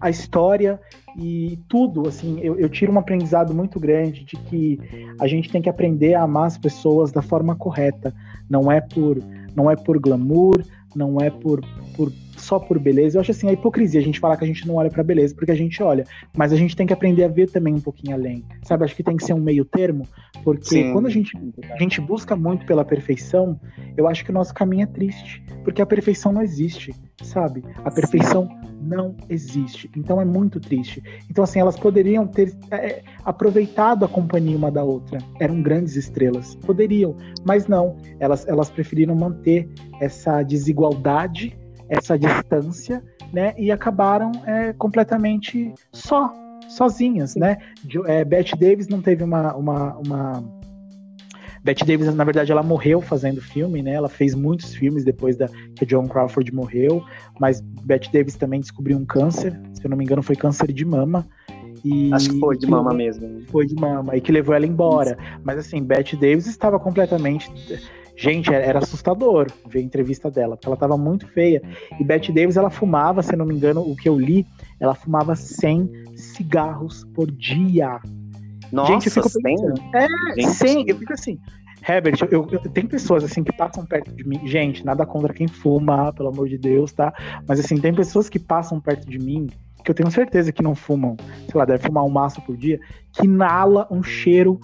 [0.00, 0.80] a história
[1.18, 4.78] e tudo, assim, eu, eu, tiro um aprendizado muito grande de que
[5.18, 8.14] a gente tem que aprender a amar as pessoas da forma correta.
[8.50, 9.18] Não é por,
[9.54, 10.62] não é por glamour,
[10.94, 11.62] não é por,
[11.96, 13.16] por só por beleza.
[13.16, 15.34] Eu acho assim, a hipocrisia a gente falar que a gente não olha para beleza,
[15.34, 16.04] porque a gente olha,
[16.36, 18.44] mas a gente tem que aprender a ver também um pouquinho além.
[18.62, 20.06] Sabe, acho que tem que ser um meio termo,
[20.44, 20.92] porque Sim.
[20.92, 21.36] quando a gente,
[21.70, 23.58] a gente busca muito pela perfeição,
[23.96, 27.64] eu acho que o nosso caminho é triste, porque a perfeição não existe, sabe?
[27.84, 28.48] A perfeição
[28.80, 29.90] não existe.
[29.96, 31.02] Então é muito triste.
[31.30, 35.18] Então, assim, elas poderiam ter é, aproveitado a companhia uma da outra.
[35.40, 36.54] Eram grandes estrelas.
[36.56, 37.96] Poderiam, mas não.
[38.20, 39.68] Elas, elas preferiram manter
[40.00, 41.56] essa desigualdade,
[41.88, 43.02] essa distância,
[43.32, 43.54] né?
[43.56, 46.32] E acabaram é, completamente só,
[46.68, 47.58] sozinhas, né?
[48.06, 50.44] É, Bette Davis não teve uma, uma, uma
[51.66, 53.94] Bette Davis, na verdade, ela morreu fazendo filme, né?
[53.94, 57.04] Ela fez muitos filmes depois da que John Crawford morreu,
[57.40, 60.84] mas Bette Davis também descobriu um câncer, se eu não me engano, foi câncer de
[60.84, 61.26] mama.
[61.84, 63.42] E Acho que foi de mama mesmo.
[63.48, 65.18] Foi de mama, e que levou ela embora.
[65.42, 67.50] Mas assim, Bette Davis estava completamente.
[68.16, 71.62] Gente, era assustador ver a entrevista dela, porque ela estava muito feia.
[72.00, 74.46] E Bette Davis, ela fumava, se eu não me engano, o que eu li,
[74.80, 78.00] ela fumava 100 cigarros por dia.
[78.72, 79.80] Nossa, gente, eu fico pensando.
[79.94, 80.06] É,
[80.40, 80.50] gente.
[80.50, 81.38] 100, eu fico assim.
[81.88, 84.40] Herbert, eu, eu, tem pessoas assim que passam perto de mim.
[84.44, 87.12] Gente, nada contra quem fuma, pelo amor de Deus, tá?
[87.46, 89.48] Mas assim, tem pessoas que passam perto de mim
[89.86, 91.16] que eu tenho certeza que não fumam,
[91.48, 92.80] sei lá, deve fumar um maço por dia,
[93.12, 94.58] que inala um cheiro,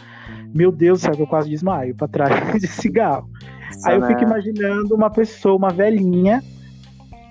[0.52, 2.30] meu Deus do céu, que eu quase desmaio pra trás
[2.60, 3.30] de cigarro.
[3.84, 6.42] Aí eu fico imaginando uma pessoa, uma velhinha,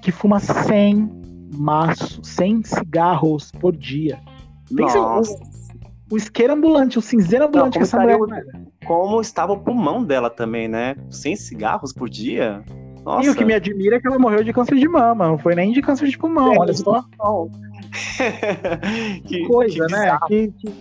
[0.01, 4.19] que fuma 100 maços, 100 cigarros por dia.
[4.75, 5.51] Pensa, Nossa
[6.11, 8.17] o isqueiro ambulante, o cinzeiro ambulante Não, que essa mulher.
[8.85, 10.95] Como estava o pulmão dela também, né?
[11.09, 12.61] Sem cigarros por dia.
[13.05, 13.25] Nossa.
[13.25, 15.55] E o que me admira é que ela morreu de câncer de mama, não foi
[15.55, 17.03] nem de câncer de pulmão, é, olha só.
[19.25, 20.19] que coisa, que né?
[20.27, 20.73] Que, que,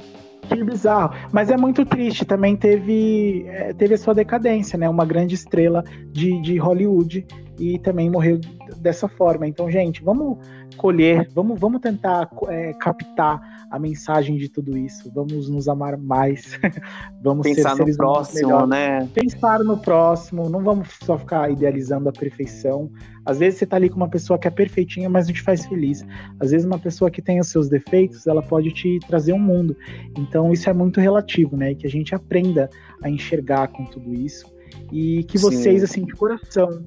[0.57, 1.15] que, bizarro.
[1.33, 2.25] Mas é muito triste.
[2.25, 4.89] Também teve, é, teve a sua decadência, né?
[4.89, 7.27] Uma grande estrela de, de Hollywood
[7.61, 8.41] e também morreu
[8.79, 9.47] dessa forma.
[9.47, 10.39] Então, gente, vamos
[10.79, 13.39] colher, vamos, vamos tentar é, captar
[13.71, 15.13] a mensagem de tudo isso.
[15.15, 16.59] Vamos nos amar mais.
[17.23, 19.07] vamos pensar ser no próximo, né?
[19.13, 20.49] Pensar no próximo.
[20.49, 22.91] Não vamos só ficar idealizando a perfeição.
[23.27, 25.67] Às vezes você tá ali com uma pessoa que é perfeitinha, mas não te faz
[25.67, 26.03] feliz.
[26.41, 29.77] Às vezes uma pessoa que tem os seus defeitos, ela pode te trazer um mundo.
[30.17, 31.73] Então isso é muito relativo, né?
[31.73, 32.71] E que a gente aprenda
[33.03, 34.47] a enxergar com tudo isso
[34.93, 35.85] e que vocês Sim.
[35.85, 36.83] assim de coração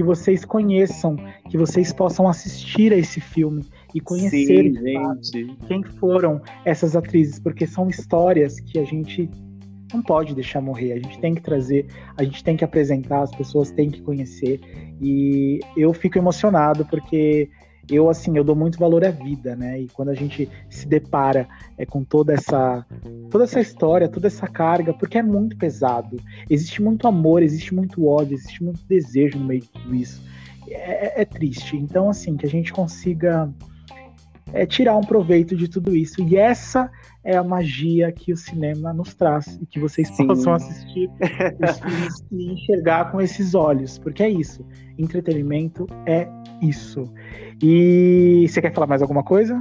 [0.00, 1.14] que vocês conheçam,
[1.50, 4.72] que vocês possam assistir a esse filme e conhecer
[5.20, 9.28] Sim, quem foram essas atrizes, porque são histórias que a gente
[9.92, 11.86] não pode deixar morrer, a gente tem que trazer,
[12.16, 14.58] a gente tem que apresentar, as pessoas têm que conhecer.
[15.02, 17.50] E eu fico emocionado porque
[17.90, 19.80] eu assim eu dou muito valor à vida, né?
[19.80, 22.84] E quando a gente se depara é, com toda essa
[23.30, 26.16] toda essa história, toda essa carga, porque é muito pesado.
[26.48, 30.22] Existe muito amor, existe muito ódio, existe muito desejo no meio de tudo isso.
[30.68, 31.76] É, é, é triste.
[31.76, 33.52] Então assim que a gente consiga
[34.52, 36.22] é, tirar um proveito de tudo isso.
[36.22, 36.90] E essa
[37.22, 40.26] é a magia que o cinema nos traz e que vocês Sim.
[40.26, 41.10] possam assistir
[41.62, 44.64] os filmes e enxergar com esses olhos, porque é isso.
[44.98, 46.28] Entretenimento é
[46.60, 47.12] isso.
[47.62, 49.58] E você quer falar mais alguma coisa?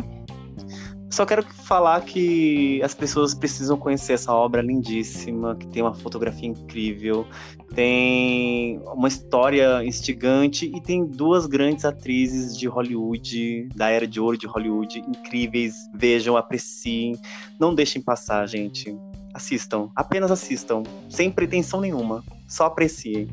[1.11, 6.47] Só quero falar que as pessoas precisam conhecer essa obra lindíssima, que tem uma fotografia
[6.47, 7.26] incrível,
[7.73, 14.38] tem uma história instigante e tem duas grandes atrizes de Hollywood, da era de ouro
[14.38, 15.73] de Hollywood, incríveis.
[15.95, 17.15] Vejam, apreciem,
[17.59, 18.95] não deixem passar, gente.
[19.40, 22.22] Assistam, apenas assistam, sem pretensão nenhuma.
[22.45, 23.30] Só apreciem.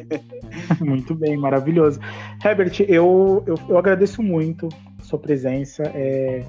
[0.84, 1.98] muito bem, maravilhoso.
[2.44, 4.68] Herbert, eu, eu, eu agradeço muito
[5.00, 5.82] a sua presença.
[5.94, 6.44] É,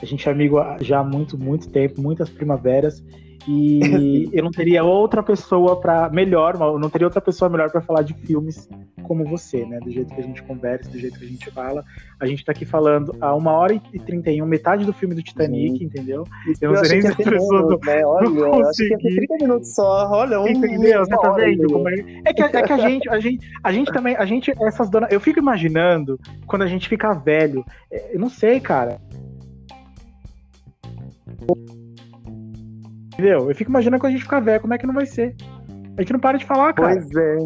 [0.00, 3.04] a gente é amigo já há muito, muito tempo, muitas primaveras.
[3.46, 3.80] E
[4.32, 8.14] eu não teria outra pessoa para melhor, não teria outra pessoa melhor para falar de
[8.14, 8.68] filmes
[9.02, 9.78] como você, né?
[9.80, 11.84] Do jeito que a gente conversa, do jeito que a gente fala.
[12.20, 15.14] A gente tá aqui falando a uma hora e trinta e um, metade do filme
[15.14, 15.84] do Titanic, Sim.
[15.84, 16.24] entendeu?
[16.48, 18.04] Isso eu não sei nem se as pessoas né?
[18.04, 20.08] Olha, não acho que 30 minutos só.
[20.10, 21.04] Olha, um Entendeu?
[21.04, 21.88] Você tá vendo?
[21.88, 22.30] É...
[22.30, 25.10] é, que, é que a gente, a gente, a gente também, a gente, essas donas.
[25.10, 27.64] Eu fico imaginando quando a gente fica velho.
[27.90, 29.00] É, eu não sei, cara.
[33.12, 33.48] Entendeu?
[33.48, 35.34] Eu fico imaginando quando a gente ficar velho, como é que não vai ser.
[35.96, 36.94] A gente não para de falar, cara.
[36.94, 37.36] Pois é.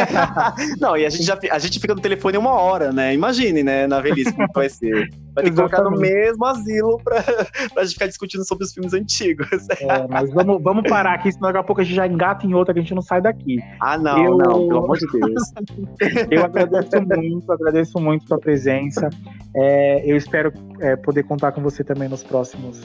[0.80, 3.12] não, e a gente, já, a gente fica no telefone uma hora, né?
[3.12, 5.10] Imagine, né, na velhice como vai ser.
[5.34, 7.22] Vai ter que colocar no mesmo asilo pra,
[7.74, 9.68] pra gente ficar discutindo sobre os filmes antigos.
[9.78, 12.54] É, mas vamos, vamos parar aqui, senão daqui a pouco a gente já engata em
[12.54, 13.58] outra que a gente não sai daqui.
[13.78, 14.38] Ah, não, eu...
[14.38, 15.52] não, pelo amor de Deus.
[16.30, 19.10] eu agradeço muito, agradeço muito a sua presença.
[19.54, 22.80] É, eu espero é, poder contar com você também nos próximos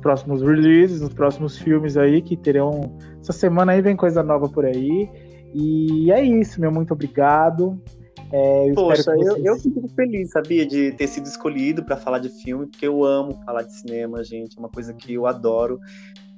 [0.00, 2.96] próximos releases, nos próximos filmes aí que terão.
[3.20, 5.08] Essa semana aí vem coisa nova por aí.
[5.54, 7.80] E é isso, meu muito obrigado.
[8.32, 9.26] É, eu Poxa, vocês...
[9.26, 13.04] eu, eu fico feliz, sabia, de ter sido escolhido para falar de filme, porque eu
[13.04, 14.56] amo falar de cinema, gente.
[14.56, 15.80] É uma coisa que eu adoro.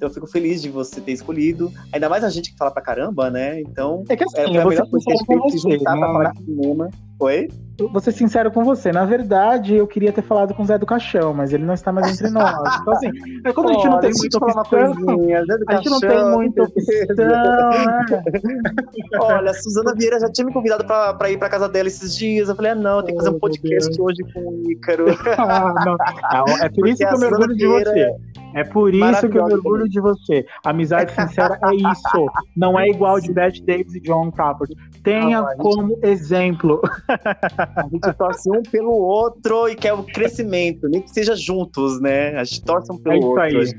[0.02, 1.72] Então eu fico feliz de você ter escolhido.
[1.92, 3.60] Ainda mais a gente que fala pra caramba, né?
[3.60, 6.12] Então é, que assim, é a melhor coisa que a gente fez se juntar pra
[6.12, 6.90] falar de cinema.
[7.20, 7.48] Oi?
[7.78, 8.90] Vou ser sincero com você.
[8.90, 11.92] Na verdade, eu queria ter falado com o Zé do Caixão, mas ele não está
[11.92, 12.50] mais entre nós.
[12.80, 13.10] Então, assim,
[13.44, 14.60] é quando a gente não tem muita opção.
[15.68, 18.06] A gente não tem muita opção, né?
[19.20, 22.16] Olha, a Suzana Vieira já tinha me convidado pra, pra ir pra casa dela esses
[22.16, 22.48] dias.
[22.48, 25.06] Eu falei, ah, não, tem que fazer um podcast hoje com o Ícaro.
[25.38, 26.58] ah, não.
[26.58, 28.16] É por isso que eu me orgulho de você.
[28.54, 30.44] É por isso que eu me orgulho de você.
[30.64, 32.26] Amizade sincera é isso.
[32.56, 34.74] Não é igual de Beth Davis e John Crawford.
[35.02, 35.58] Tenha não, gente...
[35.58, 36.80] como exemplo.
[37.08, 42.36] A gente torce um pelo outro e quer o crescimento, nem que seja juntos, né?
[42.36, 43.42] A gente torce um pelo é outro.
[43.42, 43.74] Aí.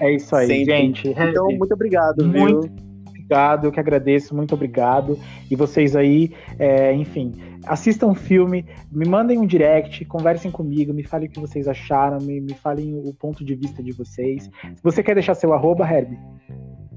[0.00, 0.64] É isso aí, sempre.
[0.64, 1.08] gente.
[1.08, 2.24] Então, muito obrigado.
[2.24, 2.87] Muito viu?
[3.28, 5.18] Obrigado, eu que agradeço, muito obrigado.
[5.50, 7.32] E vocês aí, é, enfim,
[7.66, 12.18] assistam o filme, me mandem um direct, conversem comigo, me falem o que vocês acharam,
[12.18, 14.44] me, me falem o ponto de vista de vocês.
[14.44, 16.18] Se você quer deixar seu arroba, Herb.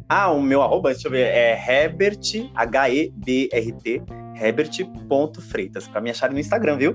[0.08, 4.02] Ah, o meu arroba, deixa eu ver, é Herbert, H-E-B-R-T,
[4.36, 6.94] Herbert.freitas, pra me acharem no Instagram, viu?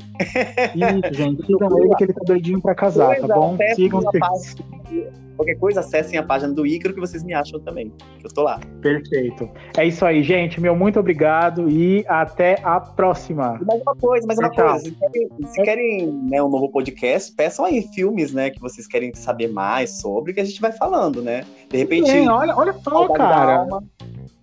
[0.74, 3.56] Isso, gente, sigam ele que ele tá doidinho pra casar, tá bom?
[3.74, 4.00] Sigam
[5.36, 8.42] Qualquer coisa, acessem a página do Ícaro que vocês me acham também, que eu tô
[8.42, 8.58] lá.
[8.80, 9.48] Perfeito.
[9.76, 10.60] É isso aí, gente.
[10.60, 13.60] Meu muito obrigado e até a próxima.
[13.66, 14.68] Mais uma coisa, mais uma Tchau.
[14.68, 14.84] coisa.
[14.84, 19.14] Se querem, se querem né, um novo podcast, peçam aí filmes, né, que vocês querem
[19.14, 21.44] saber mais sobre, que a gente vai falando, né?
[21.68, 22.10] De repente.
[22.10, 23.66] Sim, olha, olha só, cara.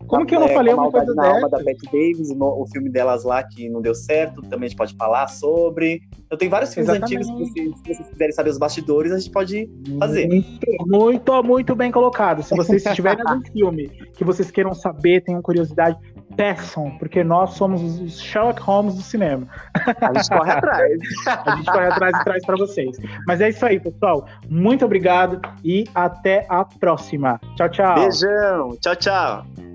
[0.07, 2.65] Como que eu não é, falei uma coisa na alma da Bette Davis, o, o
[2.67, 6.01] filme delas lá que não deu certo, também a gente pode falar sobre.
[6.29, 7.17] Eu tenho vários filmes Exatamente.
[7.17, 9.69] antigos que vocês, se vocês quiserem saber os bastidores, a gente pode
[9.99, 10.27] fazer.
[10.27, 12.41] Muito, muito, muito bem colocado.
[12.43, 15.97] Se vocês tiverem algum filme que vocês queiram saber, tenham curiosidade,
[16.35, 19.47] peçam, porque nós somos os Sherlock Holmes do cinema.
[19.73, 20.99] A gente corre atrás.
[21.27, 22.97] A gente corre atrás e traz para vocês.
[23.27, 24.25] Mas é isso aí, pessoal.
[24.49, 27.39] Muito obrigado e até a próxima.
[27.55, 27.95] Tchau, tchau.
[27.95, 28.77] Beijão.
[28.81, 29.72] Tchau, tchau.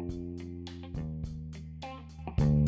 [2.39, 2.68] thank you